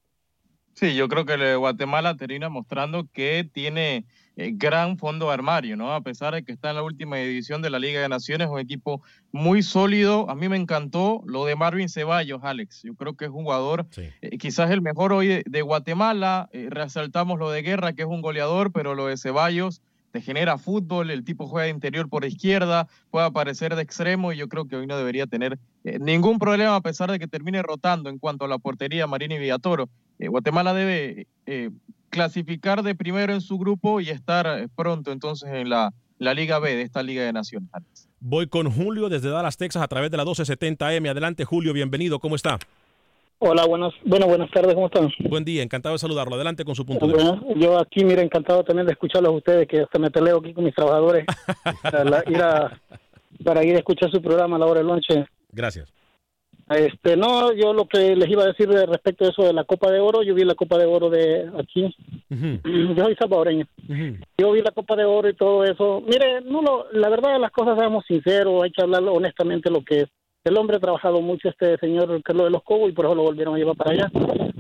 Sí, 0.75 0.94
yo 0.97 1.09
creo 1.09 1.25
que 1.25 1.37
de 1.37 1.55
Guatemala 1.55 2.16
termina 2.16 2.49
mostrando 2.49 3.09
que 3.12 3.49
tiene 3.53 4.07
eh, 4.37 4.51
gran 4.55 4.99
fondo 4.99 5.27
de 5.29 5.35
armario, 5.35 5.77
¿no? 5.77 5.94
A 5.94 6.01
pesar 6.01 6.35
de 6.35 6.42
que 6.42 6.53
está 6.53 6.70
en 6.70 6.77
la 6.77 6.83
última 6.83 7.20
edición 7.20 7.62
de 7.62 7.70
la 7.70 7.79
Liga 7.79 8.01
de 8.01 8.09
Naciones, 8.09 8.49
un 8.49 8.59
equipo 8.59 9.01
muy 9.33 9.62
sólido. 9.62 10.29
A 10.29 10.35
mí 10.35 10.49
me 10.49 10.57
encantó 10.57 11.23
lo 11.27 11.44
de 11.44 11.55
Marvin 11.57 11.88
Ceballos, 11.88 12.40
Alex. 12.42 12.83
Yo 12.83 12.94
creo 12.94 13.14
que 13.14 13.27
es 13.27 13.31
un 13.31 13.44
jugador, 13.44 13.87
Sí. 13.90 14.03
eh, 14.23 14.38
quizás 14.38 14.70
el 14.70 14.83
mejor 14.83 15.12
hoy 15.12 15.29
de, 15.29 15.42
de 15.47 15.62
Guatemala. 15.62 16.49
Eh, 16.53 16.66
resaltamos 16.70 17.38
lo 17.38 17.51
de 17.51 17.62
Guerra, 17.62 17.92
que 17.92 18.03
es 18.03 18.09
un 18.09 18.23
goleador, 18.23 18.73
pero 18.73 18.94
lo 18.94 19.07
de 19.07 19.16
Ceballos 19.16 19.83
te 20.11 20.20
genera 20.20 20.59
fútbol, 20.59 21.11
el 21.11 21.25
tipo 21.25 21.49
juega 21.49 21.64
de 21.64 21.70
interior 21.70 22.09
por 22.09 22.25
izquierda, 22.25 22.87
puede 23.11 23.27
aparecer 23.27 23.75
de 23.75 23.83
extremo 23.83 24.33
y 24.33 24.37
yo 24.37 24.49
creo 24.49 24.66
que 24.68 24.77
hoy 24.77 24.87
no 24.87 24.97
debería 24.97 25.27
tener 25.27 25.59
eh, 25.83 25.99
ningún 25.99 26.38
problema 26.38 26.77
a 26.77 26.81
pesar 26.81 27.11
de 27.11 27.18
que 27.18 27.27
termine 27.27 27.62
rotando 27.62 28.11
en 28.11 28.20
cuanto 28.20 28.44
a 28.44 28.49
la 28.49 28.59
portería 28.59 29.09
Marini 29.09 29.38
Villatoro. 29.38 29.88
Guatemala 30.20 30.73
debe 30.73 31.27
clasificar 32.14 32.83
de 32.83 32.94
primero 32.94 33.33
en 33.35 33.40
su 33.40 33.59
grupo 33.59 34.00
y 34.00 34.09
estar 34.11 34.46
eh, 34.46 34.68
pronto 34.74 35.11
entonces 35.12 35.50
en 35.53 35.68
la, 35.68 35.92
la 36.18 36.33
Liga 36.35 36.59
B 36.59 36.74
de 36.77 36.83
esta 36.83 37.03
Liga 37.03 37.22
de 37.24 37.33
Naciones. 37.33 37.68
Alex. 37.72 38.09
Voy 38.20 38.46
con 38.46 38.70
Julio 38.70 39.09
desde 39.09 39.29
Dallas, 39.31 39.57
Texas, 39.57 39.83
a 39.83 39.88
través 39.88 40.11
de 40.11 40.16
la 40.16 40.24
1270M. 40.24 41.11
Adelante, 41.11 41.44
Julio, 41.44 41.72
bienvenido. 41.72 42.18
¿Cómo 42.20 42.37
está? 42.37 42.59
Hola, 43.40 43.66
buenas, 43.66 43.92
bueno, 44.07 44.27
buenas 44.27 44.50
tardes, 44.50 44.74
¿cómo 44.74 44.87
están? 44.87 45.11
Buen 45.29 45.44
día, 45.44 45.62
encantado 45.62 45.94
de 45.94 45.98
saludarlo. 45.98 46.37
Adelante 46.37 46.64
con 46.64 46.74
su 46.74 46.87
punto 46.87 47.07
de 47.07 47.14
vista. 47.14 47.40
Yo 47.57 47.79
aquí, 47.79 48.03
mira, 48.05 48.22
encantado 48.22 48.62
también 48.64 48.87
de 48.87 48.92
escucharlos 48.92 49.33
a 49.33 49.37
ustedes, 49.37 49.68
que 49.68 49.81
hasta 49.81 49.98
me 49.98 50.11
peleo 50.11 50.38
aquí 50.38 50.55
con 50.55 50.64
mis 50.64 50.74
trabajadores 50.74 51.27
para, 51.83 52.05
la- 52.05 52.24
ir 52.27 52.40
a, 52.40 52.81
para 53.44 53.62
ir 53.64 53.74
a 53.74 53.79
escuchar 53.79 54.11
su 54.11 54.22
programa 54.22 54.57
a 54.57 54.61
la 54.61 54.66
hora 54.66 54.79
del 54.79 54.87
lonche. 54.87 55.27
Gracias. 55.53 55.92
Este, 56.68 57.16
no, 57.16 57.53
yo 57.53 57.74
lo 57.74 57.87
que 57.87 58.16
les 58.16 58.29
iba 58.29 58.42
a 58.42 58.46
decir 58.46 58.68
de 58.68 58.87
respecto 58.87 59.24
a 59.24 59.29
eso 59.29 59.42
de 59.42 59.53
la 59.53 59.64
Copa 59.64 59.90
de 59.90 60.00
Oro, 60.00 60.22
yo 60.22 60.35
vi 60.35 60.44
la 60.44 60.55
Copa 60.55 60.79
de 60.79 60.87
Oro 60.87 61.11
de 61.11 61.50
aquí, 61.59 61.94
yo 62.31 63.05
soy 63.05 63.14
salvadoreño, 63.16 63.66
yo 64.38 64.53
vi 64.53 64.62
la 64.62 64.70
Copa 64.70 64.96
de 64.96 65.05
Oro 65.05 65.29
y 65.29 65.35
todo 65.35 65.64
eso. 65.64 66.03
Mire, 66.07 66.40
no 66.40 66.62
lo, 66.62 66.87
la 66.92 67.11
verdad 67.11 67.35
de 67.35 67.38
las 67.38 67.50
cosas, 67.50 67.79
seamos 67.79 68.05
sinceros, 68.07 68.62
hay 68.62 68.70
que 68.70 68.83
hablar 68.83 69.03
honestamente 69.03 69.70
lo 69.70 69.85
que 69.85 70.00
es. 70.00 70.09
El 70.44 70.59
hombre 70.59 70.77
ha 70.77 70.81
trabajado 70.81 71.22
mucho, 71.22 71.48
este 71.48 71.79
señor 71.79 72.22
Carlos 72.22 72.46
de 72.46 72.50
los 72.50 72.62
Cobos, 72.62 72.90
y 72.90 72.92
por 72.92 73.07
eso 73.07 73.14
lo 73.14 73.22
volvieron 73.22 73.55
a 73.55 73.59
llevar 73.59 73.77
para 73.77 73.92
allá. 73.92 74.11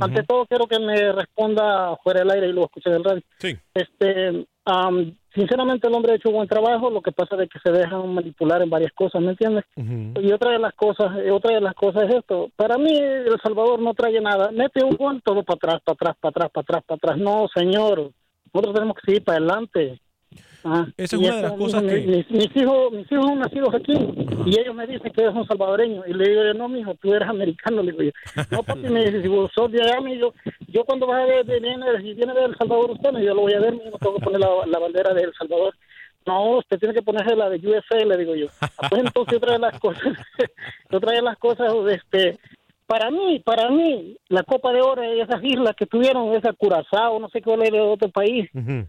Ante 0.00 0.22
todo, 0.22 0.46
quiero 0.46 0.66
que 0.66 0.78
me 0.78 1.12
responda 1.12 1.94
fuera 2.02 2.20
del 2.20 2.30
aire 2.30 2.48
y 2.48 2.52
luego 2.52 2.66
escuche 2.66 2.90
del 2.90 3.04
radio. 3.04 3.22
Sí. 3.38 3.54
Este, 3.74 4.46
am, 4.64 5.14
sinceramente, 5.34 5.88
el 5.88 5.94
hombre 5.94 6.12
ha 6.12 6.16
hecho 6.16 6.30
buen 6.30 6.48
trabajo, 6.48 6.90
lo 6.90 7.02
que 7.02 7.12
pasa 7.12 7.36
es 7.42 7.48
que 7.48 7.58
se 7.58 7.70
dejan 7.70 8.14
manipular 8.14 8.62
en 8.62 8.70
varias 8.70 8.92
cosas, 8.92 9.20
¿me 9.22 9.30
entiendes? 9.30 9.64
Y 9.76 10.32
otra 10.32 10.52
de 10.52 10.58
las 10.58 10.74
cosas, 10.74 11.18
eh, 11.18 11.30
otra 11.30 11.54
de 11.54 11.60
las 11.60 11.74
cosas 11.74 12.04
es 12.04 12.16
esto. 12.16 12.50
Para 12.56 12.78
mí, 12.78 12.92
El 12.96 13.40
Salvador 13.42 13.80
no 13.80 13.94
trae 13.94 14.20
nada. 14.20 14.50
Mete 14.52 14.84
un 14.84 14.96
gol, 14.96 15.22
todo 15.24 15.42
para 15.42 15.56
atrás, 15.56 15.82
para 15.84 15.94
atrás, 15.94 16.16
para 16.20 16.30
atrás, 16.30 16.50
para 16.52 16.62
atrás, 16.62 16.84
para 16.86 16.96
atrás. 16.96 17.18
No, 17.18 17.48
señor. 17.54 18.10
Nosotros 18.52 18.74
tenemos 18.74 18.96
que 18.96 19.06
seguir 19.06 19.24
para 19.24 19.38
adelante. 19.38 20.00
Ah, 20.64 20.86
Esa 20.96 21.16
es 21.16 21.22
y 21.22 21.26
una 21.26 21.36
de 21.36 21.42
las 21.42 21.52
cosas 21.52 21.82
mi- 21.82 21.88
que- 21.90 22.06
Mis, 22.06 22.30
mis 22.30 22.56
hijos, 22.56 22.92
mis 22.92 23.12
hijos 23.12 23.24
son 23.26 23.38
nacidos 23.38 23.74
aquí 23.74 23.92
y 24.46 24.58
ellos 24.58 24.74
me 24.74 24.86
dicen 24.86 25.12
que 25.12 25.22
eres 25.22 25.34
un 25.34 25.46
salvadoreño. 25.46 26.02
Y 26.06 26.14
le 26.14 26.28
digo 26.28 26.42
yo, 26.42 26.54
no, 26.54 26.68
mijo, 26.68 26.94
tú 26.94 27.12
eres 27.14 27.28
americano. 27.28 27.82
Le 27.82 27.92
digo 27.92 28.02
yo, 28.04 28.10
no, 28.50 28.62
papi, 28.62 28.80
me 28.88 29.04
dice, 29.04 29.22
si 29.22 29.28
vos 29.28 29.50
sos 29.54 29.70
de 29.70 29.82
allá, 29.82 30.00
me 30.00 30.14
digo, 30.14 30.32
yo 30.68 30.84
cuando 30.84 31.06
vas 31.06 31.22
a 31.22 31.26
ver, 31.26 31.44
de- 31.44 31.60
viene, 31.60 31.84
si 32.00 32.14
viene 32.14 32.32
de 32.32 32.44
El 32.46 32.56
Salvador 32.56 32.90
usted, 32.92 33.10
yo 33.18 33.34
lo 33.34 33.42
voy 33.42 33.52
a 33.52 33.60
ver, 33.60 33.74
no 33.74 33.98
tengo 33.98 34.14
que 34.16 34.24
poner 34.24 34.40
la, 34.40 34.48
la 34.66 34.78
bandera 34.78 35.12
de 35.12 35.22
El 35.22 35.34
Salvador. 35.34 35.74
No, 36.26 36.56
usted 36.56 36.78
tiene 36.78 36.94
que 36.94 37.02
ponerse 37.02 37.36
la 37.36 37.50
de 37.50 37.58
USA, 37.58 38.02
le 38.02 38.16
digo 38.16 38.34
yo. 38.34 38.46
Ah, 38.62 38.88
Pues 38.88 39.02
entonces 39.04 39.36
otra 39.36 39.52
de 39.52 39.58
las 39.58 39.78
cosas, 39.78 40.02
otra 40.90 41.12
de 41.12 41.20
las 41.22 41.36
cosas, 41.36 41.70
este, 41.90 42.38
para 42.86 43.10
mí, 43.10 43.40
para 43.44 43.68
mí, 43.68 44.16
la 44.28 44.42
Copa 44.42 44.72
de 44.72 44.80
Oro, 44.80 45.02
esas 45.02 45.42
islas 45.44 45.74
que 45.76 45.84
tuvieron, 45.84 46.32
esa 46.34 46.54
Curazao, 46.54 47.18
no 47.20 47.28
sé 47.28 47.42
qué 47.42 47.52
era 47.52 47.64
de 47.64 47.80
otro 47.82 48.08
país, 48.08 48.48
Ujú. 48.54 48.86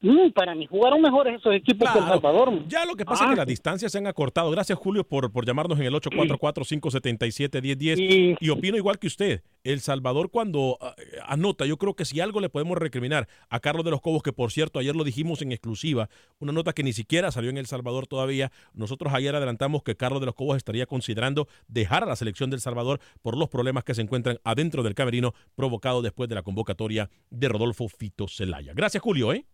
Mm, 0.00 0.30
para 0.34 0.54
mí 0.54 0.66
jugaron 0.66 1.00
mejores 1.02 1.38
esos 1.40 1.54
equipos 1.54 1.90
que 1.90 1.98
El 1.98 2.04
Claro. 2.04 2.20
Salvador. 2.20 2.68
Ya 2.68 2.84
lo 2.84 2.94
que 2.94 3.04
pasa 3.04 3.24
es 3.24 3.28
Ah. 3.28 3.32
que 3.32 3.36
las 3.38 3.46
distancias 3.46 3.92
se 3.92 3.98
han 3.98 4.06
acortado. 4.06 4.50
Gracias, 4.50 4.78
Julio, 4.78 5.04
por, 5.04 5.30
por 5.32 5.46
llamarnos 5.46 5.78
en 5.78 5.86
el 5.86 5.94
844-577-1010. 5.94 8.36
Y 8.40 8.48
opino 8.50 8.76
igual 8.76 8.98
que 8.98 9.06
usted. 9.06 9.42
El 9.64 9.80
Salvador, 9.80 10.30
cuando 10.30 10.78
ah, 10.80 10.94
anota, 11.26 11.66
yo 11.66 11.76
creo 11.76 11.94
que 11.94 12.04
si 12.04 12.20
algo 12.20 12.40
le 12.40 12.48
podemos 12.48 12.78
recriminar 12.78 13.28
a 13.50 13.60
Carlos 13.60 13.84
de 13.84 13.90
los 13.90 14.00
Cobos, 14.00 14.22
que 14.22 14.32
por 14.32 14.50
cierto, 14.52 14.78
ayer 14.78 14.94
lo 14.96 15.04
dijimos 15.04 15.42
en 15.42 15.52
exclusiva, 15.52 16.08
una 16.38 16.52
nota 16.52 16.72
que 16.72 16.82
ni 16.82 16.92
siquiera 16.92 17.30
salió 17.30 17.50
en 17.50 17.58
El 17.58 17.66
Salvador 17.66 18.06
todavía. 18.06 18.50
Nosotros 18.72 19.12
ayer 19.12 19.34
adelantamos 19.34 19.82
que 19.82 19.96
Carlos 19.96 20.20
de 20.20 20.26
los 20.26 20.34
Cobos 20.34 20.56
estaría 20.56 20.86
considerando 20.86 21.48
dejar 21.66 22.04
a 22.04 22.06
la 22.06 22.16
selección 22.16 22.50
del 22.50 22.60
Salvador 22.60 23.00
por 23.20 23.36
los 23.36 23.48
problemas 23.48 23.84
que 23.84 23.94
se 23.94 24.02
encuentran 24.02 24.38
adentro 24.44 24.82
del 24.82 24.94
camerino 24.94 25.34
provocado 25.54 26.02
después 26.02 26.28
de 26.28 26.36
la 26.36 26.42
convocatoria 26.42 27.10
de 27.30 27.48
Rodolfo 27.48 27.88
Fito 27.88 28.28
Celaya. 28.28 28.72
Gracias, 28.74 29.02
Julio, 29.02 29.32
¿eh? 29.32 29.44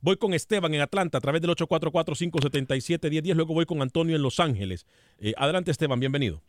Voy 0.00 0.16
con 0.16 0.34
Esteban 0.34 0.72
en 0.74 0.80
Atlanta 0.82 1.18
a 1.18 1.20
través 1.20 1.40
del 1.42 1.50
844-577-1010. 1.52 3.34
Luego 3.34 3.54
voy 3.54 3.66
con 3.66 3.82
Antonio 3.82 4.16
en 4.16 4.22
Los 4.22 4.40
Ángeles. 4.40 4.86
Eh, 5.18 5.34
adelante, 5.36 5.70
Esteban, 5.70 5.98
bienvenido. 6.00 6.42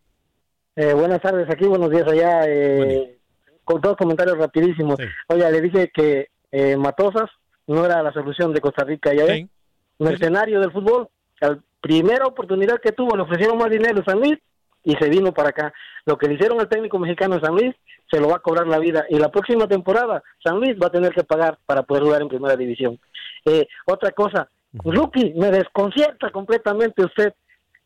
Eh, 0.75 0.93
buenas 0.93 1.21
tardes 1.21 1.49
aquí, 1.49 1.65
buenos 1.65 1.89
días 1.89 2.07
allá. 2.07 2.41
eh, 2.47 3.17
con 3.63 3.81
dos 3.81 3.97
comentarios 3.97 4.37
rapidísimos. 4.37 4.97
Oye, 5.27 5.51
le 5.51 5.61
dije 5.61 5.91
que 5.93 6.27
eh, 6.51 6.77
Matosas 6.77 7.29
no 7.67 7.85
era 7.85 8.01
la 8.01 8.13
solución 8.13 8.53
de 8.53 8.61
Costa 8.61 8.85
Rica. 8.85 9.13
Ya 9.13 9.25
ves, 9.25 9.45
mercenario 9.99 10.61
del 10.61 10.71
fútbol. 10.71 11.09
La 11.41 11.59
primera 11.81 12.25
oportunidad 12.25 12.79
que 12.81 12.91
tuvo 12.93 13.15
le 13.17 13.23
ofrecieron 13.23 13.57
más 13.57 13.69
dinero 13.69 14.03
San 14.05 14.19
Luis 14.19 14.37
y 14.87 14.95
se 14.95 15.09
vino 15.09 15.33
para 15.33 15.49
acá. 15.49 15.73
Lo 16.05 16.17
que 16.17 16.27
le 16.27 16.35
hicieron 16.35 16.61
al 16.61 16.69
técnico 16.69 16.97
mexicano 16.97 17.35
en 17.35 17.41
San 17.41 17.53
Luis 17.53 17.75
se 18.09 18.21
lo 18.21 18.29
va 18.29 18.37
a 18.37 18.39
cobrar 18.39 18.67
la 18.67 18.79
vida. 18.79 19.05
Y 19.09 19.19
la 19.19 19.29
próxima 19.29 19.67
temporada 19.67 20.23
San 20.41 20.59
Luis 20.61 20.77
va 20.81 20.87
a 20.87 20.91
tener 20.91 21.13
que 21.13 21.25
pagar 21.25 21.59
para 21.65 21.83
poder 21.83 22.03
jugar 22.03 22.21
en 22.21 22.29
primera 22.29 22.55
división. 22.55 22.97
Eh, 23.43 23.67
otra 23.85 24.11
cosa, 24.11 24.49
Rookie, 24.71 25.33
me 25.35 25.51
desconcierta 25.51 26.31
completamente 26.31 27.03
usted. 27.03 27.33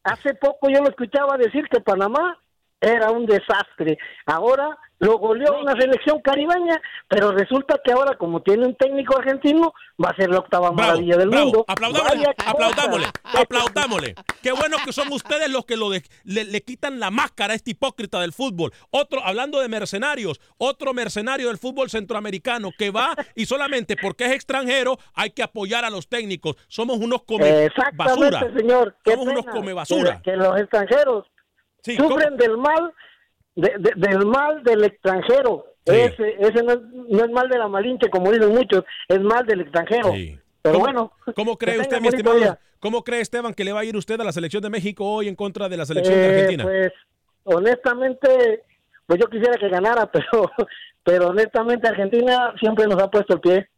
Hace 0.03 0.35
poco 0.35 0.69
yo 0.69 0.79
lo 0.79 0.89
escuchaba 0.89 1.37
decir 1.37 1.67
que 1.69 1.81
Panamá 1.81 2.37
era 2.79 3.09
un 3.09 3.25
desastre. 3.25 3.97
Ahora 4.27 4.77
lo 5.01 5.17
goleó 5.17 5.59
una 5.59 5.73
selección 5.73 6.21
caribeña, 6.21 6.79
pero 7.07 7.31
resulta 7.31 7.79
que 7.83 7.91
ahora 7.91 8.15
como 8.17 8.41
tiene 8.43 8.65
un 8.67 8.75
técnico 8.75 9.17
argentino, 9.17 9.73
va 10.03 10.09
a 10.11 10.15
ser 10.15 10.29
la 10.29 10.37
octava 10.37 10.71
maravilla 10.71 11.17
del 11.17 11.29
bravo. 11.29 11.43
mundo. 11.45 11.65
Aplaudámosle, 11.67 12.25
aplaudámosle, 12.45 13.07
aplaudámosle. 13.41 14.15
Qué 14.43 14.51
bueno 14.51 14.77
que 14.85 14.93
son 14.93 15.11
ustedes 15.11 15.49
los 15.49 15.65
que 15.65 15.75
lo 15.75 15.89
de- 15.89 16.03
le, 16.23 16.43
le 16.45 16.61
quitan 16.61 16.99
la 16.99 17.09
máscara 17.09 17.53
a 17.53 17.55
este 17.55 17.71
hipócrita 17.71 18.19
del 18.21 18.31
fútbol. 18.31 18.71
Otro, 18.91 19.21
hablando 19.25 19.59
de 19.59 19.67
mercenarios, 19.69 20.39
otro 20.57 20.93
mercenario 20.93 21.47
del 21.47 21.57
fútbol 21.57 21.89
centroamericano 21.89 22.69
que 22.77 22.91
va 22.91 23.15
y 23.35 23.45
solamente 23.47 23.95
porque 23.99 24.25
es 24.25 24.31
extranjero 24.33 24.97
hay 25.15 25.31
que 25.31 25.41
apoyar 25.43 25.83
a 25.83 25.89
los 25.89 26.07
técnicos. 26.07 26.55
Somos 26.67 26.97
unos 26.99 27.23
come 27.23 27.65
Exactamente, 27.65 28.29
basura. 28.37 28.53
señor. 28.55 28.95
Qué 29.03 29.11
Somos 29.13 29.27
unos 29.27 29.45
come 29.47 29.73
basura. 29.73 30.21
Que, 30.21 30.31
que 30.31 30.37
los 30.37 30.59
extranjeros 30.59 31.25
sufren 31.83 32.37
del 32.37 32.57
mal 32.57 32.93
de- 33.55 33.75
de- 33.79 33.93
del 33.95 34.25
mal 34.25 34.63
del 34.63 34.83
extranjero. 34.85 35.65
Ese, 35.85 36.35
ese 36.39 36.63
no, 36.63 36.73
es, 36.73 36.79
no 37.09 37.25
es 37.25 37.31
mal 37.31 37.49
de 37.49 37.57
la 37.57 37.67
malinche, 37.67 38.09
como 38.09 38.31
dicen 38.31 38.49
muchos, 38.53 38.83
es 39.07 39.19
mal 39.19 39.45
del 39.45 39.61
extranjero. 39.61 40.11
Pero 40.61 40.73
¿Cómo- 40.73 40.79
bueno. 40.85 41.11
¿Cómo 41.35 41.57
cree 41.57 41.79
usted, 41.79 41.99
mi 41.99 42.07
estimado? 42.09 42.37
día. 42.37 42.59
¿Cómo 42.79 43.03
cree 43.03 43.21
Esteban 43.21 43.53
que 43.53 43.63
le 43.63 43.73
va 43.73 43.81
a 43.81 43.85
ir 43.85 43.95
usted 43.97 44.19
a 44.21 44.23
la 44.23 44.31
selección 44.31 44.61
de 44.63 44.69
México 44.69 45.05
hoy 45.05 45.27
en 45.27 45.35
contra 45.35 45.67
de 45.69 45.77
la 45.77 45.85
selección 45.85 46.15
de 46.15 46.25
Eh, 46.25 46.29
Argentina? 46.33 46.63
Pues 46.63 46.91
honestamente, 47.43 48.63
pues 49.05 49.19
yo 49.19 49.27
quisiera 49.29 49.57
que 49.57 49.69
ganara, 49.69 50.05
pero 50.11 50.51
pero 51.03 51.27
honestamente 51.29 51.87
Argentina 51.87 52.53
siempre 52.59 52.85
nos 52.85 53.01
ha 53.01 53.09
puesto 53.09 53.33
el 53.35 53.39
pie. 53.41 53.69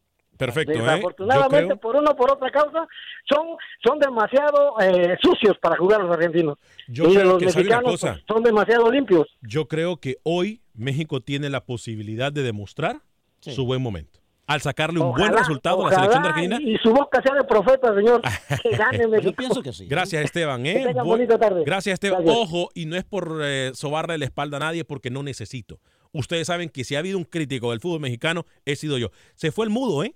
Perfecto, 0.45 0.73
¿eh? 0.73 0.77
Yo 0.77 0.83
Desafortunadamente, 0.83 1.65
creo- 1.65 1.77
por 1.79 1.95
una 1.95 2.11
o 2.11 2.15
por 2.15 2.31
otra 2.31 2.51
causa, 2.51 2.87
son, 3.29 3.47
son 3.85 3.99
demasiado 3.99 4.75
eh, 4.81 5.17
sucios 5.21 5.57
para 5.61 5.77
jugar 5.77 6.01
los 6.01 6.11
argentinos. 6.11 6.57
Yo 6.87 7.05
y 7.09 7.13
creo 7.15 7.23
los 7.25 7.37
que 7.39 7.45
mexicanos 7.45 7.91
cosa. 7.91 8.19
son 8.27 8.43
demasiado 8.43 8.91
limpios. 8.91 9.27
Yo 9.41 9.67
creo 9.67 9.97
que 9.97 10.17
hoy 10.23 10.61
México 10.73 11.21
tiene 11.21 11.49
la 11.49 11.63
posibilidad 11.65 12.31
de 12.31 12.43
demostrar 12.43 12.97
su 13.39 13.65
buen 13.65 13.81
momento. 13.81 14.19
Al 14.45 14.59
sacarle 14.59 14.99
un 14.99 15.13
buen 15.13 15.31
resultado 15.31 15.85
a 15.85 15.89
la 15.89 15.95
selección 15.95 16.21
de 16.23 16.29
Argentina. 16.29 16.57
Y, 16.61 16.75
y 16.75 16.77
su 16.79 16.91
boca 16.91 17.21
sea 17.23 17.33
de 17.33 17.45
profeta, 17.45 17.95
señor. 17.95 18.21
Que 18.61 18.75
gane 18.75 19.07
México. 19.07 19.41
Gracias, 19.87 20.25
Esteban. 20.25 20.63
Que 20.63 20.71
¿eh? 20.71 20.83
tengan 20.85 21.05
Voy- 21.05 21.19
bonita 21.19 21.37
tarde. 21.39 21.63
Gracias, 21.65 21.93
Esteban. 21.93 22.23
Gracias. 22.25 22.43
Ojo, 22.45 22.69
y 22.75 22.85
no 22.85 22.97
es 22.97 23.05
por 23.05 23.39
eh, 23.41 23.71
sobarle 23.73 24.17
la 24.17 24.25
espalda 24.25 24.57
a 24.57 24.59
nadie 24.59 24.83
porque 24.83 25.09
no 25.09 25.23
necesito. 25.23 25.79
Ustedes 26.11 26.47
saben 26.47 26.67
que 26.69 26.83
si 26.83 26.95
ha 26.95 26.99
habido 26.99 27.17
un 27.17 27.23
crítico 27.23 27.71
del 27.71 27.79
fútbol 27.79 28.01
mexicano, 28.01 28.45
he 28.65 28.75
sido 28.75 28.97
yo. 28.97 29.11
Se 29.35 29.51
fue 29.53 29.65
el 29.65 29.71
mudo, 29.71 30.03
¿eh? 30.03 30.13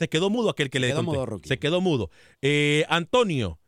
Se 0.00 0.08
quedó 0.08 0.30
mudo 0.30 0.48
aquel 0.48 0.70
que 0.70 0.80
le 0.80 0.86
quedó 0.86 1.02
mudo. 1.02 1.38
Se 1.44 1.58
quedó 1.58 1.82
mudo. 1.82 2.08
Eh, 2.40 2.86
Antonio, 2.88 3.58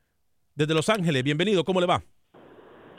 desde 0.55 0.73
Los 0.73 0.89
Ángeles, 0.89 1.23
bienvenido. 1.23 1.63
¿Cómo 1.63 1.79
le 1.79 1.87
va? 1.87 2.03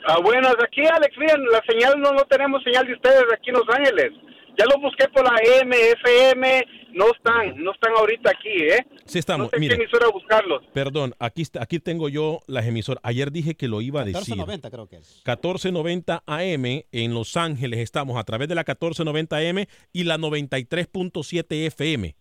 Ah, 0.06 0.18
buenas, 0.22 0.54
aquí 0.62 0.82
Alex, 0.82 1.18
miren, 1.18 1.44
la 1.50 1.60
señal 1.68 2.00
no, 2.00 2.12
no 2.12 2.24
tenemos 2.26 2.62
señal 2.62 2.86
de 2.86 2.92
ustedes 2.94 3.24
aquí 3.36 3.50
en 3.50 3.56
Los 3.56 3.68
Ángeles. 3.68 4.12
Ya 4.56 4.66
lo 4.66 4.80
busqué 4.80 5.08
por 5.08 5.24
la 5.24 5.36
M, 5.62 5.76
FM, 5.76 6.62
no 6.92 7.06
están, 7.06 7.56
no 7.60 7.72
están 7.72 7.90
ahorita 7.98 8.30
aquí, 8.30 8.50
¿eh? 8.50 8.86
Sí 9.04 9.18
estamos. 9.18 9.46
No 9.46 9.50
sé 9.50 9.58
Mire, 9.58 9.78
qué 9.78 9.82
emisora 9.82 10.06
buscarlos. 10.12 10.62
perdón, 10.72 11.12
aquí, 11.18 11.42
está- 11.42 11.60
aquí 11.60 11.80
tengo 11.80 12.08
yo 12.08 12.38
las 12.46 12.64
emisoras. 12.66 13.00
Ayer 13.02 13.32
dije 13.32 13.56
que 13.56 13.66
lo 13.66 13.80
iba 13.80 14.02
a 14.02 14.04
decir. 14.04 14.36
14.90 14.36 14.70
creo 14.70 14.86
que 14.86 14.98
es. 14.98 15.22
1490 15.26 16.22
AM 16.24 16.84
en 16.92 17.14
Los 17.14 17.36
Ángeles 17.36 17.80
estamos 17.80 18.16
a 18.16 18.22
través 18.22 18.46
de 18.46 18.54
la 18.54 18.60
1490 18.60 19.38
AM 19.38 19.66
y 19.92 20.04
la 20.04 20.18
93.7 20.18 21.66
FM. 21.66 22.14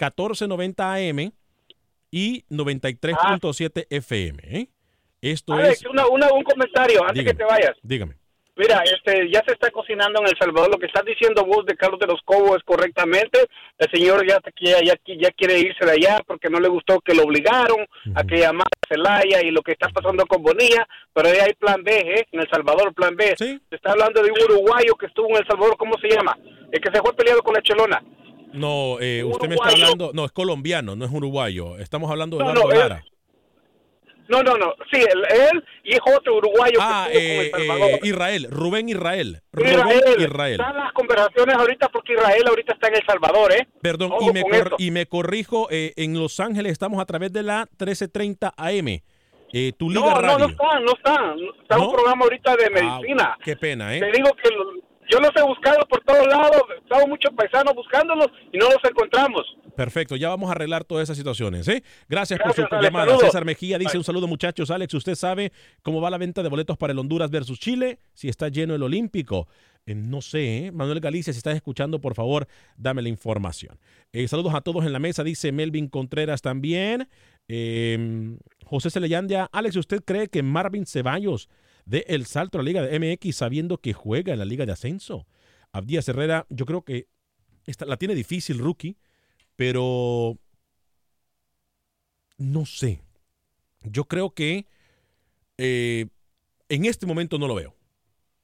1490 0.00 0.94
AM 0.94 1.32
y 2.10 2.44
93.7 2.50 3.86
FM. 3.90 4.42
¿eh? 4.44 4.68
Esto 5.22 5.52
Alex, 5.52 5.80
es... 5.82 5.86
una, 5.86 6.06
una- 6.08 6.32
un 6.32 6.42
comentario 6.42 7.00
antes 7.02 7.14
Dígame. 7.24 7.30
que 7.32 7.36
te 7.36 7.44
vayas. 7.44 7.76
Dígame. 7.82 8.14
Mira, 8.56 8.82
este, 8.84 9.30
ya 9.32 9.42
se 9.46 9.52
está 9.52 9.70
cocinando 9.70 10.20
en 10.20 10.26
El 10.28 10.36
Salvador. 10.38 10.70
Lo 10.70 10.78
que 10.78 10.84
estás 10.86 11.04
diciendo 11.04 11.46
vos 11.46 11.64
de 11.64 11.76
Carlos 11.76 11.98
de 11.98 12.06
los 12.06 12.20
Cobos 12.26 12.56
es 12.58 12.62
correctamente. 12.64 13.38
El 13.78 13.90
señor 13.90 14.26
ya, 14.28 14.38
quiere- 14.54 14.84
ya, 14.84 14.94
ya 15.18 15.30
quiere 15.30 15.60
irse 15.60 15.84
de 15.86 15.92
allá 15.92 16.20
porque 16.26 16.50
no 16.50 16.60
le 16.60 16.68
gustó 16.68 17.00
que 17.00 17.14
lo 17.14 17.22
obligaron 17.22 17.86
a 18.14 18.22
que 18.24 18.38
llamara 18.38 18.68
a 18.82 18.88
Celaya 18.94 19.40
y 19.42 19.50
lo 19.50 19.62
que 19.62 19.72
está 19.72 19.88
pasando 19.88 20.26
con 20.26 20.42
Bonilla. 20.42 20.86
Pero 21.14 21.28
ahí 21.28 21.38
hay 21.38 21.54
plan 21.54 21.82
B, 21.82 21.90
¿eh? 21.94 22.26
En 22.32 22.40
El 22.40 22.48
Salvador, 22.50 22.92
plan 22.92 23.16
B. 23.16 23.34
Se 23.38 23.60
está 23.70 23.92
hablando 23.92 24.20
de 24.22 24.30
un 24.30 24.42
uruguayo 24.42 24.94
que 24.96 25.06
estuvo 25.06 25.30
en 25.30 25.36
El 25.36 25.46
Salvador. 25.46 25.76
¿Cómo 25.78 25.94
se 25.98 26.08
llama? 26.08 26.36
El 26.70 26.80
que 26.82 26.92
se 26.92 27.00
fue 27.00 27.14
peleado 27.16 27.42
con 27.42 27.54
la 27.54 27.62
Chelona. 27.62 28.02
No, 28.52 28.98
eh, 29.00 29.22
usted 29.24 29.48
me 29.48 29.54
está 29.54 29.68
hablando... 29.70 30.10
No, 30.12 30.24
es 30.24 30.32
colombiano, 30.32 30.96
no 30.96 31.04
es 31.04 31.10
uruguayo. 31.12 31.78
Estamos 31.78 32.10
hablando 32.10 32.36
de 32.38 32.44
No, 32.44 32.50
Eduardo 32.52 32.68
no, 32.68 32.72
él- 32.74 32.78
Lara. 32.80 33.04
No, 34.28 34.44
no, 34.44 34.56
no. 34.56 34.74
Sí, 34.92 35.00
él, 35.00 35.22
él 35.52 35.64
y 35.82 35.92
es 35.94 35.98
otro 36.16 36.36
uruguayo 36.36 36.78
Ah, 36.80 37.08
que 37.10 37.46
eh, 37.46 37.52
eh, 37.58 38.00
Israel, 38.04 38.46
Rubén 38.48 38.88
Israel. 38.88 39.42
Rubén 39.52 39.72
Israel. 39.72 40.02
Israel. 40.20 40.52
Están 40.60 40.76
las 40.76 40.92
conversaciones 40.92 41.56
ahorita 41.56 41.88
porque 41.88 42.12
Israel 42.12 42.44
ahorita 42.46 42.74
está 42.74 42.88
en 42.88 42.94
El 42.94 43.02
Salvador, 43.06 43.52
¿eh? 43.52 43.66
Perdón, 43.82 44.12
Ojo 44.12 44.30
y 44.30 44.32
me, 44.32 44.42
cor- 44.42 44.76
y 44.78 44.90
me 44.92 45.06
corrijo, 45.06 45.66
eh, 45.72 45.94
en 45.96 46.16
Los 46.16 46.38
Ángeles 46.38 46.70
estamos 46.70 47.00
a 47.02 47.06
través 47.06 47.32
de 47.32 47.42
la 47.42 47.66
1330 47.70 48.54
AM. 48.56 49.02
Eh, 49.52 49.72
tu 49.76 49.90
Liga 49.90 50.00
No, 50.02 50.10
no, 50.14 50.20
Radio. 50.20 50.38
no 50.38 50.46
están, 50.46 50.84
no 50.84 50.92
están. 50.92 51.36
Está 51.62 51.76
¿No? 51.78 51.86
un 51.88 51.92
programa 51.92 52.22
ahorita 52.24 52.54
de 52.54 52.66
Ah, 52.66 52.70
medicina. 53.00 53.36
qué 53.44 53.56
pena, 53.56 53.96
¿eh? 53.96 53.98
Te 53.98 54.12
digo 54.12 54.30
que 54.40 54.48
yo 55.10 55.18
los 55.20 55.30
he 55.34 55.42
buscado 55.42 55.78
por 55.88 56.00
todos 56.04 56.26
lados. 56.26 56.62
Estamos 56.82 57.08
muchos 57.08 57.32
paisanos 57.34 57.74
buscándolos 57.74 58.28
y 58.52 58.58
no 58.58 58.66
los 58.66 58.78
encontramos. 58.84 59.42
Perfecto, 59.76 60.16
ya 60.16 60.28
vamos 60.28 60.48
a 60.48 60.52
arreglar 60.52 60.84
todas 60.84 61.04
esas 61.04 61.16
situaciones. 61.16 61.66
¿eh? 61.68 61.82
Gracias, 62.08 62.38
por 62.40 62.52
su 62.52 62.60
Alex, 62.62 62.82
llamada. 62.82 63.06
saludos. 63.06 63.26
César 63.26 63.44
Mejía 63.44 63.78
dice 63.78 63.92
Bye. 63.92 63.98
un 63.98 64.04
saludo 64.04 64.26
muchachos. 64.26 64.70
Alex, 64.70 64.92
¿usted 64.94 65.14
sabe 65.14 65.52
cómo 65.82 66.00
va 66.00 66.10
la 66.10 66.18
venta 66.18 66.42
de 66.42 66.48
boletos 66.48 66.76
para 66.76 66.92
el 66.92 66.98
Honduras 66.98 67.30
versus 67.30 67.58
Chile? 67.58 67.98
Si 68.12 68.28
está 68.28 68.48
lleno 68.48 68.74
el 68.74 68.82
Olímpico. 68.82 69.48
Eh, 69.86 69.94
no 69.94 70.20
sé, 70.20 70.66
¿eh? 70.66 70.72
Manuel 70.72 71.00
Galicia, 71.00 71.32
si 71.32 71.38
estás 71.38 71.54
escuchando, 71.56 72.00
por 72.00 72.14
favor, 72.14 72.46
dame 72.76 73.00
la 73.02 73.08
información. 73.08 73.78
Eh, 74.12 74.28
saludos 74.28 74.54
a 74.54 74.60
todos 74.60 74.84
en 74.84 74.92
la 74.92 74.98
mesa, 74.98 75.24
dice 75.24 75.52
Melvin 75.52 75.88
Contreras 75.88 76.42
también. 76.42 77.08
Eh, 77.48 78.36
José 78.64 78.90
Celeyandia, 78.90 79.48
Alex, 79.50 79.76
¿usted 79.76 80.02
cree 80.04 80.28
que 80.28 80.42
Marvin 80.42 80.86
Ceballos 80.86 81.48
dé 81.90 82.04
el 82.08 82.24
salto 82.24 82.58
a 82.58 82.62
la 82.62 82.66
Liga 82.66 82.82
de 82.82 82.98
MX 82.98 83.36
sabiendo 83.36 83.78
que 83.78 83.92
juega 83.92 84.32
en 84.32 84.38
la 84.38 84.44
Liga 84.44 84.64
de 84.64 84.72
Ascenso? 84.72 85.26
Abdías 85.72 86.08
Herrera, 86.08 86.46
yo 86.48 86.64
creo 86.64 86.82
que 86.82 87.08
esta, 87.66 87.84
la 87.84 87.96
tiene 87.96 88.14
difícil, 88.14 88.58
rookie, 88.58 88.96
pero 89.56 90.38
no 92.38 92.64
sé. 92.64 93.02
Yo 93.82 94.04
creo 94.04 94.34
que 94.34 94.66
eh, 95.58 96.06
en 96.68 96.84
este 96.84 97.06
momento 97.06 97.38
no 97.38 97.48
lo 97.48 97.54
veo. 97.56 97.76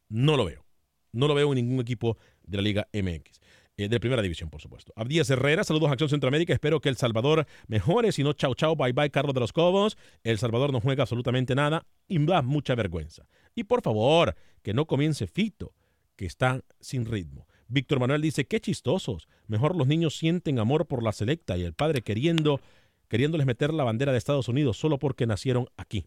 No 0.09 0.37
lo 0.37 0.45
veo. 0.45 0.67
No 1.13 1.29
lo 1.29 1.35
veo 1.35 1.53
en 1.53 1.67
ningún 1.67 1.81
equipo 1.81 2.19
de 2.45 2.57
la 2.57 2.63
Liga 2.63 2.89
MX. 2.93 3.41
Eh, 3.79 3.89
de 3.89 4.01
primera 4.01 4.23
división, 4.23 4.49
por 4.49 4.63
supuesto. 4.63 4.93
Abdías 4.97 5.29
Herrera, 5.29 5.63
saludos 5.63 5.91
a 5.91 5.93
Acción 5.93 6.09
Centroamérica. 6.09 6.53
Espero 6.53 6.81
que 6.81 6.89
El 6.89 6.97
Salvador 6.97 7.47
mejore. 7.67 8.11
Si 8.13 8.23
no, 8.23 8.33
chao, 8.33 8.55
chao, 8.55 8.75
bye, 8.75 8.93
bye, 8.93 9.11
Carlos 9.11 9.35
de 9.35 9.41
los 9.41 9.53
Cobos. 9.53 9.99
El 10.25 10.39
Salvador 10.39 10.73
no 10.73 10.81
juega 10.81 11.03
absolutamente 11.03 11.55
nada 11.55 11.87
y 12.09 12.25
da 12.25 12.41
mucha 12.41 12.75
vergüenza. 12.75 13.27
Y 13.55 13.65
por 13.65 13.83
favor, 13.83 14.35
que 14.63 14.73
no 14.73 14.87
comience 14.87 15.27
Fito, 15.27 15.75
que 16.17 16.25
está 16.25 16.63
sin 16.81 17.05
ritmo. 17.05 17.47
Víctor 17.69 18.01
Manuel 18.01 18.23
dice, 18.23 18.47
qué 18.47 18.61
chistosos. 18.61 19.29
Mejor 19.47 19.77
los 19.77 19.87
niños 19.87 20.17
sienten 20.17 20.59
amor 20.59 20.87
por 20.87 21.03
la 21.03 21.13
selecta 21.13 21.59
y 21.59 21.63
el 21.65 21.75
padre 21.75 22.03
queriendo, 22.03 22.61
queriéndoles 23.09 23.47
meter 23.47 23.75
la 23.75 23.85
bandera 23.85 24.13
de 24.13 24.19
Estados 24.19 24.49
Unidos 24.49 24.79
solo 24.79 24.99
porque 24.99 25.27
nacieron 25.27 25.69
aquí. 25.77 26.07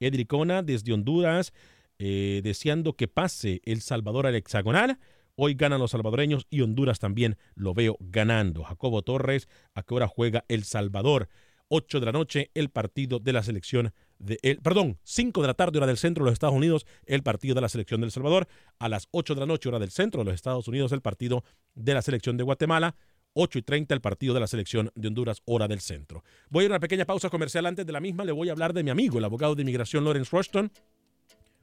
Edricona 0.00 0.62
desde 0.62 0.92
Honduras, 0.92 1.52
eh, 1.98 2.40
deseando 2.42 2.94
que 2.94 3.08
pase 3.08 3.60
El 3.64 3.80
Salvador 3.80 4.26
al 4.26 4.34
hexagonal. 4.34 4.98
Hoy 5.36 5.54
ganan 5.54 5.80
los 5.80 5.90
salvadoreños 5.90 6.46
y 6.48 6.62
Honduras 6.62 6.98
también 6.98 7.36
lo 7.54 7.74
veo 7.74 7.98
ganando. 8.00 8.64
Jacobo 8.64 9.02
Torres, 9.02 9.48
¿a 9.74 9.82
qué 9.82 9.94
hora 9.94 10.08
juega 10.08 10.46
El 10.48 10.64
Salvador? 10.64 11.28
8 11.68 12.00
de 12.00 12.06
la 12.06 12.12
noche, 12.12 12.50
el 12.54 12.70
partido 12.70 13.18
de 13.18 13.32
la 13.34 13.42
selección 13.42 13.92
de 14.18 14.38
el, 14.42 14.60
perdón, 14.62 14.98
5 15.02 15.42
de 15.42 15.46
la 15.46 15.52
tarde, 15.54 15.76
hora 15.76 15.86
del 15.86 15.98
centro 15.98 16.24
de 16.24 16.30
los 16.30 16.34
Estados 16.34 16.56
Unidos, 16.56 16.86
el 17.04 17.22
partido 17.22 17.54
de 17.54 17.60
la 17.60 17.68
selección 17.68 18.00
de 18.00 18.06
El 18.06 18.12
Salvador. 18.12 18.48
A 18.78 18.88
las 18.88 19.08
8 19.10 19.34
de 19.34 19.40
la 19.40 19.46
noche, 19.46 19.68
hora 19.68 19.78
del 19.78 19.90
centro 19.90 20.20
de 20.20 20.24
los 20.24 20.34
Estados 20.34 20.68
Unidos, 20.68 20.92
el 20.92 21.02
partido 21.02 21.44
de 21.74 21.92
la 21.92 22.00
selección 22.00 22.38
de 22.38 22.44
Guatemala. 22.44 22.96
8 23.38 23.58
y 23.58 23.62
30 23.62 23.94
el 23.94 24.00
partido 24.00 24.32
de 24.32 24.40
la 24.40 24.46
selección 24.46 24.90
de 24.94 25.08
Honduras, 25.08 25.42
hora 25.44 25.68
del 25.68 25.80
centro. 25.80 26.24
Voy 26.48 26.62
a 26.62 26.64
ir 26.64 26.70
a 26.70 26.74
una 26.76 26.80
pequeña 26.80 27.04
pausa 27.04 27.28
comercial. 27.28 27.66
Antes 27.66 27.84
de 27.84 27.92
la 27.92 28.00
misma 28.00 28.24
le 28.24 28.32
voy 28.32 28.48
a 28.48 28.52
hablar 28.52 28.72
de 28.72 28.82
mi 28.82 28.88
amigo, 28.88 29.18
el 29.18 29.24
abogado 29.24 29.54
de 29.54 29.60
inmigración 29.60 30.04
Lawrence 30.04 30.34
Rushton, 30.34 30.72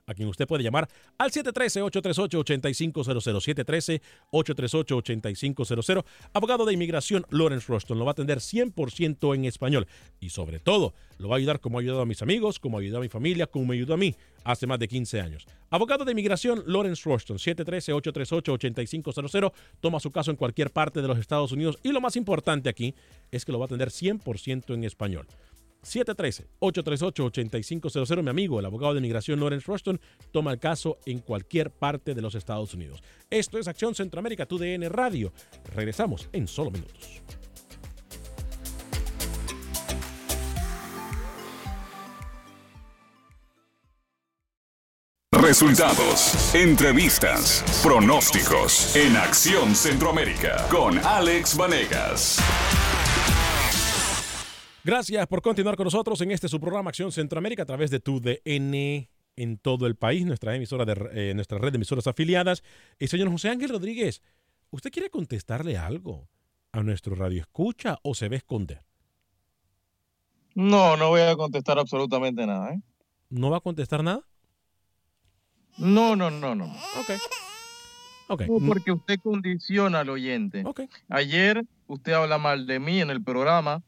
a 0.06 0.13
quien 0.13 0.28
usted 0.28 0.46
puede 0.48 0.63
llamar 0.63 0.89
al 1.18 1.32
713-838-8500, 1.32 4.02
713-838-8500. 4.32 6.06
Abogado 6.34 6.66
de 6.66 6.74
inmigración 6.74 7.26
Lawrence 7.30 7.68
Rushton 7.68 7.98
lo 7.98 8.04
va 8.06 8.12
a 8.12 8.13
atender 8.13 8.39
100% 8.39 9.36
en 9.36 9.46
español 9.46 9.88
y 10.20 10.30
sobre 10.30 10.60
todo 10.60 10.94
lo 11.18 11.30
va 11.30 11.36
a 11.36 11.38
ayudar 11.38 11.60
como 11.60 11.78
ha 11.78 11.82
ayudado 11.82 12.02
a 12.02 12.06
mis 12.06 12.22
amigos, 12.22 12.60
como 12.60 12.78
ha 12.78 12.82
ayudado 12.82 13.00
a 13.00 13.04
mi 13.04 13.10
familia, 13.10 13.48
como 13.48 13.68
me 13.68 13.76
ayudó 13.76 13.94
a 13.94 13.98
mí 13.98 14.16
hace 14.44 14.68
más 14.68 14.80
de 14.80 14.88
15 14.88 15.22
años. 15.22 15.46
Abogado 15.70 16.06
de 16.06 16.12
inmigración 16.12 16.63
Lawrence 16.68 17.04
Rushton, 17.06 17.38
713-838-8500. 17.38 19.54
Toma 19.80 20.00
su 20.00 20.12
caso 20.12 20.32
en 20.32 20.38
cualquier 20.38 20.72
parte 20.72 21.02
de 21.02 21.08
los 21.08 21.18
Estados 21.18 21.52
Unidos 21.52 21.80
y 21.82 21.92
lo 21.92 22.02
más 22.02 22.16
importante 22.16 22.70
aquí 22.70 22.94
es 23.32 23.46
que 23.46 23.52
lo 23.52 23.60
va 23.60 23.66
a 23.66 23.68
atender 23.68 23.89
100% 23.89 24.74
en 24.74 24.84
español. 24.84 25.28
713-838-8500. 25.84 28.24
Mi 28.24 28.30
amigo, 28.30 28.60
el 28.60 28.65
abogado 28.65 28.93
de 28.93 29.00
inmigración 29.00 29.39
Lawrence 29.39 29.65
Rushton, 29.67 30.00
toma 30.32 30.52
el 30.52 30.60
caso 30.60 30.98
en 31.06 31.19
cualquier 31.19 31.72
parte 31.72 32.15
de 32.15 32.22
los 32.22 32.36
Estados 32.36 32.74
Unidos. 32.74 33.02
Esto 33.30 33.58
es 33.58 33.67
Acción 33.67 33.93
Centroamérica, 33.96 34.46
tu 34.46 34.58
DN 34.58 34.88
Radio. 34.89 35.34
Regresamos 35.74 36.30
en 36.32 36.48
solo 36.48 36.72
minutos. 36.72 37.22
Resultados, 45.43 46.56
entrevistas, 46.56 47.65
pronósticos 47.84 48.96
en 48.96 49.17
Acción 49.17 49.76
Centroamérica 49.76 50.65
con 50.69 50.98
Alex 51.00 51.58
Vanegas. 51.58 52.39
Gracias 54.86 55.26
por 55.28 55.41
continuar 55.41 55.78
con 55.78 55.86
nosotros 55.86 56.19
en 56.19 56.32
este 56.32 56.50
su 56.50 56.60
programa 56.60 56.89
Acción 56.89 57.10
Centroamérica 57.13 57.63
a 57.63 57.65
través 57.65 57.89
de 57.89 58.02
tu 58.02 58.19
DN 58.19 59.10
en 59.38 59.58
todo 59.58 59.88
el 59.88 59.96
país, 59.96 60.26
nuestra 60.26 60.54
emisora 60.56 60.84
de 60.84 61.10
eh, 61.13 61.34
nuestra 61.34 61.58
red 61.58 61.72
de 61.72 61.78
emisoras 61.78 62.06
afiliadas. 62.06 62.63
Y 63.00 63.08
señor 63.08 63.32
José 63.32 63.48
Ángel 63.48 63.69
Rodríguez, 63.69 64.22
¿usted 64.72 64.91
quiere 64.91 65.10
contestarle 65.10 65.78
algo 65.78 66.28
a 66.74 66.84
nuestro 66.84 67.15
radio 67.15 67.39
escucha 67.39 67.98
o 68.04 68.13
se 68.13 68.28
va 68.28 68.36
a 68.36 68.38
esconder? 68.39 68.84
No, 70.54 70.98
no 70.98 71.08
voy 71.08 71.22
a 71.22 71.36
contestar 71.38 71.80
absolutamente 71.80 72.46
nada. 72.46 72.74
¿eh? 72.74 72.82
¿No 73.30 73.50
va 73.50 73.58
a 73.58 73.62
contestar 73.62 74.04
nada? 74.04 74.28
No, 75.78 76.17
no, 76.17 76.30
no, 76.30 76.56
no. 76.56 76.65
Ok. 76.65 78.48
No, 78.48 78.67
porque 78.67 78.91
usted 78.91 79.17
condiciona 79.24 80.02
al 80.02 80.10
oyente. 80.10 80.63
Ayer 81.08 81.63
usted 81.88 82.12
habla 82.12 82.38
mal 82.38 82.67
de 82.67 82.80
mí 82.80 83.00
en 83.00 83.10
el 83.10 83.24
programa. 83.24 83.82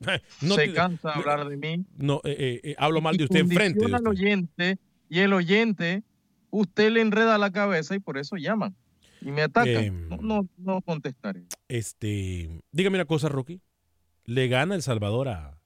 No 0.42 0.54
se 0.54 0.68
te- 0.68 0.72
cansa 0.74 1.10
de 1.10 1.14
no- 1.16 1.20
hablar 1.30 1.48
de 1.48 1.56
mí. 1.56 1.84
No, 1.96 2.20
eh, 2.24 2.36
eh, 2.38 2.60
eh, 2.64 2.74
hablo 2.78 3.00
mal 3.00 3.16
de 3.16 3.24
usted 3.24 3.40
enfrente. 3.40 3.80
de 3.80 3.90
condiciona 3.90 3.96
al 3.98 4.08
usted. 4.08 4.24
oyente 4.24 4.78
y 5.08 5.18
el 5.20 5.32
oyente, 5.32 6.02
usted 6.50 6.90
le 6.92 7.00
enreda 7.00 7.36
la 7.38 7.50
cabeza 7.50 7.94
y 7.94 7.98
por 7.98 8.18
eso 8.18 8.36
llaman. 8.36 8.74
Y 9.20 9.32
me 9.32 9.42
atacan. 9.42 9.74
Em. 9.84 10.08
no, 10.08 10.16
no, 10.18 10.48
no 10.58 10.80
contestaré. 10.82 11.42
Este, 11.66 12.48
dígame 12.70 12.96
una 12.98 13.04
cosa, 13.04 13.28
Rocky. 13.28 13.60
¿Le 14.24 14.46
gana 14.48 14.74
El 14.76 14.82
Salvador 14.82 15.28
a, 15.28 15.58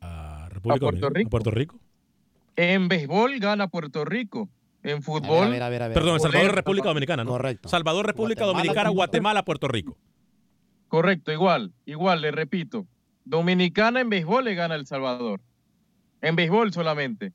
a 0.00 0.48
República 0.50 0.80
Puerto 0.80 1.00
Dominicana? 1.00 1.18
Rico. 1.18 1.28
¿A 1.28 1.30
Puerto 1.30 1.50
Rico? 1.50 1.80
En 2.56 2.88
béisbol 2.88 3.38
gana 3.38 3.68
Puerto 3.68 4.04
Rico. 4.04 4.48
En 4.82 5.00
fútbol. 5.02 5.46
A 5.46 5.48
ver, 5.48 5.62
a 5.62 5.68
ver, 5.68 5.82
a 5.84 5.88
ver. 5.88 5.94
Perdón, 5.94 6.16
El 6.16 6.20
Salvador, 6.20 6.54
República. 6.54 6.88
Dominicana, 6.88 7.24
¿no? 7.24 7.30
Correcto. 7.30 7.68
Salvador, 7.68 8.04
República 8.04 8.42
Guatemala, 8.44 8.62
Dominicana. 8.64 8.90
Guatemala, 8.90 9.44
Puerto 9.44 9.68
Rico. 9.68 9.96
Correcto, 10.92 11.32
igual, 11.32 11.72
igual, 11.86 12.20
le 12.20 12.32
repito. 12.32 12.86
Dominicana 13.24 14.02
en 14.02 14.10
béisbol 14.10 14.44
le 14.44 14.54
gana 14.54 14.74
El 14.74 14.86
Salvador. 14.86 15.40
En 16.20 16.36
béisbol 16.36 16.70
solamente. 16.74 17.32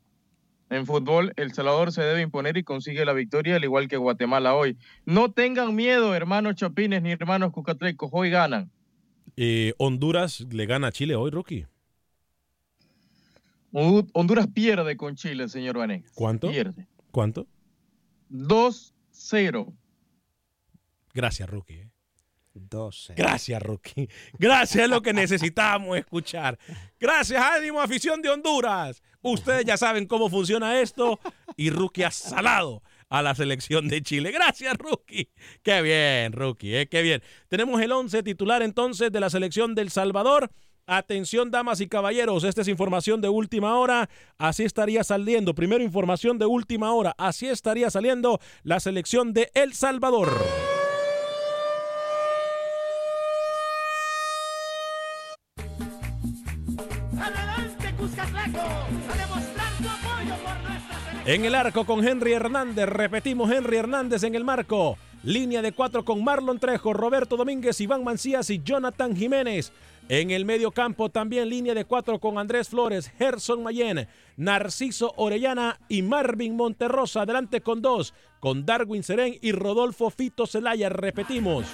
En 0.69 0.85
fútbol, 0.85 1.33
El 1.37 1.53
Salvador 1.53 1.91
se 1.91 2.03
debe 2.03 2.21
imponer 2.21 2.55
y 2.57 2.63
consigue 2.63 3.03
la 3.03 3.13
victoria, 3.13 3.55
al 3.55 3.63
igual 3.63 3.87
que 3.87 3.97
Guatemala 3.97 4.53
hoy. 4.53 4.77
No 5.05 5.31
tengan 5.31 5.73
miedo, 5.75 6.13
hermanos 6.13 6.53
Chapines 6.53 7.01
ni 7.01 7.09
hermanos 7.09 7.51
Cucatlecos, 7.51 8.11
hoy 8.13 8.29
ganan. 8.29 8.69
Eh, 9.35 9.73
Honduras 9.79 10.41
le 10.51 10.67
gana 10.67 10.89
a 10.89 10.91
Chile 10.91 11.15
hoy, 11.15 11.31
Rocky. 11.31 11.65
Hon- 13.71 14.07
Honduras 14.13 14.45
pierde 14.53 14.95
con 14.97 15.15
Chile, 15.15 15.49
señor 15.49 15.79
Vanegas. 15.79 16.11
¿Cuánto? 16.13 16.51
Pierde. 16.51 16.85
¿Cuánto? 17.09 17.47
2-0. 18.29 19.73
Gracias, 21.15 21.49
Rocky. 21.49 21.86
Eh. 22.57 22.67
12. 22.69 23.13
Gracias, 23.15 23.61
Rocky. 23.61 24.09
Gracias, 24.37 24.83
es 24.83 24.89
lo 24.89 25.01
que 25.01 25.13
necesitamos 25.13 25.97
escuchar. 25.97 26.57
Gracias, 26.99 27.41
ánimo, 27.41 27.81
afición 27.81 28.21
de 28.21 28.29
Honduras. 28.29 29.01
Ustedes 29.21 29.65
ya 29.65 29.77
saben 29.77 30.05
cómo 30.05 30.29
funciona 30.29 30.79
esto 30.79 31.19
y 31.55 31.69
Rookie 31.69 32.03
ha 32.03 32.11
salado 32.11 32.81
a 33.09 33.21
la 33.21 33.35
selección 33.35 33.87
de 33.87 34.01
Chile. 34.01 34.31
Gracias, 34.31 34.75
Rookie. 34.77 35.29
Qué 35.63 35.81
bien, 35.81 36.33
Rookie, 36.33 36.75
eh, 36.75 36.87
qué 36.87 37.01
bien. 37.01 37.21
Tenemos 37.47 37.81
el 37.81 37.91
11 37.91 38.23
titular 38.23 38.61
entonces 38.61 39.11
de 39.11 39.19
la 39.19 39.29
selección 39.29 39.75
del 39.75 39.89
Salvador. 39.89 40.49
Atención, 40.89 41.51
damas 41.51 41.81
y 41.81 41.87
caballeros, 41.87 42.45
esta 42.45 42.61
es 42.61 42.69
información 42.69 43.19
de 43.19 43.27
última 43.27 43.77
hora. 43.77 44.09
Así 44.37 44.63
estaría 44.63 45.03
saliendo. 45.03 45.53
Primero, 45.53 45.83
información 45.83 46.37
de 46.37 46.45
última 46.45 46.93
hora. 46.93 47.13
Así 47.17 47.47
estaría 47.47 47.89
saliendo 47.89 48.39
la 48.63 48.79
selección 48.79 49.33
de 49.33 49.51
El 49.53 49.73
Salvador. 49.73 50.76
En 61.27 61.43
el 61.43 61.55
arco 61.55 61.85
con 61.85 62.07
Henry 62.07 62.31
Hernández, 62.31 62.87
repetimos 62.87 63.51
Henry 63.51 63.75
Hernández 63.75 64.23
en 64.23 64.33
el 64.33 64.45
marco. 64.45 64.97
Línea 65.23 65.61
de 65.61 65.73
cuatro 65.73 66.05
con 66.05 66.23
Marlon 66.23 66.57
Trejo, 66.57 66.93
Roberto 66.93 67.35
Domínguez, 67.35 67.81
Iván 67.81 68.01
Mancías 68.01 68.49
y 68.49 68.61
Jonathan 68.63 69.13
Jiménez. 69.13 69.73
En 70.07 70.31
el 70.31 70.45
medio 70.45 70.71
campo 70.71 71.09
también 71.09 71.49
línea 71.49 71.73
de 71.73 71.83
cuatro 71.83 72.17
con 72.19 72.37
Andrés 72.37 72.69
Flores, 72.69 73.11
Gerson 73.17 73.61
Mayen, 73.61 74.07
Narciso 74.37 75.13
Orellana 75.17 75.77
y 75.89 76.01
Marvin 76.01 76.55
Monterrosa. 76.55 77.23
Adelante 77.23 77.59
con 77.59 77.81
dos, 77.81 78.13
con 78.39 78.65
Darwin 78.65 79.03
Serén 79.03 79.37
y 79.41 79.51
Rodolfo 79.51 80.09
Fito 80.09 80.47
Celaya. 80.47 80.87
Repetimos. 80.87 81.65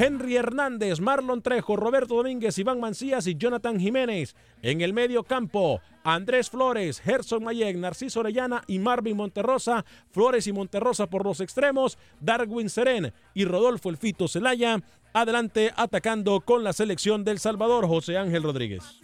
Henry 0.00 0.36
Hernández, 0.36 1.00
Marlon 1.00 1.42
Trejo, 1.42 1.74
Roberto 1.74 2.14
Domínguez, 2.14 2.56
Iván 2.56 2.78
Mancías 2.78 3.26
y 3.26 3.34
Jonathan 3.34 3.80
Jiménez. 3.80 4.36
En 4.62 4.80
el 4.80 4.92
medio 4.92 5.24
campo, 5.24 5.80
Andrés 6.04 6.50
Flores, 6.50 7.00
Gerson 7.00 7.42
Mayen, 7.42 7.80
Narciso 7.80 8.20
Orellana 8.20 8.62
y 8.68 8.78
Marvin 8.78 9.16
Monterrosa. 9.16 9.84
Flores 10.12 10.46
y 10.46 10.52
Monterrosa 10.52 11.08
por 11.08 11.24
los 11.24 11.40
extremos, 11.40 11.98
Darwin 12.20 12.70
Serén 12.70 13.12
y 13.34 13.44
Rodolfo 13.44 13.90
Elfito 13.90 14.28
Celaya. 14.28 14.80
Adelante 15.12 15.72
atacando 15.74 16.42
con 16.42 16.62
la 16.62 16.72
selección 16.72 17.24
del 17.24 17.40
Salvador, 17.40 17.88
José 17.88 18.18
Ángel 18.18 18.44
Rodríguez. 18.44 19.00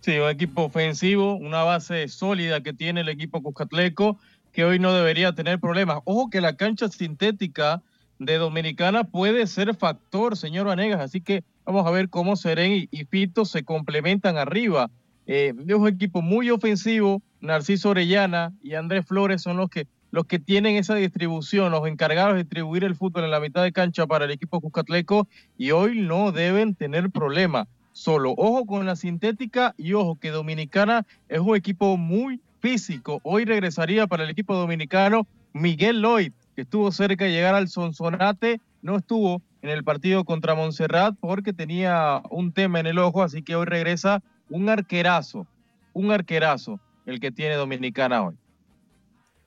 Sí, 0.00 0.18
un 0.18 0.28
equipo 0.28 0.64
ofensivo, 0.64 1.36
una 1.36 1.62
base 1.62 2.08
sólida 2.08 2.64
que 2.64 2.72
tiene 2.72 3.02
el 3.02 3.08
equipo 3.08 3.40
Cuscatleco, 3.40 4.18
que 4.50 4.64
hoy 4.64 4.80
no 4.80 4.92
debería 4.92 5.36
tener 5.36 5.60
problemas. 5.60 6.00
Ojo 6.04 6.30
que 6.30 6.40
la 6.40 6.56
cancha 6.56 6.88
sintética 6.88 7.80
de 8.24 8.38
Dominicana 8.38 9.04
puede 9.04 9.46
ser 9.46 9.74
factor, 9.74 10.36
señor 10.36 10.66
Vanegas, 10.66 11.00
así 11.00 11.20
que 11.20 11.44
vamos 11.64 11.86
a 11.86 11.90
ver 11.90 12.08
cómo 12.08 12.36
Serén 12.36 12.72
y, 12.72 12.88
y 12.90 13.04
Fito 13.04 13.44
se 13.44 13.64
complementan 13.64 14.36
arriba. 14.36 14.90
Eh, 15.26 15.52
es 15.66 15.74
un 15.74 15.88
equipo 15.88 16.22
muy 16.22 16.50
ofensivo, 16.50 17.22
Narciso 17.40 17.90
Orellana 17.90 18.52
y 18.62 18.74
Andrés 18.74 19.06
Flores 19.06 19.42
son 19.42 19.56
los 19.56 19.70
que, 19.70 19.86
los 20.10 20.26
que 20.26 20.38
tienen 20.38 20.76
esa 20.76 20.94
distribución, 20.94 21.72
los 21.72 21.86
encargados 21.86 22.34
de 22.34 22.40
distribuir 22.40 22.84
el 22.84 22.94
fútbol 22.94 23.24
en 23.24 23.30
la 23.30 23.40
mitad 23.40 23.62
de 23.62 23.72
cancha 23.72 24.06
para 24.06 24.24
el 24.24 24.30
equipo 24.30 24.60
Cuscatleco 24.60 25.28
y 25.58 25.70
hoy 25.70 26.00
no 26.00 26.32
deben 26.32 26.74
tener 26.74 27.10
problema. 27.10 27.68
Solo 27.92 28.32
ojo 28.36 28.64
con 28.64 28.86
la 28.86 28.96
sintética 28.96 29.74
y 29.76 29.92
ojo 29.92 30.18
que 30.18 30.30
Dominicana 30.30 31.06
es 31.28 31.40
un 31.40 31.56
equipo 31.56 31.96
muy 31.96 32.40
físico. 32.60 33.20
Hoy 33.22 33.44
regresaría 33.44 34.06
para 34.06 34.24
el 34.24 34.30
equipo 34.30 34.54
dominicano 34.54 35.26
Miguel 35.52 36.00
Lloyd, 36.00 36.32
que 36.54 36.62
estuvo 36.62 36.90
cerca 36.92 37.24
de 37.24 37.32
llegar 37.32 37.54
al 37.54 37.68
Sonsonate, 37.68 38.60
no 38.82 38.96
estuvo 38.96 39.42
en 39.62 39.70
el 39.70 39.84
partido 39.84 40.24
contra 40.24 40.54
Montserrat 40.54 41.14
porque 41.20 41.52
tenía 41.52 42.22
un 42.30 42.52
tema 42.52 42.80
en 42.80 42.86
el 42.86 42.98
ojo, 42.98 43.22
así 43.22 43.42
que 43.42 43.54
hoy 43.54 43.66
regresa 43.66 44.22
un 44.50 44.68
arquerazo, 44.68 45.46
un 45.92 46.10
arquerazo 46.10 46.80
el 47.06 47.20
que 47.20 47.30
tiene 47.30 47.54
Dominicana 47.54 48.22
hoy. 48.22 48.34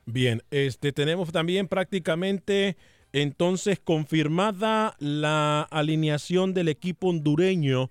Bien, 0.06 0.42
este 0.52 0.92
tenemos 0.92 1.32
también 1.32 1.68
prácticamente 1.68 2.78
entonces 3.12 3.80
confirmada 3.80 4.96
la 5.00 5.62
alineación 5.62 6.54
del 6.54 6.68
equipo 6.68 7.08
hondureño. 7.08 7.90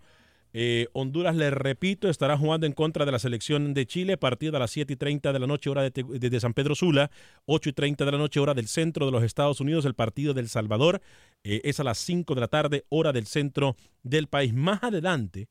Eh, 0.57 0.87
Honduras, 0.93 1.35
le 1.35 1.51
repito, 1.51 2.09
estará 2.09 2.39
jugando 2.39 2.65
en 2.65 2.73
contra 2.73 3.05
de 3.05 3.11
la 3.11 3.19
selección 3.19 3.75
de 3.75 3.87
Chile, 3.87 4.17
partido 4.17 4.57
a 4.57 4.61
las 4.61 4.71
7 4.71 4.93
y 4.93 4.97
30 4.97 5.33
de 5.33 5.39
la 5.41 5.49
noche, 5.49 5.69
hora 5.69 5.83
de, 5.91 6.41
San 6.41 6.55
Pedro 6.55 6.77
Sula, 6.77 7.11
8 7.47 7.71
y 7.71 7.73
30 7.73 8.05
de 8.05 8.13
la 8.13 8.19
noche, 8.19 8.39
hora 8.39 8.55
del 8.55 8.69
centro 8.69 9.05
de 9.05 9.11
los 9.11 9.25
Estados 9.25 9.61
Unidos, 9.61 9.85
el 9.85 9.95
partido 9.95 10.33
del 10.33 10.49
Salvador 10.49 11.03
eh, 11.43 11.61
es 11.65 11.81
a 11.81 11.85
las 11.85 11.99
5 11.99 12.37
de 12.37 12.41
la 12.41 12.47
tarde, 12.47 12.85
hora 12.89 13.13
del 13.13 13.27
centro 13.27 13.75
del 14.05 14.29
país. 14.29 14.55
Más 14.55 14.81
adelante, 14.85 15.49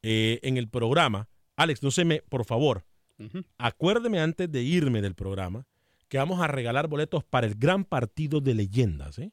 eh, 0.00 0.40
en 0.42 0.56
el 0.56 0.68
programa, 0.68 1.28
Alex, 1.56 1.82
no 1.82 1.90
se 1.90 2.06
me, 2.06 2.22
por 2.22 2.46
favor, 2.46 2.86
acuérdeme 3.58 4.18
antes 4.18 4.50
de 4.50 4.62
irme 4.62 5.02
del 5.02 5.14
programa 5.14 5.66
que 6.08 6.16
vamos 6.16 6.40
a 6.40 6.46
regalar 6.46 6.88
boletos 6.88 7.22
para 7.22 7.46
el 7.46 7.54
gran 7.54 7.84
partido 7.84 8.40
de 8.40 8.54
leyendas 8.54 9.18
¿eh? 9.18 9.30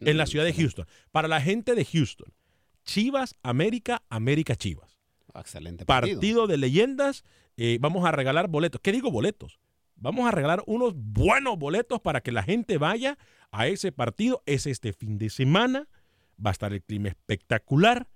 en 0.00 0.16
la 0.16 0.26
ciudad 0.26 0.44
de 0.44 0.54
Houston. 0.54 0.86
Para 1.12 1.28
la 1.28 1.40
gente 1.40 1.76
de 1.76 1.84
Houston, 1.84 2.32
Chivas, 2.86 3.36
América, 3.42 4.02
América, 4.08 4.56
Chivas. 4.56 4.98
Excelente 5.34 5.84
Partido, 5.84 6.16
partido. 6.16 6.46
de 6.46 6.56
leyendas, 6.56 7.24
eh, 7.58 7.76
vamos 7.80 8.06
a 8.06 8.12
regalar 8.12 8.48
boletos. 8.48 8.80
¿Qué 8.80 8.92
digo 8.92 9.10
boletos? 9.10 9.58
Vamos 9.96 10.26
a 10.26 10.30
regalar 10.30 10.62
unos 10.66 10.94
buenos 10.94 11.58
boletos 11.58 12.00
para 12.00 12.20
que 12.22 12.32
la 12.32 12.42
gente 12.42 12.78
vaya 12.78 13.18
a 13.50 13.66
ese 13.66 13.92
partido. 13.92 14.42
Es 14.46 14.66
este 14.66 14.92
fin 14.94 15.18
de 15.18 15.28
semana. 15.28 15.88
Va 16.44 16.50
a 16.50 16.52
estar 16.52 16.72
el 16.72 16.82
clima 16.82 17.08
espectacular 17.08 18.08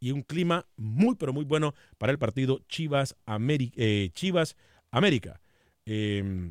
y 0.00 0.10
un 0.10 0.22
clima 0.22 0.66
muy, 0.76 1.14
pero 1.14 1.32
muy 1.32 1.44
bueno 1.44 1.74
para 1.98 2.12
el 2.12 2.18
partido 2.18 2.60
Chivas, 2.68 3.16
Ameri- 3.26 3.72
eh, 3.76 4.10
Chivas 4.14 4.56
América. 4.90 5.40
Eh, 5.86 6.50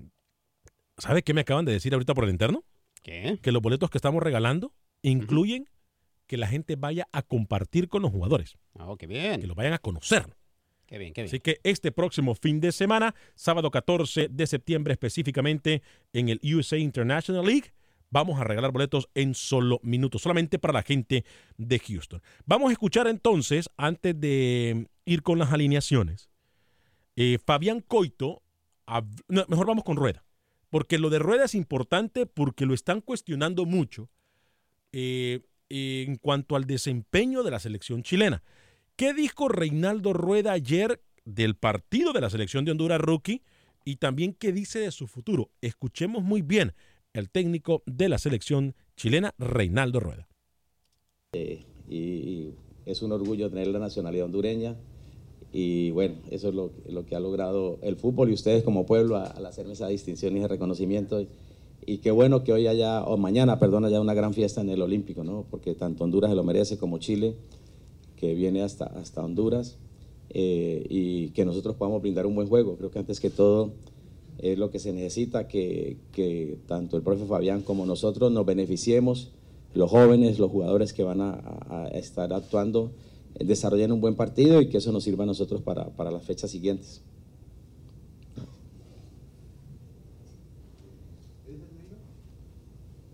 ¿Sabe 0.97 1.23
qué 1.23 1.33
me 1.33 1.41
acaban 1.41 1.65
de 1.65 1.71
decir 1.73 1.93
ahorita 1.93 2.13
por 2.13 2.23
el 2.23 2.29
interno? 2.29 2.63
¿Qué? 3.03 3.37
Que 3.41 3.51
los 3.51 3.61
boletos 3.61 3.89
que 3.89 3.97
estamos 3.97 4.23
regalando 4.23 4.71
incluyen 5.01 5.67
que 6.27 6.37
la 6.37 6.47
gente 6.47 6.75
vaya 6.75 7.07
a 7.11 7.21
compartir 7.21 7.87
con 7.87 8.01
los 8.01 8.11
jugadores. 8.11 8.57
Ah, 8.77 8.93
qué 8.97 9.07
bien. 9.07 9.41
Que 9.41 9.47
los 9.47 9.55
vayan 9.55 9.73
a 9.73 9.79
conocer. 9.79 10.35
Qué 10.85 10.97
bien, 10.97 11.13
qué 11.13 11.21
bien. 11.21 11.29
Así 11.29 11.39
que 11.39 11.59
este 11.63 11.91
próximo 11.91 12.35
fin 12.35 12.59
de 12.59 12.71
semana, 12.71 13.15
sábado 13.35 13.71
14 13.71 14.29
de 14.29 14.47
septiembre 14.47 14.93
específicamente 14.93 15.81
en 16.13 16.29
el 16.29 16.39
USA 16.43 16.77
International 16.77 17.45
League, 17.45 17.73
vamos 18.09 18.39
a 18.39 18.43
regalar 18.43 18.71
boletos 18.71 19.09
en 19.15 19.33
solo 19.33 19.79
minutos, 19.83 20.21
solamente 20.21 20.59
para 20.59 20.73
la 20.73 20.83
gente 20.83 21.25
de 21.57 21.79
Houston. 21.79 22.21
Vamos 22.45 22.69
a 22.69 22.73
escuchar 22.73 23.07
entonces, 23.07 23.69
antes 23.77 24.19
de 24.19 24.87
ir 25.05 25.23
con 25.23 25.39
las 25.39 25.51
alineaciones, 25.51 26.29
eh, 27.15 27.39
Fabián 27.43 27.81
Coito, 27.81 28.43
no, 29.27 29.45
mejor 29.47 29.65
vamos 29.67 29.83
con 29.83 29.97
Rueda, 29.97 30.23
porque 30.69 30.99
lo 30.99 31.09
de 31.09 31.19
Rueda 31.19 31.45
es 31.45 31.55
importante 31.55 32.25
porque 32.25 32.65
lo 32.65 32.73
están 32.73 33.01
cuestionando 33.01 33.65
mucho 33.65 34.09
eh, 34.91 35.41
en 35.69 36.17
cuanto 36.17 36.55
al 36.55 36.65
desempeño 36.65 37.43
de 37.43 37.51
la 37.51 37.59
selección 37.59 38.03
chilena. 38.03 38.43
¿Qué 38.95 39.13
dijo 39.13 39.49
Reinaldo 39.49 40.13
Rueda 40.13 40.53
ayer 40.53 41.01
del 41.25 41.55
partido 41.55 42.13
de 42.13 42.21
la 42.21 42.29
selección 42.29 42.65
de 42.65 42.71
Honduras 42.71 43.01
rookie 43.01 43.41
y 43.83 43.97
también 43.97 44.33
qué 44.33 44.51
dice 44.51 44.79
de 44.79 44.91
su 44.91 45.07
futuro? 45.07 45.49
Escuchemos 45.61 46.23
muy 46.23 46.41
bien 46.41 46.73
el 47.13 47.29
técnico 47.29 47.83
de 47.85 48.09
la 48.09 48.17
selección 48.17 48.75
chilena, 48.95 49.33
Reinaldo 49.37 49.99
Rueda. 49.99 50.27
y 51.33 52.53
es 52.85 53.01
un 53.01 53.11
orgullo 53.11 53.49
tener 53.49 53.67
la 53.67 53.79
nacionalidad 53.79 54.25
hondureña 54.25 54.75
y 55.57 55.91
bueno, 55.91 56.15
eso 56.31 56.49
es 56.49 56.53
lo, 56.53 57.05
que 57.05 57.15
ha 57.15 57.19
logrado 57.21 57.79
el 57.81 57.95
fútbol 57.95 58.29
y 58.29 58.33
ustedes 58.33 58.61
como 58.63 58.85
pueblo 58.85 59.15
al 59.15 59.45
hacerme 59.45 59.71
esa 59.71 59.87
distinción 59.87 60.35
y 60.35 60.39
ese 60.39 60.49
reconocimiento 60.49 61.25
y 61.85 61.99
qué 61.99 62.11
bueno 62.11 62.43
que 62.43 62.53
hoy 62.53 62.67
haya, 62.67 63.03
o 63.03 63.17
mañana, 63.17 63.59
perdón, 63.59 63.85
haya 63.85 64.01
una 64.01 64.13
gran 64.13 64.33
fiesta 64.33 64.61
en 64.61 64.69
el 64.69 64.81
Olímpico, 64.81 65.23
¿no? 65.23 65.45
Porque 65.49 65.75
tanto 65.75 66.03
Honduras 66.03 66.31
se 66.31 66.35
lo 66.35 66.43
merece 66.43 66.77
como 66.77 66.97
Chile, 66.97 67.35
que 68.15 68.33
viene 68.33 68.61
hasta, 68.61 68.85
hasta 68.85 69.23
Honduras 69.23 69.77
eh, 70.29 70.85
y 70.89 71.29
que 71.29 71.45
nosotros 71.45 71.75
podamos 71.75 72.01
brindar 72.01 72.25
un 72.25 72.35
buen 72.35 72.47
juego. 72.47 72.75
Creo 72.77 72.91
que 72.91 72.99
antes 72.99 73.19
que 73.19 73.29
todo 73.29 73.71
es 74.39 74.57
lo 74.57 74.69
que 74.71 74.79
se 74.79 74.93
necesita, 74.93 75.47
que, 75.47 75.97
que 76.11 76.57
tanto 76.67 76.97
el 76.97 77.03
profe 77.03 77.25
Fabián 77.25 77.61
como 77.61 77.85
nosotros 77.85 78.31
nos 78.31 78.45
beneficiemos, 78.45 79.31
los 79.73 79.89
jóvenes, 79.91 80.39
los 80.39 80.49
jugadores 80.49 80.93
que 80.93 81.03
van 81.03 81.21
a, 81.21 81.89
estar 81.93 82.33
actuando, 82.33 82.91
desarrollen 83.39 83.91
un 83.91 84.01
buen 84.01 84.15
partido 84.15 84.61
y 84.61 84.69
que 84.69 84.77
eso 84.77 84.91
nos 84.91 85.03
sirva 85.03 85.23
a 85.23 85.27
nosotros 85.27 85.61
para, 85.61 85.89
para 85.89 86.11
las 86.11 86.23
fechas 86.23 86.49
siguientes. 86.49 87.01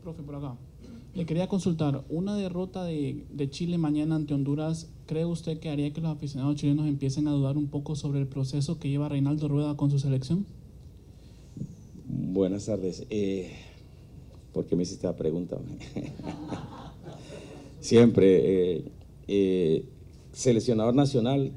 Profe, 0.01 0.23
por 0.23 0.35
acá. 0.35 0.55
Le 1.13 1.25
quería 1.25 1.47
consultar, 1.47 2.03
una 2.09 2.35
derrota 2.35 2.85
de, 2.85 3.49
Chile 3.49 3.77
mañana 3.77 4.15
ante 4.15 4.33
Honduras, 4.33 4.89
¿cree 5.05 5.25
usted 5.25 5.59
que 5.59 5.69
haría 5.69 5.91
que 5.91 5.99
los 5.99 6.09
aficionados 6.09 6.55
chilenos 6.55 6.87
empiecen 6.87 7.27
a 7.27 7.31
dudar 7.31 7.57
un 7.57 7.67
poco 7.67 7.95
sobre 7.95 8.19
el 8.19 8.27
proceso 8.27 8.79
que 8.79 8.89
lleva 8.89 9.09
Reinaldo 9.09 9.47
Rueda 9.49 9.75
con 9.75 9.91
su 9.91 9.99
selección? 9.99 10.45
Buenas 12.07 12.65
tardes. 12.65 13.05
Eh, 13.09 13.51
¿Por 14.53 14.65
qué 14.65 14.75
me 14.75 14.83
hiciste 14.83 15.05
la 15.05 15.15
pregunta? 15.15 15.57
siempre, 17.81 18.77
eh, 18.77 18.85
eh, 19.27 19.85
seleccionador 20.31 20.95
nacional, 20.95 21.51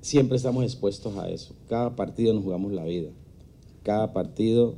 siempre 0.00 0.36
estamos 0.36 0.62
expuestos 0.62 1.16
a 1.16 1.28
eso. 1.28 1.54
Cada 1.68 1.96
partido 1.96 2.32
nos 2.34 2.44
jugamos 2.44 2.72
la 2.72 2.84
vida. 2.84 3.10
Cada 3.82 4.12
partido 4.12 4.76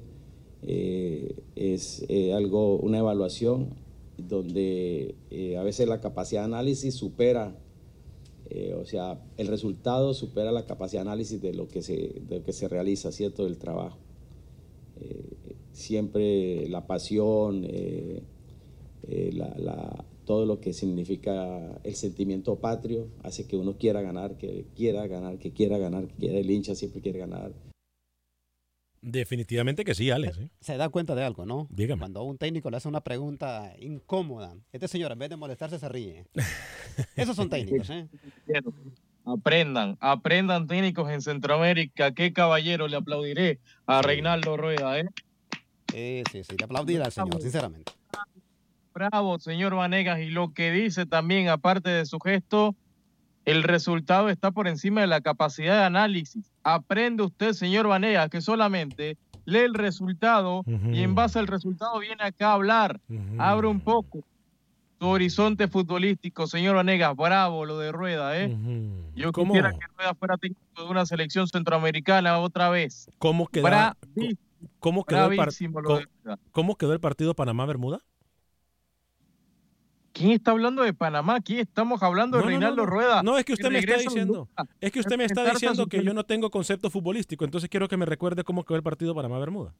eh, 0.66 1.34
es 1.56 2.04
eh, 2.08 2.32
algo, 2.32 2.78
una 2.78 2.98
evaluación 2.98 3.68
donde 4.16 5.14
eh, 5.30 5.56
a 5.56 5.62
veces 5.62 5.88
la 5.88 6.00
capacidad 6.00 6.42
de 6.42 6.46
análisis 6.46 6.94
supera, 6.94 7.56
o 8.78 8.84
sea, 8.84 9.20
el 9.36 9.48
resultado 9.48 10.14
supera 10.14 10.52
la 10.52 10.64
capacidad 10.64 11.02
de 11.02 11.08
análisis 11.08 11.40
de 11.42 11.54
lo 11.54 11.66
que 11.66 11.82
se, 11.82 12.20
de 12.28 12.38
lo 12.38 12.44
que 12.44 12.52
se 12.52 12.68
realiza, 12.68 13.10
¿cierto? 13.10 13.44
Del 13.44 13.58
trabajo 13.58 13.98
siempre 15.72 16.68
la 16.68 16.86
pasión, 16.86 17.66
la- 19.08 20.04
todo 20.24 20.46
lo 20.46 20.60
que 20.60 20.72
significa 20.72 21.80
el 21.82 21.94
sentimiento 21.94 22.56
patrio 22.56 23.08
hace 23.22 23.46
que 23.46 23.56
uno 23.56 23.76
quiera 23.76 24.00
ganar, 24.00 24.36
que 24.36 24.66
quiera 24.74 25.06
ganar, 25.06 25.38
que 25.38 25.52
quiera 25.52 25.78
ganar, 25.78 26.06
que 26.06 26.14
quiera 26.14 26.38
el 26.38 26.50
hincha 26.50 26.74
siempre 26.74 27.00
quiere 27.00 27.18
ganar. 27.18 27.52
Definitivamente 29.06 29.84
que 29.84 29.94
sí, 29.94 30.10
Alex. 30.10 30.38
¿eh? 30.38 30.48
Se 30.60 30.78
da 30.78 30.88
cuenta 30.88 31.14
de 31.14 31.22
algo, 31.22 31.44
¿no? 31.44 31.66
Dígame. 31.68 32.00
Cuando 32.00 32.22
un 32.22 32.38
técnico 32.38 32.70
le 32.70 32.78
hace 32.78 32.88
una 32.88 33.02
pregunta 33.02 33.74
incómoda, 33.78 34.56
este 34.72 34.88
señor 34.88 35.12
en 35.12 35.18
vez 35.18 35.28
de 35.28 35.36
molestarse 35.36 35.78
se 35.78 35.90
ríe. 35.90 36.24
Esos 37.14 37.36
son 37.36 37.50
técnicos, 37.50 37.90
¿eh? 37.90 38.08
Aprendan, 39.26 39.98
aprendan 40.00 40.66
técnicos 40.66 41.10
en 41.10 41.20
Centroamérica. 41.20 42.12
Qué 42.14 42.32
caballero 42.32 42.88
le 42.88 42.96
aplaudiré 42.96 43.60
a 43.86 44.00
Reinaldo 44.00 44.56
Rueda, 44.56 44.98
¿eh? 44.98 45.10
Sí, 45.92 46.22
sí, 46.32 46.42
sí, 46.44 46.56
aplaudir 46.64 47.02
al 47.02 47.12
señor, 47.12 47.42
sinceramente. 47.42 47.92
Bravo, 48.94 49.38
señor 49.38 49.74
Vanegas. 49.74 50.20
Y 50.20 50.30
lo 50.30 50.54
que 50.54 50.72
dice 50.72 51.04
también, 51.04 51.48
aparte 51.48 51.90
de 51.90 52.06
su 52.06 52.18
gesto, 52.20 52.74
el 53.44 53.62
resultado 53.62 54.28
está 54.28 54.50
por 54.50 54.68
encima 54.68 55.00
de 55.02 55.06
la 55.06 55.20
capacidad 55.20 55.78
de 55.78 55.84
análisis. 55.84 56.50
Aprende 56.62 57.22
usted, 57.22 57.52
señor 57.52 57.86
Vanegas, 57.88 58.30
que 58.30 58.40
solamente 58.40 59.16
lee 59.44 59.58
el 59.58 59.74
resultado 59.74 60.62
y 60.66 61.02
en 61.02 61.14
base 61.14 61.38
al 61.38 61.46
resultado 61.46 61.98
viene 61.98 62.24
acá 62.24 62.50
a 62.50 62.54
hablar. 62.54 63.00
Abre 63.38 63.66
un 63.68 63.80
poco 63.80 64.20
su 64.98 65.06
horizonte 65.08 65.68
futbolístico, 65.68 66.46
señor 66.46 66.76
Vanegas. 66.76 67.14
Bravo 67.16 67.66
lo 67.66 67.78
de 67.78 67.92
Rueda, 67.92 68.38
¿eh? 68.40 68.56
Yo 69.14 69.32
¿Cómo? 69.32 69.52
quisiera 69.52 69.72
que 69.72 69.86
Rueda 69.98 70.14
fuera 70.14 70.36
técnico 70.38 70.82
de 70.82 70.88
una 70.88 71.04
selección 71.04 71.46
centroamericana 71.46 72.38
otra 72.38 72.70
vez. 72.70 73.10
¿Cómo 73.18 73.46
quedó, 73.48 73.68
cómo 74.78 75.04
quedó, 75.04 75.30
el, 75.30 75.36
par- 75.36 75.50
cómo 76.52 76.76
quedó 76.76 76.92
el 76.94 77.00
partido 77.00 77.34
Panamá-Bermuda? 77.34 77.98
¿Quién 80.14 80.30
está 80.30 80.52
hablando 80.52 80.84
de 80.84 80.94
Panamá? 80.94 81.40
¿Quién 81.40 81.58
estamos 81.58 82.00
hablando 82.00 82.36
de 82.36 82.44
No, 82.44 82.48
Reinaldo 82.48 82.84
no. 82.84 82.86
Rueda? 82.86 83.22
No, 83.24 83.36
es 83.36 83.44
que 83.44 83.52
usted 83.52 83.68
me 83.68 83.80
está 83.80 83.96
diciendo. 83.96 84.48
Es 84.80 84.92
que 84.92 85.00
usted 85.00 85.18
me 85.18 85.24
está 85.24 85.44
diciendo 85.50 85.88
que 85.88 86.04
yo 86.04 86.14
no 86.14 86.22
tengo 86.24 86.50
concepto 86.52 86.88
futbolístico, 86.88 87.44
entonces 87.44 87.68
quiero 87.68 87.88
que 87.88 87.96
me 87.96 88.06
recuerde 88.06 88.44
cómo 88.44 88.64
quedó 88.64 88.76
el 88.76 88.84
partido 88.84 89.12
Panamá-Bermuda. 89.12 89.74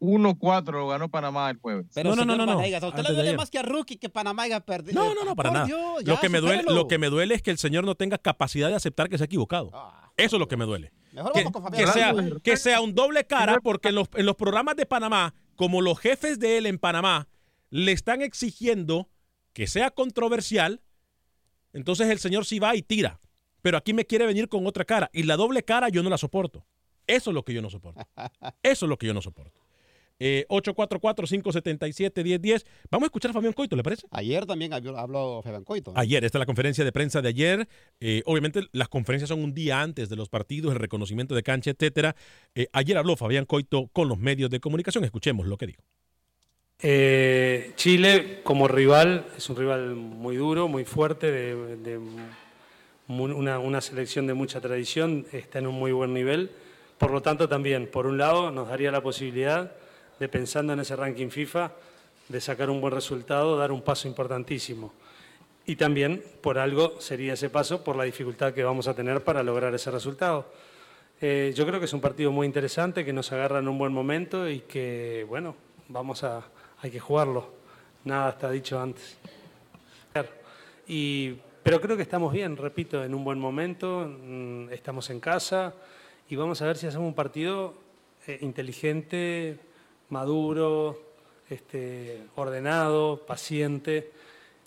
1-4 0.00 0.72
lo 0.72 0.88
ganó 0.88 1.08
Panamá 1.08 1.48
el 1.48 1.58
jueves. 1.58 1.86
Pero 1.94 2.10
No, 2.10 2.16
no, 2.16 2.24
no, 2.24 2.36
no, 2.36 2.44
no. 2.44 2.58
Usted 2.58 2.74
Antes 2.82 3.08
le 3.08 3.14
duele 3.14 3.36
más 3.36 3.50
que 3.50 3.58
a 3.60 3.62
Rookie 3.62 3.96
que 3.96 4.08
Panamá 4.08 4.42
haya 4.42 4.58
perdido. 4.58 5.00
No, 5.00 5.14
no, 5.14 5.24
no, 5.24 5.36
para 5.36 5.50
Por 5.50 5.54
nada. 5.54 5.66
Dios, 5.66 6.04
lo, 6.04 6.18
que 6.18 6.28
me 6.28 6.40
duele, 6.40 6.64
lo 6.64 6.88
que 6.88 6.98
me 6.98 7.08
duele 7.08 7.36
es 7.36 7.42
que 7.42 7.52
el 7.52 7.58
señor 7.58 7.84
no 7.84 7.94
tenga 7.94 8.18
capacidad 8.18 8.68
de 8.68 8.74
aceptar 8.74 9.08
que 9.08 9.16
se 9.16 9.24
ha 9.24 9.26
equivocado. 9.26 9.70
Eso 10.16 10.36
es 10.36 10.40
lo 10.40 10.48
que 10.48 10.56
me 10.56 10.64
duele. 10.64 10.92
Mejor 11.12 11.32
Que, 11.32 11.44
vamos 11.44 11.62
con 11.62 11.72
que 11.72 11.86
sea, 11.86 12.12
que 12.42 12.56
sea 12.56 12.80
un 12.80 12.96
doble 12.96 13.24
cara, 13.24 13.60
porque 13.62 13.90
en 13.90 13.94
los, 13.94 14.08
en 14.14 14.26
los 14.26 14.34
programas 14.34 14.74
de 14.74 14.86
Panamá 14.86 15.34
como 15.54 15.80
los 15.80 16.00
jefes 16.00 16.40
de 16.40 16.58
él 16.58 16.66
en 16.66 16.78
Panamá 16.78 17.28
le 17.74 17.90
están 17.90 18.22
exigiendo 18.22 19.10
que 19.52 19.66
sea 19.66 19.90
controversial, 19.90 20.80
entonces 21.72 22.08
el 22.08 22.20
señor 22.20 22.46
sí 22.46 22.60
va 22.60 22.76
y 22.76 22.82
tira. 22.82 23.20
Pero 23.62 23.76
aquí 23.76 23.92
me 23.92 24.04
quiere 24.04 24.26
venir 24.26 24.48
con 24.48 24.64
otra 24.64 24.84
cara. 24.84 25.10
Y 25.12 25.24
la 25.24 25.36
doble 25.36 25.64
cara 25.64 25.88
yo 25.88 26.00
no 26.04 26.08
la 26.08 26.16
soporto. 26.16 26.64
Eso 27.08 27.30
es 27.30 27.34
lo 27.34 27.44
que 27.44 27.52
yo 27.52 27.62
no 27.62 27.70
soporto. 27.70 28.00
Eso 28.62 28.86
es 28.86 28.88
lo 28.88 28.96
que 28.96 29.08
yo 29.08 29.14
no 29.14 29.20
soporto. 29.20 29.60
Eh, 30.20 30.46
844-577-1010. 30.50 32.64
Vamos 32.92 33.06
a 33.06 33.08
escuchar 33.08 33.32
a 33.32 33.34
Fabián 33.34 33.52
Coito, 33.52 33.74
¿le 33.74 33.82
parece? 33.82 34.06
Ayer 34.12 34.46
también 34.46 34.72
habló, 34.72 35.42
Fabián 35.42 35.64
Coito. 35.64 35.92
Ayer, 35.96 36.24
esta 36.24 36.38
es 36.38 36.40
la 36.40 36.46
conferencia 36.46 36.84
de 36.84 36.92
prensa 36.92 37.22
de 37.22 37.30
ayer. 37.30 37.68
Eh, 37.98 38.22
obviamente 38.26 38.60
las 38.70 38.88
conferencias 38.88 39.30
son 39.30 39.42
un 39.42 39.52
día 39.52 39.82
antes 39.82 40.08
de 40.08 40.14
los 40.14 40.28
partidos, 40.28 40.74
el 40.74 40.78
reconocimiento 40.78 41.34
de 41.34 41.42
cancha, 41.42 41.72
etcétera. 41.72 42.14
Eh, 42.54 42.68
ayer 42.72 42.96
habló 42.96 43.16
Fabián 43.16 43.46
Coito 43.46 43.88
con 43.88 44.06
los 44.06 44.18
medios 44.18 44.48
de 44.48 44.60
comunicación. 44.60 45.02
Escuchemos 45.02 45.48
lo 45.48 45.56
que 45.56 45.66
dijo. 45.66 45.82
Eh, 46.80 47.72
Chile 47.76 48.40
como 48.42 48.68
rival 48.68 49.26
es 49.36 49.48
un 49.48 49.56
rival 49.56 49.94
muy 49.94 50.36
duro, 50.36 50.68
muy 50.68 50.84
fuerte, 50.84 51.30
de, 51.30 51.76
de 51.76 52.00
una, 53.08 53.58
una 53.58 53.80
selección 53.80 54.26
de 54.26 54.34
mucha 54.34 54.60
tradición, 54.60 55.26
está 55.32 55.58
en 55.58 55.66
un 55.66 55.74
muy 55.76 55.92
buen 55.92 56.12
nivel. 56.12 56.50
Por 56.98 57.10
lo 57.10 57.22
tanto, 57.22 57.48
también, 57.48 57.88
por 57.88 58.06
un 58.06 58.18
lado, 58.18 58.50
nos 58.50 58.68
daría 58.68 58.90
la 58.90 59.02
posibilidad 59.02 59.72
de, 60.18 60.28
pensando 60.28 60.72
en 60.72 60.80
ese 60.80 60.96
ranking 60.96 61.28
FIFA, 61.28 61.72
de 62.28 62.40
sacar 62.40 62.70
un 62.70 62.80
buen 62.80 62.94
resultado, 62.94 63.56
dar 63.56 63.72
un 63.72 63.82
paso 63.82 64.08
importantísimo. 64.08 64.92
Y 65.66 65.76
también, 65.76 66.22
por 66.40 66.58
algo, 66.58 67.00
sería 67.00 67.34
ese 67.34 67.50
paso 67.50 67.82
por 67.82 67.96
la 67.96 68.04
dificultad 68.04 68.52
que 68.52 68.62
vamos 68.62 68.86
a 68.86 68.94
tener 68.94 69.22
para 69.22 69.42
lograr 69.42 69.74
ese 69.74 69.90
resultado. 69.90 70.52
Eh, 71.20 71.52
yo 71.54 71.66
creo 71.66 71.78
que 71.78 71.86
es 71.86 71.92
un 71.92 72.00
partido 72.00 72.30
muy 72.30 72.46
interesante, 72.46 73.04
que 73.04 73.12
nos 73.12 73.32
agarra 73.32 73.58
en 73.58 73.68
un 73.68 73.78
buen 73.78 73.92
momento 73.92 74.48
y 74.48 74.60
que, 74.60 75.24
bueno, 75.28 75.56
vamos 75.88 76.22
a, 76.24 76.44
hay 76.84 76.90
que 76.90 77.00
jugarlo. 77.00 77.48
Nada 78.04 78.28
está 78.28 78.50
dicho 78.50 78.78
antes. 78.78 79.16
Y, 80.86 81.36
pero 81.62 81.80
creo 81.80 81.96
que 81.96 82.02
estamos 82.02 82.30
bien, 82.30 82.58
repito, 82.58 83.02
en 83.02 83.14
un 83.14 83.24
buen 83.24 83.38
momento, 83.38 84.06
mm, 84.06 84.70
estamos 84.70 85.08
en 85.08 85.18
casa 85.18 85.72
y 86.28 86.36
vamos 86.36 86.60
a 86.60 86.66
ver 86.66 86.76
si 86.76 86.86
hacemos 86.86 87.08
un 87.08 87.14
partido 87.14 87.72
eh, 88.26 88.36
inteligente, 88.42 89.58
maduro, 90.10 91.00
este, 91.48 92.20
ordenado, 92.36 93.22
paciente, 93.26 94.12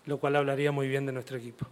lo 0.07 0.17
cual 0.17 0.37
hablaría 0.37 0.71
muy 0.71 0.87
bien 0.87 1.05
de 1.05 1.11
nuestro 1.11 1.37
equipo. 1.37 1.67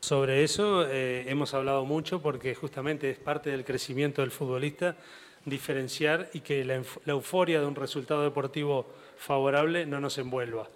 Sobre 0.00 0.42
eso 0.42 0.86
eh, 0.88 1.26
hemos 1.28 1.52
hablado 1.52 1.84
mucho 1.84 2.22
porque 2.22 2.54
justamente 2.54 3.10
es 3.10 3.18
parte 3.18 3.50
del 3.50 3.66
crecimiento 3.66 4.22
del 4.22 4.30
futbolista 4.30 4.96
diferenciar 5.44 6.30
y 6.32 6.40
que 6.40 6.64
la, 6.64 6.82
la 7.04 7.12
euforia 7.12 7.60
de 7.60 7.66
un 7.66 7.74
resultado 7.74 8.22
deportivo 8.22 8.86
favorable 9.16 9.86
no 9.86 10.00
nos 10.00 10.18
envuelva. 10.18 10.68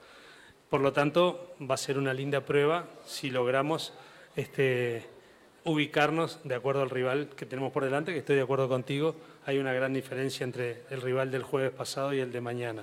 Por 0.70 0.80
lo 0.80 0.92
tanto, 0.92 1.54
va 1.60 1.74
a 1.74 1.78
ser 1.78 1.98
una 1.98 2.12
linda 2.12 2.40
prueba 2.40 2.86
si 3.04 3.30
logramos 3.30 3.92
este, 4.34 5.04
ubicarnos 5.64 6.38
de 6.44 6.54
acuerdo 6.54 6.82
al 6.82 6.90
rival 6.90 7.28
que 7.36 7.46
tenemos 7.46 7.72
por 7.72 7.84
delante, 7.84 8.12
que 8.12 8.18
estoy 8.18 8.36
de 8.36 8.42
acuerdo 8.42 8.68
contigo, 8.68 9.16
hay 9.46 9.58
una 9.58 9.72
gran 9.72 9.92
diferencia 9.92 10.44
entre 10.44 10.82
el 10.90 11.02
rival 11.02 11.30
del 11.30 11.42
jueves 11.42 11.72
pasado 11.72 12.14
y 12.14 12.20
el 12.20 12.32
de 12.32 12.40
mañana. 12.40 12.82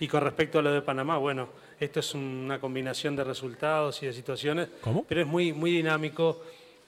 Y 0.00 0.08
con 0.08 0.20
respecto 0.20 0.58
a 0.58 0.62
lo 0.62 0.72
de 0.72 0.82
Panamá, 0.82 1.18
bueno, 1.18 1.48
esto 1.78 2.00
es 2.00 2.14
una 2.14 2.60
combinación 2.60 3.14
de 3.14 3.24
resultados 3.24 4.02
y 4.02 4.06
de 4.06 4.12
situaciones, 4.12 4.68
¿Cómo? 4.80 5.04
pero 5.08 5.20
es 5.20 5.26
muy, 5.26 5.52
muy 5.52 5.70
dinámico, 5.70 6.42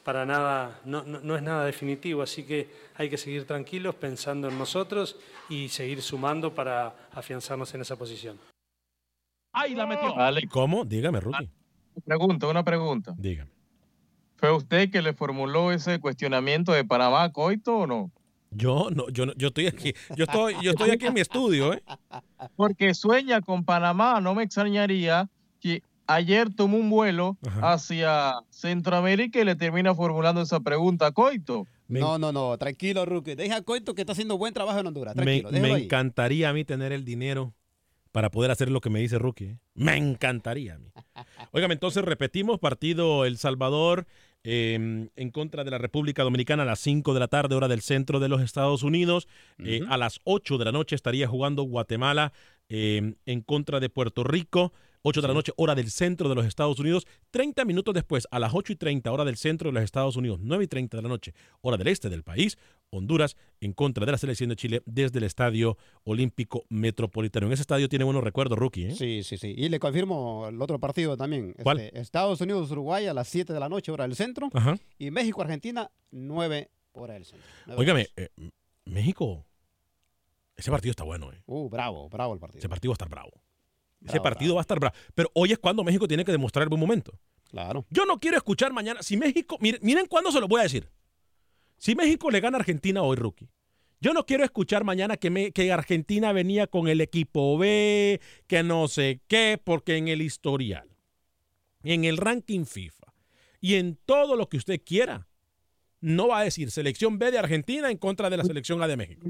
para 0.07 0.25
nada, 0.25 0.81
no, 0.85 1.03
no- 1.03 1.19
no 1.21 1.37
es 1.37 1.43
nada 1.43 1.65
definitivo, 1.65 2.23
así 2.23 2.45
que 2.45 2.71
hay 2.95 3.11
que 3.11 3.19
seguir 3.19 3.45
tranquilos 3.45 3.97
pensando 3.97 4.49
en 4.49 4.57
nosotros 4.57 5.17
y 5.49 5.69
seguir 5.69 6.01
sumando 6.01 6.55
para 6.55 6.95
afianzarnos 7.13 7.75
en 7.75 7.81
esa 7.81 7.97
posición. 7.97 8.39
¡Ay, 9.53 9.75
la 9.75 9.85
metió! 9.85 10.15
¿Cómo? 10.49 10.85
Dígame, 10.85 11.19
Rookie. 11.19 11.51
Pregunta, 12.05 12.47
una 12.47 12.63
pregunta. 12.65 13.15
Dígame. 13.19 13.51
¿Fue 14.37 14.53
usted 14.53 14.91
que 14.93 15.03
le 15.03 15.13
formuló 15.13 15.73
ese 15.73 15.99
cuestionamiento 15.99 16.71
de 16.73 16.85
Panamá 16.85 17.25
a 17.25 17.33
Coito 17.33 17.79
o 17.79 17.87
no? 17.89 18.13
Yo 18.53 18.89
no, 18.93 19.09
yo 19.09 19.27
no, 19.27 19.33
yo 19.35 19.49
estoy 19.49 19.67
aquí, 19.67 19.93
yo 20.17 20.25
estoy, 20.25 20.55
yo 20.63 20.71
estoy 20.71 20.91
aquí 20.91 21.07
en 21.07 21.15
mi 21.15 21.21
estudio, 21.21 21.73
¿eh? 21.75 21.83
Porque 22.55 22.95
sueña 22.95 23.41
con 23.41 23.65
Panamá, 23.65 24.21
no 24.21 24.35
me 24.37 24.45
extrañaría 24.45 25.29
ayer 26.07 26.51
tomó 26.55 26.77
un 26.77 26.91
vuelo 26.91 27.37
hacia 27.63 28.35
Centroamérica 28.51 29.41
y 29.41 29.45
le 29.45 29.57
termina 29.57 29.95
formulando 29.95 30.41
esa 30.43 30.61
pregunta 30.61 31.07
a 31.07 31.13
Coito. 31.13 31.67
No, 31.89 32.19
no, 32.19 32.33
no, 32.33 32.57
tranquilo, 32.59 33.05
Rookie. 33.05 33.35
Deja 33.35 33.57
a 33.57 33.63
Coito 33.63 33.95
que 33.95 34.03
está 34.03 34.13
haciendo 34.13 34.39
buen 34.39 34.53
trabajo 34.53 34.79
en 34.79 34.87
Honduras. 34.87 35.15
Me, 35.17 35.41
Tranquilo, 35.41 35.51
me 35.51 35.85
encantaría 35.85 36.49
a 36.49 36.53
mí 36.53 36.65
tener 36.65 36.93
el 36.93 37.05
dinero 37.05 37.55
para 38.13 38.31
poder 38.31 38.51
hacer 38.51 38.71
lo 38.71 38.81
que 38.81 38.91
me 38.91 39.01
dice 39.01 39.19
Rookie. 39.19 39.45
¿eh? 39.45 39.59
Me 39.75 39.97
encantaría 39.97 40.75
a 40.75 40.79
mí. 40.79 40.91
Óigame, 41.53 41.75
entonces 41.75 42.05
repetimos, 42.05 42.59
partido 42.59 43.25
El 43.25 43.37
Salvador 43.37 44.07
eh, 44.49 45.09
en 45.17 45.31
contra 45.33 45.65
de 45.65 45.73
la 45.73 45.79
República 45.79 46.23
Dominicana 46.23 46.63
a 46.63 46.67
las 46.67 46.79
5 46.79 47.15
de 47.15 47.19
la 47.19 47.27
tarde, 47.27 47.57
hora 47.57 47.67
del 47.67 47.81
centro 47.81 48.21
de 48.21 48.29
los 48.29 48.41
Estados 48.41 48.85
Unidos. 48.85 49.27
Eh, 49.59 49.81
a 49.89 49.97
las 49.97 50.21
8 50.23 50.57
de 50.57 50.65
la 50.65 50.71
noche 50.71 50.95
estaría 50.95 51.27
jugando 51.27 51.65
Guatemala 51.65 52.33
eh, 52.69 53.15
en 53.27 53.41
contra 53.41 53.81
de 53.81 53.89
Puerto 53.89 54.23
Rico. 54.23 54.73
8 55.09 55.23
de 55.23 55.29
la 55.29 55.35
noche, 55.35 55.53
hora 55.57 55.77
del 55.77 55.89
centro 55.89 56.29
de 56.29 56.35
los 56.35 56.45
Estados 56.45 56.81
Unidos. 56.81 57.07
30 57.31 57.65
minutos 57.65 57.95
después, 57.95 58.27
a 58.33 58.41
las 58.41 58.53
8 58.53 58.73
y 58.73 58.77
30, 58.77 59.13
hora 59.13 59.25
del 59.25 59.37
centro 59.37 59.69
de 59.69 59.75
los 59.75 59.85
Estados 59.85 60.17
Unidos. 60.17 60.41
9 60.43 60.65
y 60.65 60.67
30 60.67 60.97
de 60.97 61.03
la 61.05 61.09
noche, 61.09 61.33
hora 61.61 61.77
del 61.77 61.87
este 61.87 62.09
del 62.09 62.25
país. 62.25 62.59
Honduras 62.91 63.37
en 63.61 63.73
contra 63.73 64.05
de 64.05 64.11
la 64.11 64.19
selección 64.19 64.49
de 64.49 64.57
Chile 64.57 64.83
desde 64.85 65.19
el 65.19 65.25
Estadio 65.25 65.79
Olímpico 66.03 66.65
Metropolitano. 66.71 67.47
En 67.47 67.53
ese 67.53 67.63
estadio 67.63 67.89
tiene 67.89 68.05
buenos 68.05 68.25
recuerdos, 68.25 68.59
Rookie. 68.59 68.87
¿eh? 68.87 68.95
Sí, 68.97 69.23
sí, 69.23 69.37
sí. 69.37 69.55
Y 69.57 69.69
le 69.69 69.79
confirmo 69.79 70.49
el 70.49 70.61
otro 70.61 70.81
partido 70.81 71.17
también. 71.17 71.55
¿Cuál? 71.63 71.79
Este, 71.79 72.01
Estados 72.01 72.41
Unidos-Uruguay 72.41 73.07
a 73.07 73.15
las 73.15 73.29
7 73.29 73.53
de 73.53 73.61
la 73.61 73.69
noche, 73.69 73.93
hora 73.93 74.09
del 74.09 74.17
centro. 74.17 74.49
Ajá. 74.55 74.77
Y 74.99 75.13
México-Argentina, 75.13 75.89
9 76.11 76.69
hora 76.95 77.15
del 77.15 77.25
centro. 77.25 77.47
Óigame, 77.77 78.09
eh, 78.17 78.31
México, 78.85 79.47
ese 80.57 80.73
partido 80.73 80.91
está 80.91 81.05
bueno. 81.05 81.31
¿eh? 81.33 81.41
Uh, 81.47 81.69
bravo, 81.69 82.09
bravo 82.09 82.35
el 82.35 82.41
partido. 82.41 82.59
Ese 82.59 82.69
partido 82.69 82.91
va 82.91 82.95
a 82.95 82.97
estar 82.97 83.09
bravo. 83.09 83.31
Ese 84.03 84.13
Bravo, 84.13 84.23
partido 84.23 84.55
va 84.55 84.61
a 84.61 84.63
estar 84.63 84.79
bravo. 84.79 84.95
Pero 85.15 85.31
hoy 85.35 85.53
es 85.53 85.59
cuando 85.59 85.83
México 85.83 86.07
tiene 86.07 86.25
que 86.25 86.33
demostrar 86.33 86.63
el 86.65 86.69
buen 86.69 86.81
momento. 86.81 87.19
Claro. 87.51 87.87
Yo 87.91 88.05
no 88.05 88.19
quiero 88.21 88.37
escuchar 88.37 88.73
mañana. 88.73 89.03
Si 89.03 89.17
México, 89.17 89.57
miren, 89.61 89.81
miren 89.83 90.07
cuándo 90.07 90.31
se 90.31 90.41
lo 90.41 90.49
voy 90.49 90.61
a 90.61 90.65
decir. 90.65 90.89
Si 91.79 91.95
México 91.95 92.31
le 92.31 92.41
gana 92.41 92.57
a 92.59 92.61
Argentina 92.61 93.03
hoy, 93.03 93.17
rookie. 93.17 93.49
Yo 94.01 94.13
no 94.13 94.27
quiero 94.27 94.45
escuchar 94.45 94.85
mañana 94.85 95.17
que, 95.17 95.31
me- 95.31 95.53
que 95.53 95.73
Argentina 95.73 96.33
venía 96.33 96.67
con 96.67 96.87
el 96.89 97.01
equipo 97.01 97.57
B, 97.57 98.21
que 98.47 98.63
no 98.63 98.89
sé 98.89 99.21
qué, 99.27 99.61
porque 99.63 99.97
en 99.97 100.09
el 100.09 100.21
historial, 100.23 100.89
en 101.83 102.05
el 102.05 102.19
ranking 102.19 102.65
FIFA 102.67 103.07
y 103.61 103.75
en 103.77 103.97
todo 104.05 104.37
lo 104.37 104.49
que 104.49 104.59
usted 104.59 104.81
quiera, 104.85 105.27
no 106.01 106.29
va 106.29 106.41
a 106.41 106.45
decir 106.45 106.71
selección 106.71 107.19
B 107.19 107.31
de 107.31 107.39
Argentina 107.39 107.91
en 107.91 107.97
contra 107.97 108.29
de 108.29 108.37
la 108.37 108.45
selección 108.45 108.83
A 108.83 108.87
de 108.87 108.97
México. 108.99 109.27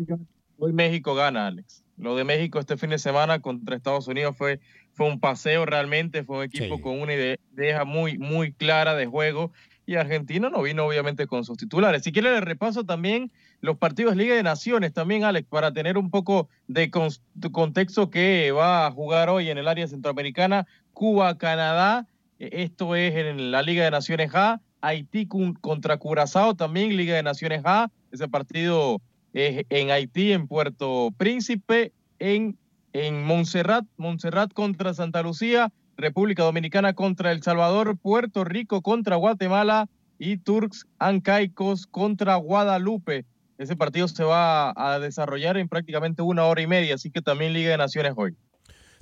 Hoy 0.58 0.72
México 0.72 1.14
gana, 1.14 1.46
Alex. 1.46 1.84
Lo 1.96 2.14
de 2.16 2.24
México 2.24 2.58
este 2.58 2.76
fin 2.76 2.90
de 2.90 2.98
semana 2.98 3.40
contra 3.40 3.74
Estados 3.76 4.06
Unidos 4.08 4.36
fue, 4.36 4.60
fue 4.92 5.06
un 5.06 5.18
paseo 5.20 5.64
realmente, 5.66 6.24
fue 6.24 6.38
un 6.38 6.44
equipo 6.44 6.76
Sí. 6.76 6.82
con 6.82 7.00
una 7.00 7.14
ide- 7.14 7.38
idea 7.56 7.84
muy, 7.84 8.18
muy 8.18 8.52
clara 8.52 8.94
de 8.94 9.06
juego. 9.06 9.52
Y 9.88 9.94
Argentina 9.94 10.50
no 10.50 10.62
vino 10.62 10.84
obviamente 10.84 11.26
con 11.28 11.44
sus 11.44 11.56
titulares. 11.56 12.02
Si 12.02 12.10
quiere 12.12 12.32
le 12.32 12.40
repaso 12.40 12.84
también 12.84 13.30
los 13.60 13.76
partidos 13.78 14.16
Liga 14.16 14.34
de 14.34 14.42
Naciones 14.42 14.92
también, 14.92 15.22
Alex, 15.24 15.48
para 15.48 15.72
tener 15.72 15.96
un 15.96 16.10
poco 16.10 16.48
de, 16.66 16.90
con- 16.90 17.10
de 17.34 17.52
contexto 17.52 18.10
que 18.10 18.50
va 18.52 18.86
a 18.86 18.90
jugar 18.90 19.28
hoy 19.30 19.48
en 19.48 19.58
el 19.58 19.68
área 19.68 19.86
centroamericana, 19.86 20.66
Cuba, 20.92 21.38
Canadá, 21.38 22.06
eh, 22.40 22.50
esto 22.52 22.96
es 22.96 23.14
en 23.14 23.50
la 23.52 23.62
Liga 23.62 23.84
de 23.84 23.90
Naciones 23.92 24.34
A, 24.34 24.60
Haití 24.82 25.26
con- 25.26 25.54
contra 25.54 25.96
Curazao 25.98 26.54
también, 26.56 26.96
Liga 26.96 27.14
de 27.14 27.22
Naciones 27.22 27.62
A, 27.64 27.90
ese 28.10 28.28
partido 28.28 29.00
es 29.36 29.66
en 29.68 29.90
Haití, 29.90 30.32
en 30.32 30.48
Puerto 30.48 31.12
Príncipe, 31.18 31.92
en, 32.18 32.56
en 32.94 33.22
Montserrat, 33.22 33.84
Montserrat 33.98 34.50
contra 34.54 34.94
Santa 34.94 35.22
Lucía, 35.22 35.70
República 35.98 36.42
Dominicana 36.42 36.94
contra 36.94 37.32
El 37.32 37.42
Salvador, 37.42 37.98
Puerto 37.98 38.44
Rico 38.44 38.80
contra 38.80 39.16
Guatemala 39.16 39.88
y 40.18 40.38
Turks 40.38 40.86
and 40.98 41.22
Caicos 41.22 41.86
contra 41.86 42.36
Guadalupe. 42.36 43.26
Ese 43.58 43.76
partido 43.76 44.08
se 44.08 44.24
va 44.24 44.72
a 44.74 44.98
desarrollar 45.00 45.58
en 45.58 45.68
prácticamente 45.68 46.22
una 46.22 46.44
hora 46.46 46.62
y 46.62 46.66
media, 46.66 46.94
así 46.94 47.10
que 47.10 47.20
también 47.20 47.52
Liga 47.52 47.70
de 47.70 47.76
Naciones 47.76 48.14
hoy. 48.16 48.34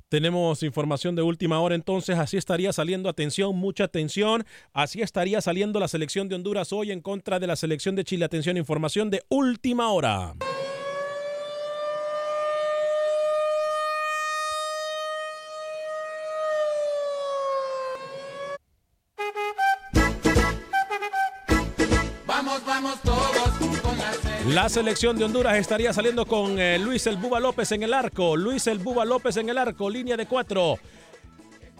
Tenemos 0.09 0.61
información 0.61 1.15
de 1.15 1.23
última 1.23 1.59
hora, 1.59 1.73
entonces 1.73 2.19
así 2.19 2.37
estaría 2.37 2.71
saliendo, 2.71 3.09
atención, 3.09 3.55
mucha 3.55 3.85
atención, 3.85 4.45
así 4.71 5.01
estaría 5.01 5.41
saliendo 5.41 5.79
la 5.79 5.87
selección 5.87 6.29
de 6.29 6.35
Honduras 6.35 6.71
hoy 6.71 6.91
en 6.91 7.01
contra 7.01 7.39
de 7.39 7.47
la 7.47 7.55
selección 7.55 7.95
de 7.95 8.03
Chile. 8.03 8.25
Atención, 8.25 8.55
información 8.55 9.09
de 9.09 9.23
última 9.29 9.89
hora. 9.91 10.35
La 24.55 24.69
selección. 24.69 25.17
De 25.17 25.25
Honduras 25.25 25.57
estaría 25.57 25.91
saliendo 25.91 26.25
con 26.25 26.57
eh, 26.57 26.79
Luis 26.79 27.05
El 27.07 27.17
Buba 27.17 27.41
López 27.41 27.73
en 27.73 27.83
el 27.83 27.93
arco. 27.93 28.37
Luis 28.37 28.65
El 28.67 28.79
Buba 28.79 29.03
López 29.03 29.35
en 29.35 29.49
el 29.49 29.57
arco, 29.57 29.89
línea 29.89 30.15
de 30.15 30.27
cuatro. 30.27 30.79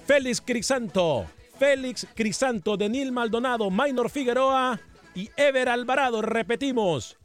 Félix 0.05 0.41
Crisanto, 0.41 1.25
Félix 1.57 2.05
Crisanto, 2.13 2.75
Denil 2.75 3.13
Maldonado, 3.13 3.69
Maynor 3.69 4.09
Figueroa 4.09 4.77
y 5.15 5.29
Ever 5.37 5.69
Alvarado. 5.69 6.21
Repetimos. 6.21 7.17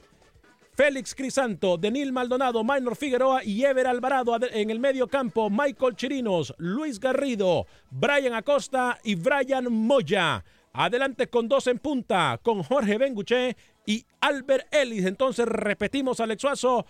Félix 0.76 1.16
Crisanto, 1.16 1.76
Denil 1.76 2.12
Maldonado, 2.12 2.62
Maynor 2.62 2.94
Figueroa 2.94 3.42
y 3.42 3.64
Ever 3.64 3.88
Alvarado 3.88 4.38
en 4.52 4.70
el 4.70 4.78
medio 4.78 5.08
campo. 5.08 5.50
Michael 5.50 5.96
Chirinos, 5.96 6.54
Luis 6.58 7.00
Garrido, 7.00 7.66
Brian 7.90 8.34
Acosta 8.34 9.00
y 9.02 9.16
Brian 9.16 9.70
Moya. 9.72 10.44
Adelante 10.72 11.28
con 11.28 11.48
dos 11.48 11.66
en 11.66 11.78
punta, 11.78 12.38
con 12.42 12.62
Jorge 12.62 12.96
Benguche 12.96 13.56
y 13.86 14.04
Albert 14.20 14.72
Ellis. 14.72 15.04
Entonces 15.04 15.46
repetimos 15.46 16.20
Alex 16.20 16.40
Suazo, 16.40 16.86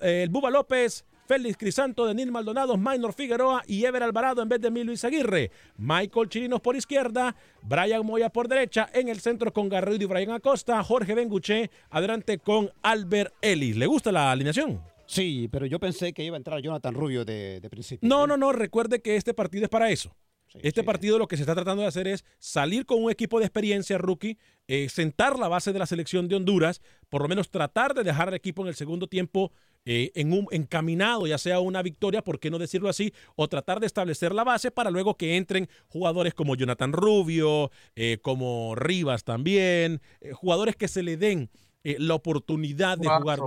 eh, 0.00 0.22
el 0.22 0.30
Buba 0.30 0.50
López, 0.50 1.04
Félix 1.26 1.56
Crisanto, 1.56 2.06
Denil 2.06 2.32
Maldonado, 2.32 2.76
Maynor 2.76 3.12
Figueroa 3.12 3.62
y 3.66 3.84
Ever 3.84 4.02
Alvarado 4.02 4.42
en 4.42 4.48
vez 4.48 4.60
de 4.60 4.70
mi 4.70 4.84
Luis 4.84 5.04
Aguirre. 5.04 5.50
Michael 5.76 6.28
Chirinos 6.28 6.60
por 6.60 6.76
izquierda, 6.76 7.34
Brian 7.62 8.04
Moya 8.04 8.30
por 8.30 8.48
derecha, 8.48 8.88
en 8.92 9.08
el 9.08 9.20
centro 9.20 9.52
con 9.52 9.68
Garrido 9.68 10.04
y 10.04 10.06
Brian 10.06 10.30
Acosta, 10.30 10.82
Jorge 10.82 11.14
Benguche, 11.14 11.70
adelante 11.90 12.38
con 12.38 12.70
Albert 12.82 13.34
Ellis. 13.40 13.76
¿Le 13.76 13.86
gusta 13.86 14.12
la 14.12 14.30
alineación? 14.30 14.80
Sí, 15.06 15.48
pero 15.52 15.66
yo 15.66 15.78
pensé 15.78 16.12
que 16.12 16.24
iba 16.24 16.36
a 16.36 16.38
entrar 16.38 16.60
Jonathan 16.60 16.94
Rubio 16.94 17.24
de, 17.24 17.60
de 17.60 17.70
principio. 17.70 18.08
No, 18.08 18.26
no, 18.26 18.36
no, 18.36 18.52
recuerde 18.52 19.00
que 19.00 19.16
este 19.16 19.34
partido 19.34 19.64
es 19.64 19.70
para 19.70 19.90
eso. 19.90 20.14
Este 20.62 20.84
partido 20.84 21.18
lo 21.18 21.26
que 21.26 21.36
se 21.36 21.42
está 21.42 21.54
tratando 21.54 21.82
de 21.82 21.88
hacer 21.88 22.06
es 22.06 22.24
salir 22.38 22.86
con 22.86 23.02
un 23.02 23.10
equipo 23.10 23.38
de 23.38 23.46
experiencia 23.46 23.98
rookie, 23.98 24.38
eh, 24.68 24.88
sentar 24.88 25.38
la 25.38 25.48
base 25.48 25.72
de 25.72 25.78
la 25.78 25.86
selección 25.86 26.28
de 26.28 26.36
Honduras, 26.36 26.80
por 27.08 27.22
lo 27.22 27.28
menos 27.28 27.50
tratar 27.50 27.94
de 27.94 28.04
dejar 28.04 28.28
al 28.28 28.34
equipo 28.34 28.62
en 28.62 28.68
el 28.68 28.74
segundo 28.74 29.06
tiempo 29.08 29.52
eh, 29.86 30.12
en 30.14 30.32
un 30.32 30.46
encaminado, 30.50 31.26
ya 31.26 31.36
sea 31.36 31.60
una 31.60 31.82
victoria, 31.82 32.22
por 32.22 32.40
qué 32.40 32.50
no 32.50 32.58
decirlo 32.58 32.88
así, 32.88 33.12
o 33.36 33.48
tratar 33.48 33.80
de 33.80 33.86
establecer 33.86 34.32
la 34.32 34.42
base 34.44 34.70
para 34.70 34.90
luego 34.90 35.16
que 35.16 35.36
entren 35.36 35.68
jugadores 35.88 36.32
como 36.32 36.54
Jonathan 36.56 36.92
Rubio, 36.92 37.70
eh, 37.94 38.18
como 38.22 38.74
Rivas 38.76 39.24
también, 39.24 40.00
eh, 40.22 40.32
jugadores 40.32 40.76
que 40.76 40.88
se 40.88 41.02
le 41.02 41.16
den 41.18 41.50
eh, 41.82 41.96
la 41.98 42.14
oportunidad 42.14 42.96
de 42.96 43.08
jugar. 43.08 43.40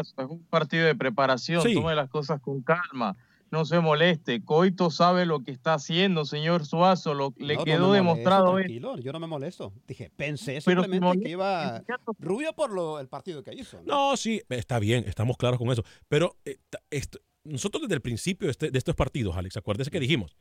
Es 0.00 0.14
un 0.16 0.44
partido 0.46 0.86
de 0.86 0.94
preparación, 0.94 1.60
Sí. 1.62 1.74
tome 1.74 1.94
las 1.94 2.08
cosas 2.08 2.40
con 2.40 2.62
calma, 2.62 3.14
no 3.50 3.64
se 3.64 3.80
moleste. 3.80 4.42
Coito 4.44 4.90
sabe 4.90 5.24
lo 5.26 5.40
que 5.42 5.50
está 5.52 5.74
haciendo, 5.74 6.24
señor 6.24 6.66
Suazo, 6.66 7.14
lo, 7.14 7.32
le 7.36 7.56
No, 7.56 7.64
quedó 7.64 7.92
demostrado 7.92 8.46
molesto, 8.46 8.52
hoy. 8.56 8.62
tranquilo, 8.62 8.98
yo 8.98 9.12
no 9.12 9.20
me 9.20 9.26
molesto. 9.26 9.72
Dije, 9.86 10.10
pensé 10.16 10.60
Pero 10.64 10.82
simplemente 10.82 11.18
si 11.18 11.24
que 11.24 11.30
iba 11.30 11.82
Rubio 12.18 12.52
por 12.54 12.72
lo, 12.72 12.98
el 13.00 13.08
partido 13.08 13.42
que 13.42 13.54
hizo. 13.54 13.80
No, 13.84 14.16
sí, 14.16 14.42
está 14.48 14.78
bien, 14.78 15.04
estamos 15.06 15.36
claros 15.36 15.58
con 15.58 15.70
eso. 15.70 15.84
Pero 16.08 16.36
eh, 16.44 16.58
esto- 16.90 17.20
nosotros 17.44 17.82
desde 17.82 17.94
el 17.94 18.00
principio 18.02 18.46
de, 18.46 18.52
este- 18.52 18.70
de 18.70 18.78
estos 18.78 18.94
partidos, 18.96 19.36
Alex, 19.36 19.56
acuérdese 19.56 19.90
que 19.90 20.00
dijimos, 20.00 20.36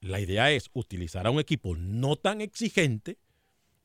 la 0.00 0.20
idea 0.20 0.50
es 0.52 0.68
utilizar 0.74 1.26
a 1.26 1.30
un 1.30 1.40
equipo 1.40 1.74
no 1.76 2.16
tan 2.16 2.40
exigente 2.42 3.18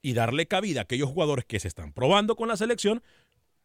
y 0.01 0.13
darle 0.13 0.45
cabida 0.47 0.81
a 0.81 0.83
aquellos 0.83 1.09
jugadores 1.09 1.45
que 1.45 1.59
se 1.61 1.69
están 1.69 1.93
probando 1.93 2.35
con 2.35 2.49
la 2.49 2.57
selección 2.57 3.01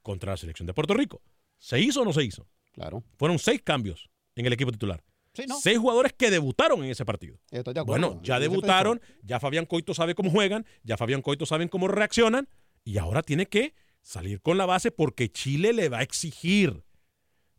contra 0.02 0.30
la 0.32 0.36
selección 0.36 0.66
de 0.68 0.74
Puerto 0.74 0.94
Rico. 0.94 1.20
¿Se 1.58 1.80
hizo 1.80 2.02
o 2.02 2.04
no 2.04 2.12
se 2.12 2.22
hizo? 2.22 2.46
Claro. 2.72 3.02
Fueron 3.16 3.40
seis 3.40 3.60
cambios 3.62 4.08
en 4.38 4.46
el 4.46 4.52
equipo 4.52 4.72
titular. 4.72 5.02
Sí, 5.34 5.44
¿no? 5.46 5.58
Seis 5.60 5.78
jugadores 5.78 6.12
que 6.12 6.30
debutaron 6.30 6.82
en 6.84 6.90
ese 6.90 7.04
partido. 7.04 7.38
Estoy 7.50 7.74
de 7.74 7.80
acuerdo. 7.80 8.08
Bueno, 8.08 8.22
ya 8.22 8.40
debutaron, 8.40 9.00
ya 9.22 9.38
Fabián 9.40 9.66
Coito 9.66 9.94
sabe 9.94 10.14
cómo 10.14 10.30
juegan, 10.30 10.64
ya 10.82 10.96
Fabián 10.96 11.22
Coito 11.22 11.46
saben 11.46 11.68
cómo 11.68 11.88
reaccionan 11.88 12.48
y 12.84 12.98
ahora 12.98 13.22
tiene 13.22 13.46
que 13.46 13.74
salir 14.02 14.40
con 14.40 14.56
la 14.56 14.66
base 14.66 14.90
porque 14.90 15.30
Chile 15.30 15.72
le 15.72 15.88
va 15.88 15.98
a 15.98 16.02
exigir. 16.02 16.82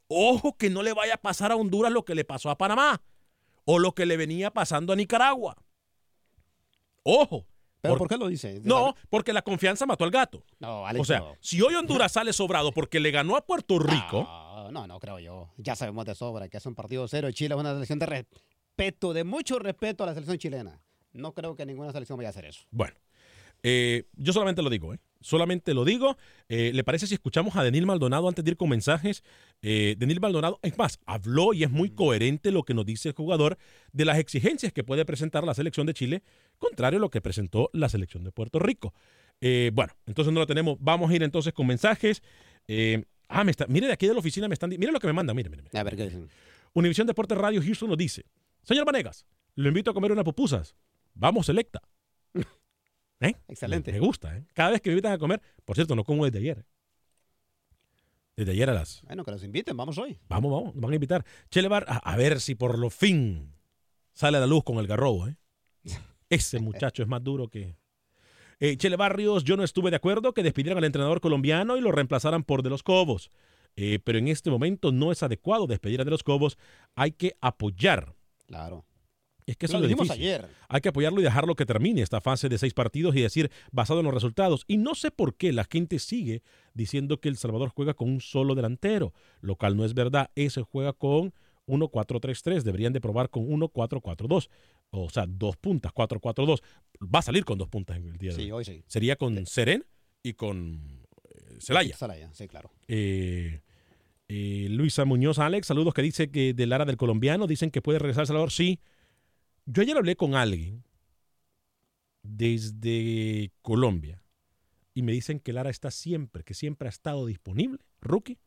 Ojo 0.08 0.58
que 0.58 0.70
no 0.70 0.82
le 0.82 0.94
vaya 0.94 1.16
a 1.16 1.22
pasar 1.22 1.52
a 1.52 1.56
Honduras 1.56 1.92
lo 1.92 2.04
que 2.04 2.16
le 2.16 2.26
pasó 2.26 2.50
a 2.50 2.58
Panamá 2.58 3.02
o 3.66 3.78
lo 3.78 3.94
que 3.94 4.06
le 4.06 4.18
venía 4.18 4.52
pasando 4.52 4.94
a 4.94 4.96
Nicaragua. 4.96 5.56
Ojo. 7.04 7.46
¿Pero 7.82 7.98
por 7.98 8.08
qué 8.08 8.18
lo 8.18 8.28
dice? 8.28 8.62
No, 8.64 8.96
porque 9.10 9.34
la 9.34 9.42
confianza 9.42 9.86
mató 9.86 10.04
al 10.04 10.12
gato. 10.12 10.44
No, 10.60 10.86
Alex, 10.86 11.02
o 11.02 11.06
sea, 11.06 11.20
no. 11.20 11.36
si 11.40 11.62
hoy 11.62 11.76
Honduras 11.76 12.12
sale 12.12 12.34
sobrado 12.34 12.72
porque 12.72 13.00
le 13.00 13.12
ganó 13.12 13.36
a 13.36 13.46
Puerto 13.46 13.80
Rico, 13.80 14.24
No, 14.24 14.72
no, 14.72 14.88
no 14.88 15.00
creo 15.00 15.20
yo. 15.20 15.50
Ya 15.58 15.76
sabemos 15.76 16.06
de 16.06 16.16
sobra 16.16 16.48
que 16.50 16.58
es 16.58 16.66
un 16.66 16.76
partido 16.76 17.08
cero. 17.08 17.32
Chile 17.32 17.56
es 17.56 17.60
una 17.60 17.74
selección 17.74 18.00
de 18.00 18.06
respeto, 18.06 19.14
de 19.14 19.24
mucho 19.24 19.60
respeto 19.60 20.04
a 20.04 20.08
la 20.08 20.14
selección 20.14 20.38
chilena. 20.38 20.82
No 21.14 21.34
creo 21.34 21.56
que 21.56 21.66
ninguna 21.66 21.92
selección 21.92 22.18
vaya 22.18 22.30
a 22.30 22.32
hacer 22.32 22.46
eso. 22.46 22.66
Bueno, 22.70 22.96
eh, 23.64 24.04
yo 24.16 24.32
solamente 24.34 24.62
lo 24.62 24.70
digo, 24.70 24.94
¿eh? 24.94 25.00
Solamente 25.22 25.74
lo 25.74 25.84
digo. 25.84 26.18
Eh, 26.48 26.72
¿Le 26.74 26.84
parece 26.84 27.06
si 27.08 27.14
escuchamos 27.16 27.56
a 27.58 27.64
Denil 27.64 27.86
Maldonado 27.86 28.28
antes 28.30 28.46
de 28.46 28.52
ir 28.52 28.58
con 28.58 28.70
mensajes? 28.70 29.24
Eh, 29.62 29.96
Denil 29.98 30.22
Maldonado, 30.22 30.60
es 30.62 30.78
más, 30.78 31.00
habló 31.06 31.54
y 31.54 31.64
es 31.64 31.70
muy 31.70 31.90
coherente 31.90 32.52
lo 32.52 32.64
que 32.64 32.74
nos 32.74 32.86
dice 32.86 33.10
el 33.10 33.16
jugador 33.16 33.58
de 33.92 34.06
las 34.06 34.18
exigencias 34.18 34.72
que 34.72 34.84
puede 34.84 35.04
presentar 35.04 35.44
la 35.44 35.54
selección 35.54 35.88
de 35.88 35.94
Chile, 35.94 36.24
contrario 36.60 36.98
a 36.98 37.02
lo 37.02 37.10
que 37.10 37.22
presentó 37.22 37.70
la 37.74 37.90
selección 37.90 38.24
de 38.24 38.32
Puerto 38.32 38.60
Rico. 38.60 38.94
Eh, 39.42 39.72
bueno, 39.74 39.94
entonces 40.06 40.34
no 40.34 40.40
lo 40.40 40.48
tenemos. 40.48 40.78
Vamos 40.80 41.10
a 41.10 41.16
ir 41.16 41.24
entonces 41.24 41.54
con 41.54 41.66
mensajes. 41.66 42.22
Eh, 42.68 43.04
ah, 43.28 43.44
me 43.44 43.52
está, 43.52 43.66
mire 43.68 43.88
de 43.88 43.94
aquí 43.94 44.08
de 44.08 44.14
la 44.14 44.20
oficina 44.20 44.48
me 44.48 44.54
están. 44.54 44.70
Mire 44.70 44.92
lo 44.92 45.00
que 45.00 45.08
me 45.08 45.14
manda, 45.14 45.34
mire, 45.34 45.50
mire. 45.50 45.64
A 45.74 45.84
ver 45.84 45.96
qué 45.96 46.04
dicen. 46.04 46.30
Univisión 46.74 47.08
Deportes 47.08 47.38
Radio 47.38 47.62
Houston 47.62 47.90
nos 47.90 47.98
dice: 47.98 48.26
Señor 48.64 48.86
Vanegas, 48.86 49.26
lo 49.56 49.68
invito 49.68 49.92
a 49.92 49.94
comer 49.94 50.12
unas 50.12 50.26
pupusas. 50.26 50.76
Vamos, 51.14 51.46
selecta. 51.46 51.82
¿Eh? 53.22 53.34
Excelente. 53.48 53.92
Me 53.92 54.00
gusta, 54.00 54.38
¿eh? 54.38 54.46
Cada 54.54 54.72
vez 54.72 54.82
que 54.82 54.90
me 54.90 54.94
invitan 54.94 55.14
a 55.14 55.18
comer, 55.18 55.42
por 55.66 55.76
cierto, 55.76 55.96
no 55.96 56.04
como 56.04 56.26
desde 56.26 56.40
ayer. 56.40 56.60
¿eh? 56.60 56.66
Desde 58.38 58.52
ayer 58.52 58.70
a 58.70 58.74
las. 58.74 59.02
Bueno, 59.04 59.26
que 59.26 59.32
los 59.32 59.44
inviten, 59.44 59.76
vamos 59.76 59.98
hoy. 59.98 60.18
Vamos, 60.30 60.52
vamos, 60.52 60.76
nos 60.76 60.82
van 60.82 60.92
a 60.92 60.96
invitar. 60.96 61.26
Chele 61.50 61.68
Bar, 61.68 61.86
a, 61.88 61.98
a 61.98 62.16
ver 62.16 62.40
si 62.40 62.56
por 62.56 62.78
lo 62.78 62.90
fin 62.90 63.54
sale 64.14 64.38
a 64.38 64.40
la 64.40 64.48
luz 64.48 64.64
con 64.64 64.78
el 64.78 64.88
garrobo, 64.88 65.28
¿eh? 65.28 65.36
Ese 66.30 66.60
muchacho 66.60 67.02
es 67.04 67.08
más 67.10 67.24
duro 67.24 67.48
que. 67.48 67.76
Eh, 68.60 68.76
Chele 68.78 68.98
Barrios, 68.98 69.44
yo 69.46 69.56
no 69.56 69.64
estuve 69.64 69.90
de 69.90 69.96
acuerdo 69.96 70.34
que 70.34 70.44
despidieran 70.44 70.78
al 70.78 70.84
entrenador 70.84 71.22
colombiano 71.22 71.78
y 71.78 71.82
lo 71.82 71.92
reemplazaran 71.92 72.44
por 72.44 72.62
De 72.62 72.70
los 72.70 72.84
Cobos. 72.84 73.30
Eh, 73.76 74.00
pero 74.04 74.18
en 74.18 74.28
este 74.28 74.50
momento 74.50 74.92
no 74.92 75.12
es 75.12 75.24
adecuado 75.24 75.66
despedir 75.66 76.02
a 76.02 76.04
De 76.04 76.12
los 76.12 76.24
Cobos. 76.24 76.58
Hay 76.96 77.12
que 77.14 77.36
apoyar. 77.40 78.16
Claro. 78.48 78.86
Es 79.46 79.56
que 79.58 79.66
eso 79.66 79.74
Lo 79.74 79.78
es 79.80 79.82
lo 79.84 79.88
dijimos 79.88 80.08
difícil. 80.10 80.24
ayer. 80.36 80.50
Hay 80.68 80.82
que 80.82 80.90
apoyarlo 80.90 81.22
y 81.22 81.24
dejarlo 81.24 81.56
que 81.56 81.66
termine 81.66 82.02
esta 82.02 82.22
fase 82.22 82.50
de 82.50 82.58
seis 82.60 82.74
partidos 82.74 83.16
y 83.16 83.22
decir, 83.22 83.50
basado 83.72 84.00
en 84.02 84.06
los 84.06 84.14
resultados. 84.14 84.64
Y 84.68 84.78
no 84.78 84.94
sé 84.94 85.10
por 85.10 85.36
qué 85.36 85.54
la 85.54 85.64
gente 85.64 85.98
sigue 85.98 86.44
diciendo 86.76 87.20
que 87.20 87.30
El 87.30 87.38
Salvador 87.38 87.70
juega 87.70 87.94
con 87.96 88.10
un 88.10 88.22
solo 88.22 88.54
delantero, 88.54 89.14
lo 89.42 89.56
cual 89.56 89.76
no 89.78 89.86
es 89.86 89.94
verdad. 89.96 90.30
Ese 90.36 90.62
juega 90.62 90.94
con 90.94 91.34
1-4-3-3. 91.66 92.62
Deberían 92.62 92.94
de 92.94 93.02
probar 93.02 93.30
con 93.30 93.48
1-4-4-2. 93.48 94.50
O 94.92 95.10
sea, 95.10 95.26
dos 95.28 95.56
puntas, 95.58 95.92
4-4-2. 95.94 96.62
Va 97.04 97.20
a 97.20 97.22
salir 97.22 97.46
con 97.46 97.58
dos 97.58 97.70
puntas 97.70 97.98
en 97.98 98.06
el 98.08 98.18
día 98.18 98.32
de 98.32 98.36
Sí, 98.36 98.42
hoy. 98.44 98.52
hoy 98.52 98.66
sí. 98.66 98.84
Sería 98.88 99.16
con 99.16 99.46
Seren 99.46 99.86
y 100.24 100.34
con 100.34 101.04
eh, 101.24 101.58
Celaya. 101.60 101.96
Celaya, 101.96 102.34
sí, 102.34 102.48
claro. 102.48 102.72
Eh, 102.88 103.62
eh, 104.28 104.68
Luisa 104.70 105.06
Muñoz 105.06 105.40
Alex, 105.40 105.68
saludos 105.68 105.94
que 105.94 106.02
dice 106.02 106.32
que 106.32 106.54
de 106.54 106.66
Lara 106.68 106.86
del 106.86 106.98
colombiano, 106.98 107.46
dicen 107.48 107.72
que 107.72 107.82
puede 107.82 108.00
regresar 108.00 108.24
a 108.24 108.28
Salvador. 108.28 108.52
Sí. 108.52 108.80
Yo 109.66 109.82
ayer 109.84 109.96
hablé 109.98 110.16
con 110.16 110.34
alguien 110.36 110.84
desde 112.24 113.52
Colombia 113.62 114.24
y 114.94 115.04
me 115.04 115.12
dicen 115.12 115.40
que 115.40 115.54
Lara 115.54 115.70
está 115.70 115.92
siempre, 115.92 116.44
que 116.44 116.54
siempre 116.54 116.88
ha 116.88 116.90
estado 116.90 117.26
disponible, 117.26 117.80
rookie, 118.02 118.40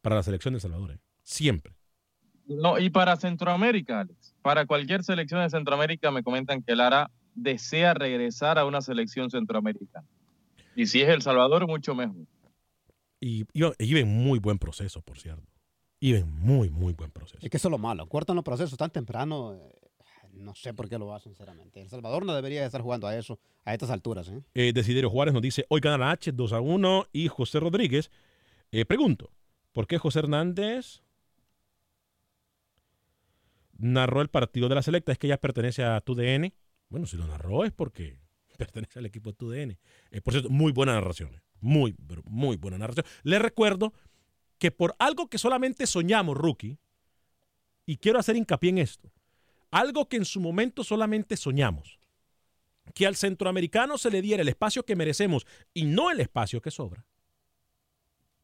para 0.00 0.16
la 0.16 0.22
selección 0.22 0.54
de 0.54 0.56
El 0.56 0.62
Salvador. 0.62 0.92
¿eh? 0.92 0.98
Siempre. 1.22 1.74
No, 2.46 2.78
y 2.78 2.90
para 2.90 3.16
Centroamérica, 3.16 4.00
Alex, 4.00 4.33
para 4.44 4.66
cualquier 4.66 5.02
selección 5.02 5.40
de 5.40 5.48
Centroamérica 5.48 6.10
me 6.10 6.22
comentan 6.22 6.62
que 6.62 6.76
Lara 6.76 7.10
desea 7.34 7.94
regresar 7.94 8.58
a 8.58 8.66
una 8.66 8.82
selección 8.82 9.30
centroamericana. 9.30 10.06
Y 10.76 10.84
si 10.86 11.00
es 11.00 11.08
El 11.08 11.22
Salvador, 11.22 11.66
mucho 11.66 11.94
mejor. 11.94 12.26
Y 13.20 13.46
iba, 13.54 13.72
iba 13.78 14.00
en 14.00 14.08
muy 14.08 14.38
buen 14.38 14.58
proceso, 14.58 15.00
por 15.00 15.18
cierto. 15.18 15.50
Iba 15.98 16.18
en 16.18 16.30
muy, 16.30 16.68
muy 16.68 16.92
buen 16.92 17.10
proceso. 17.10 17.38
Es 17.40 17.48
que 17.48 17.56
eso 17.56 17.68
es 17.68 17.72
lo 17.72 17.78
malo. 17.78 18.06
Cortan 18.06 18.36
los 18.36 18.44
procesos 18.44 18.76
tan 18.76 18.90
temprano. 18.90 19.54
eh, 19.54 19.72
no 20.34 20.54
sé 20.54 20.74
por 20.74 20.90
qué 20.90 20.98
lo 20.98 21.14
hacen, 21.14 21.32
sinceramente. 21.32 21.80
El 21.80 21.88
Salvador 21.88 22.26
no 22.26 22.34
debería 22.34 22.66
estar 22.66 22.82
jugando 22.82 23.06
a 23.06 23.16
eso 23.16 23.38
a 23.64 23.72
estas 23.72 23.88
alturas. 23.88 24.28
¿eh? 24.28 24.42
Eh, 24.52 24.72
Desiderio 24.74 25.08
Juárez 25.08 25.32
nos 25.32 25.42
dice, 25.42 25.64
hoy 25.70 25.80
gana 25.80 25.96
la 25.96 26.10
H 26.10 26.32
2 26.32 26.52
a 26.52 26.60
1 26.60 27.06
y 27.12 27.28
José 27.28 27.60
Rodríguez. 27.60 28.10
Eh, 28.72 28.84
pregunto, 28.84 29.30
¿por 29.72 29.86
qué 29.86 29.96
José 29.96 30.18
Hernández 30.18 31.02
narró 33.78 34.20
el 34.20 34.28
partido 34.28 34.68
de 34.68 34.74
la 34.74 34.82
selecta? 34.82 35.12
¿Es 35.12 35.18
que 35.18 35.28
ya 35.28 35.38
pertenece 35.38 35.82
a 35.84 36.00
TUDN? 36.00 36.52
Bueno, 36.88 37.06
si 37.06 37.16
lo 37.16 37.26
narró 37.26 37.64
es 37.64 37.72
porque 37.72 38.18
pertenece 38.58 38.98
al 38.98 39.06
equipo 39.06 39.30
de 39.30 39.36
TUDN. 39.36 39.78
Eh, 40.10 40.20
por 40.20 40.32
cierto, 40.34 40.50
muy 40.50 40.72
buena 40.72 40.92
narración. 40.94 41.34
eh, 41.34 41.40
Muy, 41.60 41.92
pero 42.06 42.22
muy 42.24 42.56
buena 42.56 42.78
narración. 42.78 43.06
Les 43.22 43.40
recuerdo 43.40 43.92
que 44.58 44.70
por 44.70 44.94
algo 44.98 45.28
que 45.28 45.38
solamente 45.38 45.86
soñamos, 45.86 46.36
rookie, 46.36 46.78
y 47.86 47.96
quiero 47.98 48.18
hacer 48.18 48.36
hincapié 48.36 48.70
en 48.70 48.78
esto, 48.78 49.12
algo 49.70 50.08
que 50.08 50.16
en 50.16 50.24
su 50.24 50.40
momento 50.40 50.84
solamente 50.84 51.36
soñamos, 51.36 51.98
que 52.94 53.06
al 53.06 53.16
centroamericano 53.16 53.98
se 53.98 54.10
le 54.10 54.22
diera 54.22 54.42
el 54.42 54.48
espacio 54.48 54.84
que 54.84 54.94
merecemos 54.96 55.46
y 55.74 55.84
no 55.84 56.10
el 56.10 56.20
espacio 56.20 56.60
que 56.62 56.70
sobra. 56.70 57.04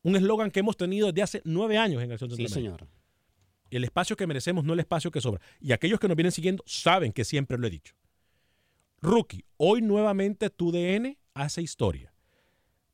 Un 0.02 0.16
eslogan 0.16 0.50
que 0.50 0.60
hemos 0.60 0.76
tenido 0.76 1.06
desde 1.08 1.22
hace 1.22 1.42
nueve 1.44 1.78
años 1.78 2.02
en 2.02 2.10
Acción 2.12 2.30
Sí, 2.30 2.36
Centroamérica. 2.48 2.84
señor. 2.84 2.99
El 3.70 3.84
espacio 3.84 4.16
que 4.16 4.26
merecemos, 4.26 4.64
no 4.64 4.72
el 4.72 4.80
espacio 4.80 5.10
que 5.10 5.20
sobra. 5.20 5.40
Y 5.60 5.72
aquellos 5.72 6.00
que 6.00 6.08
nos 6.08 6.16
vienen 6.16 6.32
siguiendo 6.32 6.62
saben 6.66 7.12
que 7.12 7.24
siempre 7.24 7.58
lo 7.58 7.66
he 7.66 7.70
dicho. 7.70 7.94
Rookie, 9.00 9.44
hoy 9.56 9.80
nuevamente 9.80 10.50
tu 10.50 10.72
DN 10.72 11.18
hace 11.34 11.62
historia. 11.62 12.12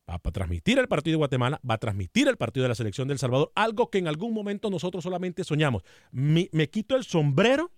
Va 0.09 0.21
a 0.23 0.31
transmitir 0.31 0.79
el 0.79 0.87
partido 0.87 1.15
de 1.15 1.19
Guatemala, 1.19 1.61
va 1.69 1.75
a 1.75 1.79
transmitir 1.79 2.29
el 2.29 2.37
partido 2.37 2.63
de 2.63 2.69
la 2.69 2.75
selección 2.77 3.09
del 3.09 3.19
Salvador, 3.19 3.51
algo 3.57 3.91
que 3.91 3.99
en 3.99 4.07
algún 4.07 4.33
momento 4.33 4.71
nosotros 4.71 5.03
solamente 5.03 5.43
soñamos. 5.43 5.83
Me, 6.13 6.49
me 6.53 6.71
quito 6.71 6.95
el 6.95 7.03
sombrero 7.03 7.73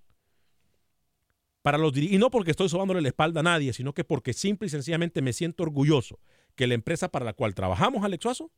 para 1.62 1.78
los 1.78 1.96
y 1.96 2.18
no 2.18 2.30
porque 2.30 2.50
estoy 2.50 2.68
sobándole 2.68 3.00
la 3.00 3.08
espalda 3.08 3.40
a 3.40 3.44
nadie, 3.44 3.72
sino 3.72 3.94
que 3.94 4.04
porque 4.04 4.34
simple 4.34 4.66
y 4.66 4.70
sencillamente 4.70 5.22
me 5.22 5.32
siento 5.32 5.62
orgulloso 5.62 6.18
que 6.54 6.66
la 6.66 6.74
empresa 6.74 7.08
para 7.08 7.24
la 7.24 7.32
cual 7.32 7.54
trabajamos, 7.54 8.04
Alex 8.04 8.22
Suazo, 8.22 8.50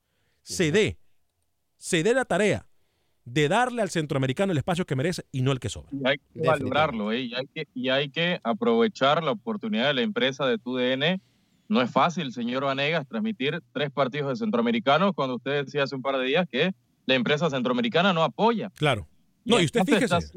se 0.43 0.73
dé, 0.73 0.99
se 1.77 2.03
dé 2.03 2.13
la 2.13 2.25
tarea 2.25 2.70
de 3.33 3.49
darle 3.49 3.83
al 3.83 3.91
centroamericano 3.91 4.53
el 4.53 4.59
espacio 4.59 4.85
que 4.85 4.97
merece 4.97 5.25
y 5.31 5.43
no 5.43 5.53
el 5.53 5.61
que 5.61 5.69
sobra. 5.69 5.91
Y 5.93 6.07
hay 6.07 6.19
que 6.19 6.47
valorarlo, 6.47 7.13
¿eh? 7.13 7.21
y, 7.21 7.35
hay 7.35 7.47
que, 7.47 7.69
y 7.75 7.89
hay 7.89 8.11
que 8.11 8.41
aprovechar 8.43 9.23
la 9.23 9.33
oportunidad 9.33 9.89
de 9.89 9.95
la 9.95 10.03
empresa 10.03 10.47
de 10.47 10.59
TUDN. 10.59 11.21
No 11.69 11.81
es 11.81 11.91
fácil, 11.91 12.33
señor 12.33 12.65
Vanegas, 12.65 13.07
transmitir 13.07 13.63
tres 13.73 13.91
partidos 13.93 14.31
de 14.31 14.37
centroamericanos 14.37 15.13
cuando 15.15 15.37
usted 15.37 15.65
decía 15.65 15.85
hace 15.85 15.95
un 15.95 16.03
par 16.03 16.19
de 16.19 16.25
días 16.25 16.49
que 16.51 16.73
la 17.07 17.15
empresa 17.15 17.49
centroamericana 17.51 18.13
no 18.13 18.25
apoya. 18.25 18.71
Claro. 18.71 19.07
No, 19.45 19.61
y 19.61 19.65
usted 19.65 19.81
está 19.81 19.95
fíjese. 19.95 20.33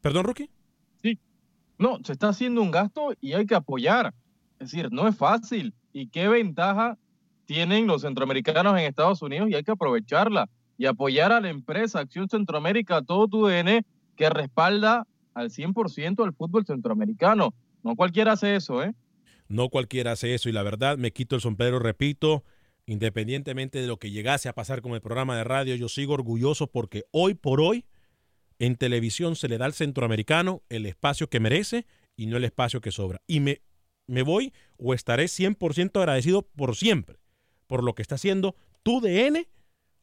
¿Perdón, 0.00 0.24
Rookie? 0.24 0.50
Sí. 1.02 1.18
No, 1.78 1.98
se 2.02 2.12
está 2.12 2.28
haciendo 2.28 2.62
un 2.62 2.72
gasto 2.72 3.14
y 3.20 3.32
hay 3.34 3.46
que 3.46 3.54
apoyar. 3.54 4.12
Es 4.58 4.72
decir, 4.72 4.90
no 4.90 5.06
es 5.06 5.16
fácil. 5.16 5.72
¿Y 5.92 6.08
qué 6.08 6.26
ventaja 6.28 6.98
tienen 7.48 7.86
los 7.86 8.02
centroamericanos 8.02 8.78
en 8.78 8.84
Estados 8.84 9.22
Unidos? 9.22 9.48
Y 9.48 9.54
hay 9.54 9.64
que 9.64 9.70
aprovecharla 9.70 10.50
y 10.76 10.84
apoyar 10.84 11.32
a 11.32 11.40
la 11.40 11.48
empresa 11.48 11.98
Acción 11.98 12.28
Centroamérica, 12.28 13.00
todo 13.00 13.26
tu 13.26 13.46
DN, 13.46 13.84
que 14.16 14.28
respalda 14.28 15.06
al 15.32 15.48
100% 15.48 16.22
al 16.22 16.34
fútbol 16.34 16.66
centroamericano. 16.66 17.54
No 17.82 17.96
cualquiera 17.96 18.32
hace 18.32 18.54
eso, 18.54 18.82
¿eh? 18.82 18.92
No 19.48 19.70
cualquiera 19.70 20.12
hace 20.12 20.34
eso 20.34 20.50
y 20.50 20.52
la 20.52 20.62
verdad 20.62 20.98
me 20.98 21.10
quito 21.10 21.36
el 21.36 21.40
sombrero, 21.40 21.78
repito, 21.78 22.44
independientemente 22.84 23.80
de 23.80 23.86
lo 23.86 23.98
que 23.98 24.10
llegase 24.10 24.50
a 24.50 24.52
pasar 24.52 24.82
con 24.82 24.92
el 24.92 25.00
programa 25.00 25.34
de 25.34 25.44
radio, 25.44 25.74
yo 25.74 25.88
sigo 25.88 26.12
orgulloso 26.12 26.66
porque 26.66 27.04
hoy 27.12 27.32
por 27.32 27.62
hoy 27.62 27.86
en 28.58 28.76
televisión 28.76 29.36
se 29.36 29.48
le 29.48 29.56
da 29.56 29.64
al 29.64 29.72
centroamericano 29.72 30.62
el 30.68 30.84
espacio 30.84 31.30
que 31.30 31.40
merece 31.40 31.86
y 32.14 32.26
no 32.26 32.36
el 32.36 32.44
espacio 32.44 32.82
que 32.82 32.92
sobra. 32.92 33.22
Y 33.26 33.40
me, 33.40 33.62
me 34.06 34.20
voy 34.20 34.52
o 34.76 34.92
estaré 34.92 35.24
100% 35.24 35.98
agradecido 35.98 36.42
por 36.42 36.76
siempre 36.76 37.16
por 37.68 37.84
lo 37.84 37.94
que 37.94 38.02
está 38.02 38.16
haciendo 38.16 38.56
tu 38.82 39.00
DN 39.00 39.46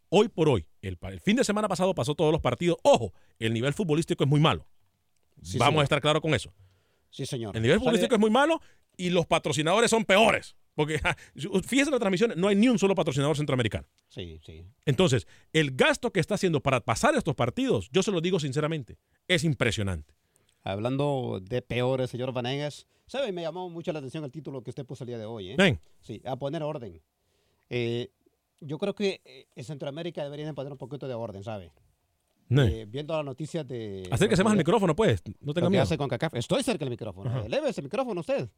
hoy 0.08 0.30
por 0.30 0.48
hoy. 0.48 0.66
El, 0.82 0.98
fin 1.20 1.36
de 1.36 1.44
semana 1.44 1.68
pasado 1.68 1.94
pasó 1.94 2.16
todos 2.16 2.32
los 2.32 2.42
partidos. 2.42 2.78
Ojo, 2.84 3.14
el 3.40 3.54
nivel 3.54 3.74
futbolístico 3.74 4.24
es 4.24 4.30
muy 4.30 4.40
malo. 4.40 4.66
Sí, 5.42 5.58
Vamos 5.58 5.74
señor. 5.74 5.82
a 5.82 5.84
estar 5.84 6.02
claros 6.02 6.22
con 6.22 6.34
eso. 6.34 6.54
Sí, 7.10 7.26
señor. 7.26 7.56
El 7.56 7.62
nivel 7.62 7.80
futbolístico 7.80 8.16
es 8.16 8.22
muy 8.22 8.30
malo 8.30 8.62
y 8.96 9.10
los 9.10 9.26
patrocinadores 9.26 9.92
son 9.92 10.06
peores. 10.06 10.56
Porque 10.76 11.00
ja, 11.00 11.16
fíjese 11.36 11.90
en 11.90 11.92
la 11.92 12.00
transmisión, 12.00 12.34
no 12.36 12.50
hay 12.50 12.56
ni 12.56 12.68
un 12.68 12.78
solo 12.78 12.96
patrocinador 12.96 13.38
centroamericano. 13.38 13.88
Sí, 14.10 14.40
sí. 14.46 14.66
Entonces, 14.86 15.26
el 15.54 15.72
gasto 15.72 16.12
que 16.12 16.20
está 16.20 16.36
haciendo 16.36 16.62
para 16.62 16.82
pasar 16.82 17.16
estos 17.16 17.36
partidos, 17.36 17.90
yo 17.92 18.04
se 18.04 18.12
lo 18.12 18.22
digo 18.22 18.40
sinceramente, 18.40 18.98
es 19.28 19.44
impresionante. 19.44 20.14
Hablando 20.64 21.40
de 21.42 21.62
peores, 21.62 22.10
señor 22.10 22.34
Vanegas, 22.34 22.88
¿sabe? 23.08 23.32
Me 23.32 23.44
llamó 23.44 23.70
mucho 23.70 23.94
la 23.94 24.00
atención 24.00 24.24
el 24.26 24.32
título 24.32 24.64
que 24.64 24.72
usted 24.72 24.86
puso 24.86 25.04
el 25.04 25.10
día 25.10 25.18
de 25.18 25.26
hoy. 25.26 25.52
¿eh? 25.52 25.56
Ven. 25.58 25.80
Sí, 26.02 26.22
a 26.26 26.36
poner 26.36 26.64
orden. 26.64 27.02
Eh, 27.70 28.12
yo 28.62 28.78
creo 28.78 28.96
que 28.96 29.22
eh, 29.26 29.48
en 29.56 29.64
Centroamérica 29.64 30.24
deberían 30.24 30.56
poner 30.56 30.72
un 30.72 30.78
poquito 30.78 31.08
de 31.08 31.14
orden, 31.14 31.44
¿sabe? 31.44 31.72
No. 32.48 32.64
Eh, 32.64 32.86
viendo 32.88 33.16
las 33.16 33.26
noticias 33.26 33.68
de... 33.68 34.08
Acérquese 34.12 34.44
más 34.44 34.52
al 34.52 34.58
que- 34.58 34.62
micrófono, 34.64 34.96
pues. 34.96 35.22
No 35.42 35.54
tenga 35.54 35.66
lo 35.66 35.70
que 35.70 35.72
miedo. 35.72 35.84
hace 35.84 35.98
con 35.98 36.08
CACAF. 36.08 36.36
Estoy 36.36 36.62
cerca 36.64 36.86
del 36.86 36.92
micrófono. 36.92 37.30
Ajá. 37.30 37.46
Eleve 37.46 37.70
ese 37.70 37.82
micrófono 37.82 38.22
usted. 38.22 38.50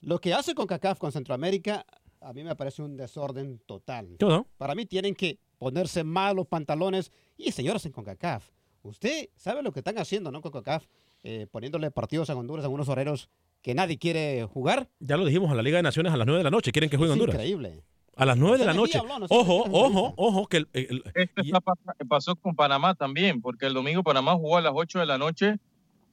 Lo 0.00 0.20
que 0.20 0.34
hace 0.34 0.54
con 0.54 0.66
CACAF 0.66 0.98
con 0.98 1.10
Centroamérica, 1.10 1.86
a 2.20 2.32
mí 2.32 2.44
me 2.44 2.54
parece 2.54 2.82
un 2.82 2.96
desorden 2.96 3.58
total. 3.66 4.16
¿Qué 4.18 4.26
pasó? 4.26 4.46
Para 4.58 4.74
mí 4.74 4.84
tienen 4.86 5.14
que 5.14 5.38
ponerse 5.58 6.04
mal 6.04 6.36
los 6.36 6.46
pantalones. 6.46 7.10
Y 7.38 7.50
señores 7.52 7.84
en 7.86 7.92
CONCACAF, 7.92 8.50
usted 8.82 9.30
sabe 9.36 9.62
lo 9.62 9.72
que 9.72 9.80
están 9.80 9.98
haciendo, 9.98 10.30
¿no? 10.30 10.42
Con 10.42 10.52
CONCACAF, 10.52 10.86
eh, 11.22 11.46
poniéndole 11.50 11.90
partidos 11.90 12.28
a 12.30 12.36
Honduras 12.36 12.64
en 12.66 12.72
unos 12.72 12.88
horarios 12.90 13.28
que 13.66 13.74
nadie 13.74 13.98
quiere 13.98 14.44
jugar. 14.44 14.88
Ya 15.00 15.16
lo 15.16 15.24
dijimos 15.24 15.50
a 15.50 15.56
la 15.56 15.62
Liga 15.62 15.78
de 15.78 15.82
Naciones 15.82 16.12
a 16.12 16.16
las 16.16 16.24
9 16.24 16.38
de 16.38 16.44
la 16.44 16.52
noche. 16.52 16.70
Quieren 16.70 16.88
que 16.88 16.96
juegue 16.96 17.12
Es 17.12 17.14
Honduras. 17.18 17.34
increíble. 17.34 17.82
A 18.14 18.24
las 18.24 18.38
9 18.38 18.58
de 18.58 18.64
la 18.64 18.74
noche. 18.74 18.96
habló, 18.96 19.18
no 19.18 19.26
sé 19.26 19.34
Ojo, 19.36 19.64
ojo, 19.72 20.14
ojo, 20.16 20.46
que 20.46 20.58
el- 20.58 20.68
el- 20.72 21.02
Esto 21.16 21.42
está 21.42 21.58
pas- 21.60 21.76
pasó 22.08 22.36
con 22.36 22.54
Panamá 22.54 22.94
también, 22.94 23.42
porque 23.42 23.66
el 23.66 23.74
domingo 23.74 24.04
Panamá 24.04 24.34
jugó 24.36 24.56
a 24.56 24.60
las 24.60 24.70
8 24.72 25.00
de 25.00 25.06
la 25.06 25.18
noche 25.18 25.56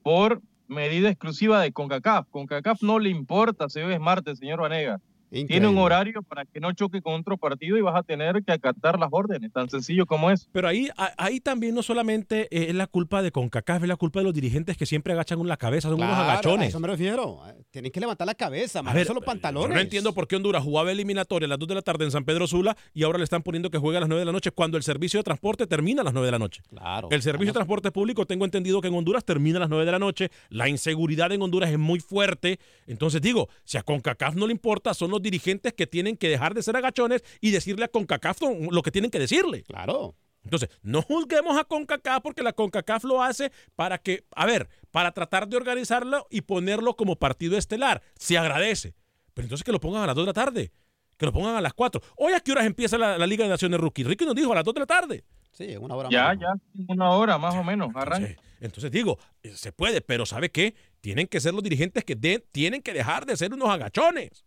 por 0.02 0.42
medida 0.68 1.10
exclusiva 1.10 1.62
de 1.62 1.72
CONCACAF. 1.72 2.26
CONCACAF 2.32 2.82
no 2.82 2.98
le 2.98 3.10
importa 3.12 3.70
si 3.70 3.82
hoy 3.82 3.94
es 3.94 4.00
martes, 4.00 4.40
señor 4.40 4.60
Vanega. 4.60 5.00
Tiene 5.48 5.68
un 5.68 5.78
horario 5.80 6.22
para 6.24 6.46
que 6.46 6.60
no 6.60 6.72
choque 6.74 7.02
con 7.02 7.14
otro 7.16 7.38
partido 7.38 7.78
y 7.78 7.82
vas 7.82 7.96
a 7.96 8.04
tener 8.04 8.44
que 8.44 8.52
acatar 8.52 9.00
las 9.00 9.10
órdenes, 9.12 9.52
tan 9.52 9.70
sencillo 9.70 10.06
como 10.06 10.30
es. 10.32 10.48
Pero 10.52 10.68
ahí, 10.68 10.90
ahí 11.18 11.40
también 11.40 11.74
no 11.76 11.82
solamente 11.84 12.44
eh, 12.52 12.70
es 12.70 12.76
la 12.76 12.88
culpa 12.88 13.22
de 13.22 13.32
CONCACAF, 13.32 13.82
es 13.84 13.90
la 13.90 13.96
culpa 13.96 14.20
de 14.20 14.26
los 14.26 14.34
dirigentes 14.34 14.78
que 14.78 14.86
siempre 14.86 15.14
agachan 15.14 15.46
la 15.48 15.58
cabeza, 15.58 15.90
son 15.90 15.96
unos 16.00 16.08
Claro, 16.10 16.24
a 16.24 16.34
agachones. 16.34 16.70
eso 16.70 16.80
me 16.80 16.88
refiero. 16.88 17.40
Eh, 17.48 17.64
Tienen 17.72 17.92
que 17.92 18.00
levantar 18.00 18.28
la 18.28 18.36
cabeza, 18.36 18.82
más 18.84 18.94
ver, 18.94 19.08
los 19.08 19.16
yo 19.18 19.22
pantalones. 19.22 19.76
no 19.76 19.82
entiendo 19.82 20.14
por 20.14 20.28
qué 20.28 20.36
Honduras 20.36 20.64
jugaba 20.64 20.92
eliminatoria 20.92 21.48
a 21.48 21.50
las 21.50 21.60
2 21.60 21.68
de 21.68 21.76
la 21.76 21.82
tarde 21.82 22.06
en 22.06 22.12
San 22.12 22.24
Pedro 22.24 22.46
Sula 22.48 22.78
y 22.94 23.04
ahora 23.04 23.18
le 23.18 23.24
están 23.24 23.42
poniendo 23.42 23.70
que 23.72 23.78
juegue 23.80 23.98
a 23.98 24.02
las 24.02 24.10
9 24.10 24.20
de 24.22 24.26
la 24.26 24.32
noche 24.32 24.52
cuando 24.52 24.78
el 24.78 24.84
servicio 24.84 25.20
de 25.20 25.24
transporte 25.24 25.66
termina 25.66 26.02
a 26.02 26.06
las 26.06 26.14
9 26.14 26.28
de 26.28 26.32
la 26.32 26.40
noche. 26.40 26.62
Claro. 26.70 27.08
El 27.12 27.22
servicio 27.24 27.48
de 27.48 27.54
transporte 27.54 27.92
público, 27.92 28.26
tengo 28.28 28.46
entendido 28.46 28.80
que 28.82 28.88
en 28.90 28.94
Honduras 28.94 29.26
termina 29.26 29.58
a 29.58 29.62
las 29.62 29.70
9 29.70 29.86
de 29.86 29.92
la 29.92 30.00
noche. 30.00 30.30
La 30.50 30.70
inseguridad 30.70 31.32
en 31.32 31.42
Honduras 31.42 31.72
es 31.72 31.80
muy 31.80 32.00
fuerte. 32.00 32.60
Entonces 32.88 33.20
digo, 33.22 33.50
si 33.64 33.78
a 33.78 33.84
CONCACAF 33.84 34.36
no 34.36 34.46
le 34.46 34.52
importa, 34.54 34.94
son 34.94 35.10
los 35.10 35.22
dirigentes 35.24 35.74
que 35.74 35.88
tienen 35.88 36.16
que 36.18 36.30
dejar 36.30 36.54
de 36.54 36.62
ser 36.62 36.76
agachones 36.76 37.24
y 37.42 37.50
decirle 37.50 37.86
a 37.86 37.88
CONCACAF 37.88 38.38
lo 38.70 38.82
que 38.84 38.92
tienen 38.92 39.10
que 39.10 39.18
decirle. 39.20 39.64
Claro. 39.64 40.16
Entonces, 40.44 40.70
no 40.84 41.02
juzguemos 41.02 41.58
a 41.58 41.64
CONCACAF 41.64 42.22
porque 42.22 42.44
la 42.44 42.54
CONCACAF 42.54 43.06
lo 43.06 43.24
hace 43.24 43.52
para 43.76 43.98
que, 43.98 44.26
a 44.36 44.46
ver, 44.46 44.68
para 44.92 45.12
tratar 45.14 45.48
de 45.48 45.56
organizarlo 45.58 46.28
y 46.30 46.42
ponerlo 46.42 46.96
como 46.96 47.16
partido 47.16 47.58
estelar. 47.58 48.04
Se 48.20 48.38
agradece. 48.38 48.94
Pero 49.34 49.46
entonces 49.46 49.64
que 49.64 49.72
lo 49.72 49.80
pongan 49.80 50.04
a 50.04 50.08
las 50.08 50.16
2 50.16 50.26
de 50.26 50.30
la 50.30 50.34
tarde. 50.34 50.72
Que 51.18 51.26
lo 51.26 51.32
pongan 51.32 51.56
a 51.56 51.62
las 51.62 51.74
4. 51.74 52.02
Hoy 52.18 52.34
a 52.34 52.40
qué 52.42 52.52
horas 52.52 52.66
empieza 52.66 52.98
la, 52.98 53.18
la 53.18 53.26
Liga 53.26 53.46
de 53.46 53.50
Naciones 53.50 53.80
Rookie. 53.80 54.04
Ricky 54.04 54.26
nos 54.26 54.36
dijo 54.36 54.52
a 54.52 54.56
las 54.56 54.64
2 54.66 54.74
de 54.74 54.80
la 54.82 54.86
tarde. 54.86 55.24
Sí, 55.54 55.78
una 55.78 55.96
hora 55.96 56.10
Ya, 56.12 56.24
más. 56.26 56.40
ya, 56.40 56.48
una 56.90 57.12
hora 57.12 57.38
más 57.38 57.54
o 57.56 57.64
menos. 57.64 57.90
Entonces, 57.96 58.38
entonces 58.60 58.92
digo, 58.92 59.20
eh, 59.44 59.54
se 59.56 59.72
puede, 59.72 60.02
pero 60.02 60.26
¿sabe 60.26 60.50
qué? 60.50 60.74
Tienen 61.00 61.28
que 61.28 61.40
ser 61.40 61.54
los 61.54 61.62
dirigentes 61.64 62.04
que 62.04 62.16
de- 62.16 62.40
tienen 62.52 62.82
que 62.82 62.92
dejar 62.92 63.26
de 63.26 63.38
ser 63.38 63.54
unos 63.54 63.70
agachones. 63.70 64.44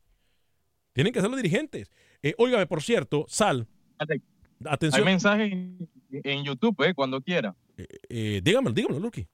Tienen 0.96 1.12
que 1.12 1.20
ser 1.20 1.28
los 1.28 1.36
dirigentes. 1.36 1.92
Eh, 2.22 2.32
óigame, 2.38 2.66
por 2.66 2.82
cierto, 2.82 3.26
Sal, 3.28 3.68
Hay 3.98 4.22
atención. 4.64 5.04
mensajes 5.04 5.52
en, 5.52 5.86
en 6.10 6.42
YouTube, 6.42 6.74
eh, 6.86 6.94
cuando 6.94 7.20
quiera. 7.20 7.54
Eh, 8.08 8.40
dígamelo, 8.42 8.72
dígamelo, 8.72 9.00
Lucky. 9.00 9.26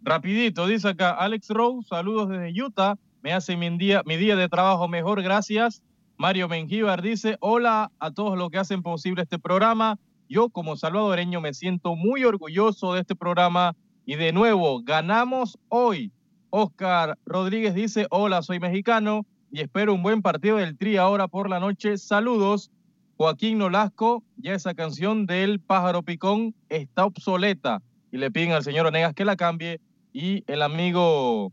Rapidito, 0.00 0.66
dice 0.66 0.88
acá 0.88 1.10
Alex 1.10 1.50
Rose, 1.50 1.86
saludos 1.86 2.30
desde 2.30 2.58
Utah, 2.62 2.96
me 3.22 3.34
hace 3.34 3.54
mi 3.54 3.68
día, 3.76 4.02
mi 4.06 4.16
día 4.16 4.34
de 4.34 4.48
trabajo 4.48 4.88
mejor, 4.88 5.22
gracias. 5.22 5.82
Mario 6.16 6.48
Mengíbar 6.48 7.02
dice, 7.02 7.36
hola 7.40 7.92
a 7.98 8.10
todos 8.10 8.38
los 8.38 8.48
que 8.48 8.56
hacen 8.56 8.82
posible 8.82 9.24
este 9.24 9.38
programa. 9.38 9.98
Yo 10.26 10.48
como 10.48 10.78
salvadoreño 10.78 11.42
me 11.42 11.52
siento 11.52 11.96
muy 11.96 12.24
orgulloso 12.24 12.94
de 12.94 13.00
este 13.00 13.14
programa 13.14 13.76
y 14.06 14.16
de 14.16 14.32
nuevo, 14.32 14.82
ganamos 14.82 15.58
hoy. 15.68 16.12
Oscar 16.48 17.18
Rodríguez 17.26 17.74
dice, 17.74 18.06
hola, 18.08 18.40
soy 18.40 18.58
mexicano 18.58 19.26
y 19.52 19.60
espero 19.60 19.92
un 19.92 20.02
buen 20.02 20.22
partido 20.22 20.56
del 20.56 20.78
Tri 20.78 20.96
ahora 20.96 21.28
por 21.28 21.50
la 21.50 21.60
noche. 21.60 21.98
Saludos. 21.98 22.70
Joaquín 23.18 23.58
Nolasco, 23.58 24.24
ya 24.38 24.54
esa 24.54 24.74
canción 24.74 25.26
del 25.26 25.60
pájaro 25.60 26.02
picón 26.02 26.54
está 26.70 27.04
obsoleta 27.04 27.82
y 28.10 28.16
le 28.16 28.30
piden 28.30 28.52
al 28.52 28.64
señor 28.64 28.86
Onegas 28.86 29.14
que 29.14 29.26
la 29.26 29.36
cambie. 29.36 29.78
Y 30.14 30.42
el 30.46 30.62
amigo 30.62 31.52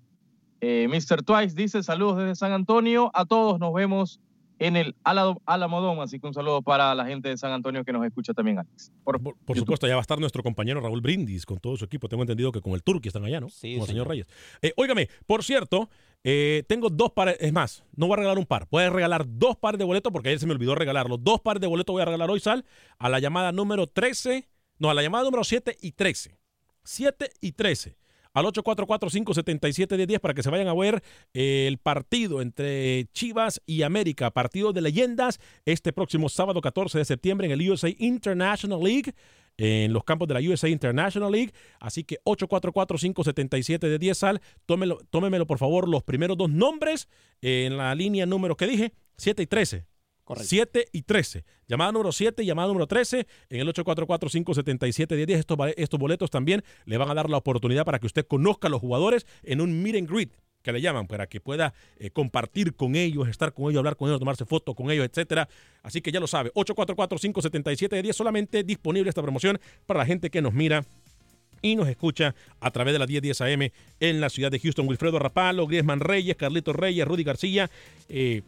eh, 0.61 0.87
Mr. 0.89 1.23
Twice 1.23 1.55
dice 1.55 1.83
saludos 1.83 2.17
desde 2.17 2.35
San 2.35 2.53
Antonio. 2.53 3.11
A 3.13 3.25
todos 3.25 3.59
nos 3.59 3.73
vemos 3.73 4.21
en 4.60 4.76
el 4.76 4.95
Ala- 5.03 5.36
Alamodón. 5.45 5.99
Así 6.01 6.20
que 6.20 6.28
un 6.28 6.34
saludo 6.34 6.62
para 6.62 6.93
la 6.93 7.05
gente 7.05 7.30
de 7.30 7.38
San 7.38 7.51
Antonio 7.51 7.84
que 7.84 7.91
nos 7.93 8.05
escucha 8.05 8.34
también, 8.34 8.60
Alex. 8.60 8.91
Por, 9.03 9.20
Por 9.22 9.57
supuesto, 9.57 9.88
ya 9.88 9.95
va 9.95 10.01
a 10.01 10.01
estar 10.01 10.20
nuestro 10.20 10.43
compañero 10.43 10.80
Raúl 10.82 11.01
Brindis 11.01 11.45
con 11.45 11.57
todo 11.60 11.76
su 11.78 11.86
equipo. 11.86 12.07
Tengo 12.10 12.24
entendido 12.24 12.51
que 12.51 12.62
con 12.62 12.74
el 12.74 12.84
Turqui 12.84 13.07
están 13.07 13.26
allá, 13.26 13.39
¿no? 13.39 13.49
Sí, 13.49 13.74
con 13.74 13.82
el 13.84 13.88
señor. 13.88 14.07
Reyes. 14.07 14.28
Eh, 14.62 14.74
óigame, 14.78 15.10
por 15.26 15.43
cierto, 15.43 15.89
eh, 16.24 16.64
tengo 16.68 16.89
dos 16.89 17.12
pares. 17.12 17.38
Es 17.39 17.53
más, 17.53 17.84
no 17.95 18.07
voy 18.07 18.14
a 18.14 18.18
regalar 18.18 18.38
un 18.38 18.45
par. 18.45 18.68
Voy 18.70 18.84
a 18.84 18.89
regalar 18.89 19.26
dos 19.28 19.55
pares 19.57 19.80
de 19.80 19.86
boletos 19.86 20.12
porque 20.12 20.30
ayer 20.30 20.39
se 20.39 20.45
me 20.45 20.53
olvidó 20.53 20.76
regalarlos. 20.76 21.24
Dos 21.24 21.39
pares 21.41 21.62
de 21.62 21.68
boletos 21.68 21.93
voy 21.93 22.01
a 22.01 22.05
regalar 22.05 22.30
hoy, 22.30 22.39
Sal, 22.39 22.66
a 22.97 23.10
la 23.10 23.20
llamada 23.20 23.51
número 23.51 23.88
13. 23.88 24.49
No, 24.78 24.89
a 24.89 24.93
la 24.93 25.01
llamada 25.01 25.24
número 25.26 25.43
7 25.43 25.78
y 25.82 25.91
13. 25.93 26.38
7 26.84 27.30
y 27.41 27.51
13. 27.51 27.97
Al 28.34 28.45
844-577-1010 28.45 30.19
para 30.19 30.34
que 30.34 30.43
se 30.43 30.49
vayan 30.49 30.67
a 30.67 30.73
ver 30.73 31.01
eh, 31.34 31.65
el 31.67 31.77
partido 31.77 32.41
entre 32.41 33.07
Chivas 33.13 33.61
y 33.65 33.84
América, 33.84 34.32
partido 34.32 34.73
de 34.73 34.82
leyendas, 34.82 35.39
este 35.65 35.93
próximo 35.93 36.30
sábado 36.30 36.61
14 36.61 36.97
de 36.97 37.05
septiembre 37.05 37.47
en 37.47 37.53
el 37.53 37.69
USA 37.69 37.89
International 37.97 38.82
League 38.82 39.13
en 39.59 39.91
los 39.91 40.05
campos 40.05 40.27
de 40.27 40.34
la 40.36 40.39
USA 40.39 40.69
International 40.69 41.32
League. 41.32 41.51
Así 41.80 42.03
que 42.03 42.19
844-577 42.23 43.80
de 43.80 43.99
10 43.99 44.17
sal. 44.17 44.41
Tómelo, 44.65 44.99
tómemelo 45.09 45.45
por 45.45 45.57
favor 45.57 45.88
los 45.89 46.03
primeros 46.03 46.38
dos 46.38 46.49
nombres 46.49 47.09
en 47.41 47.77
la 47.77 47.93
línea 47.93 48.25
número 48.25 48.55
que 48.55 48.67
dije, 48.67 48.93
7 49.17 49.43
y 49.43 49.47
13. 49.47 49.86
7 50.36 50.88
y 50.91 51.01
13. 51.01 51.43
Llamada 51.67 51.91
número 51.91 52.11
7 52.11 52.43
y 52.43 52.45
llamada 52.45 52.67
número 52.67 52.88
13 52.88 53.27
en 53.49 53.59
el 53.59 53.67
844-577-1010. 53.73 55.30
Estos, 55.32 55.57
estos 55.77 55.99
boletos 55.99 56.30
también 56.30 56.63
le 56.86 56.97
van 56.97 57.09
a 57.09 57.13
dar 57.13 57.30
la 57.30 57.38
oportunidad 57.38 57.86
para 57.86 57.99
que 57.99 58.07
usted 58.07 58.25
conozca 58.25 58.67
a 58.67 58.71
los 58.71 58.82
jugadores 58.82 59.25
en 59.43 59.61
un 59.61 59.82
meet 59.82 59.95
and 59.95 60.09
greet 60.09 60.32
que 60.61 60.71
le 60.71 60.82
llaman, 60.82 61.07
para 61.07 61.27
que 61.27 61.39
pueda 61.39 61.73
eh, 61.97 62.09
compartir 62.11 62.75
con 62.75 62.95
ellos, 62.95 63.27
estar 63.27 63.53
con 63.53 63.65
ellos, 63.65 63.80
hablar 63.80 63.95
con 63.95 64.09
ellos, 64.09 64.19
tomarse 64.19 64.45
fotos 64.45 64.75
con 64.75 64.91
ellos, 64.91 65.05
etcétera. 65.05 65.47
Así 65.84 66.01
que 66.01 66.11
ya 66.11 66.19
lo 66.19 66.27
sabe, 66.27 66.51
844-577-10 66.53 68.13
solamente 68.13 68.63
disponible 68.63 69.09
esta 69.09 69.21
promoción 69.21 69.59
para 69.86 69.99
la 69.99 70.05
gente 70.05 70.30
que 70.30 70.41
nos 70.41 70.53
mira 70.53 70.84
y 71.61 71.75
nos 71.75 71.88
escucha 71.88 72.36
a 72.59 72.71
través 72.71 72.93
de 72.93 72.99
la 72.99 73.07
1010 73.07 73.41
AM 73.41 73.69
en 73.99 74.21
la 74.21 74.30
ciudad 74.30 74.51
de 74.51 74.59
Houston. 74.59 74.88
Wilfredo 74.88 75.19
Rapalo, 75.19 75.67
Griezmann 75.67 75.99
Reyes, 75.99 76.36
Carlitos 76.36 76.75
Reyes, 76.75 77.05
Rudy 77.05 77.23
García, 77.23 77.69
eh, 78.07 78.41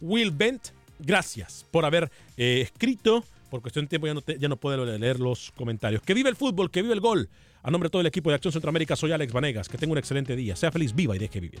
Will 0.00 0.30
Bent, 0.30 0.68
gracias 1.02 1.66
por 1.70 1.84
haber 1.84 2.10
eh, 2.36 2.60
escrito. 2.62 3.24
Por 3.50 3.62
cuestión 3.62 3.86
de 3.86 3.88
tiempo 3.88 4.06
ya 4.06 4.14
no, 4.14 4.22
ya 4.24 4.48
no 4.48 4.56
puedo 4.56 4.84
leer 4.84 5.18
los 5.18 5.50
comentarios. 5.52 6.02
Que 6.02 6.14
vive 6.14 6.28
el 6.28 6.36
fútbol, 6.36 6.70
que 6.70 6.82
vive 6.82 6.94
el 6.94 7.00
gol. 7.00 7.28
A 7.62 7.70
nombre 7.70 7.88
de 7.88 7.90
todo 7.90 8.00
el 8.00 8.06
equipo 8.06 8.30
de 8.30 8.36
Acción 8.36 8.52
Centroamérica, 8.52 8.94
soy 8.94 9.12
Alex 9.12 9.32
Vanegas. 9.32 9.68
Que 9.68 9.76
tenga 9.76 9.92
un 9.92 9.98
excelente 9.98 10.36
día. 10.36 10.54
Sea 10.54 10.70
feliz, 10.70 10.94
viva 10.94 11.16
y 11.16 11.18
deje 11.18 11.40
vivir. 11.40 11.60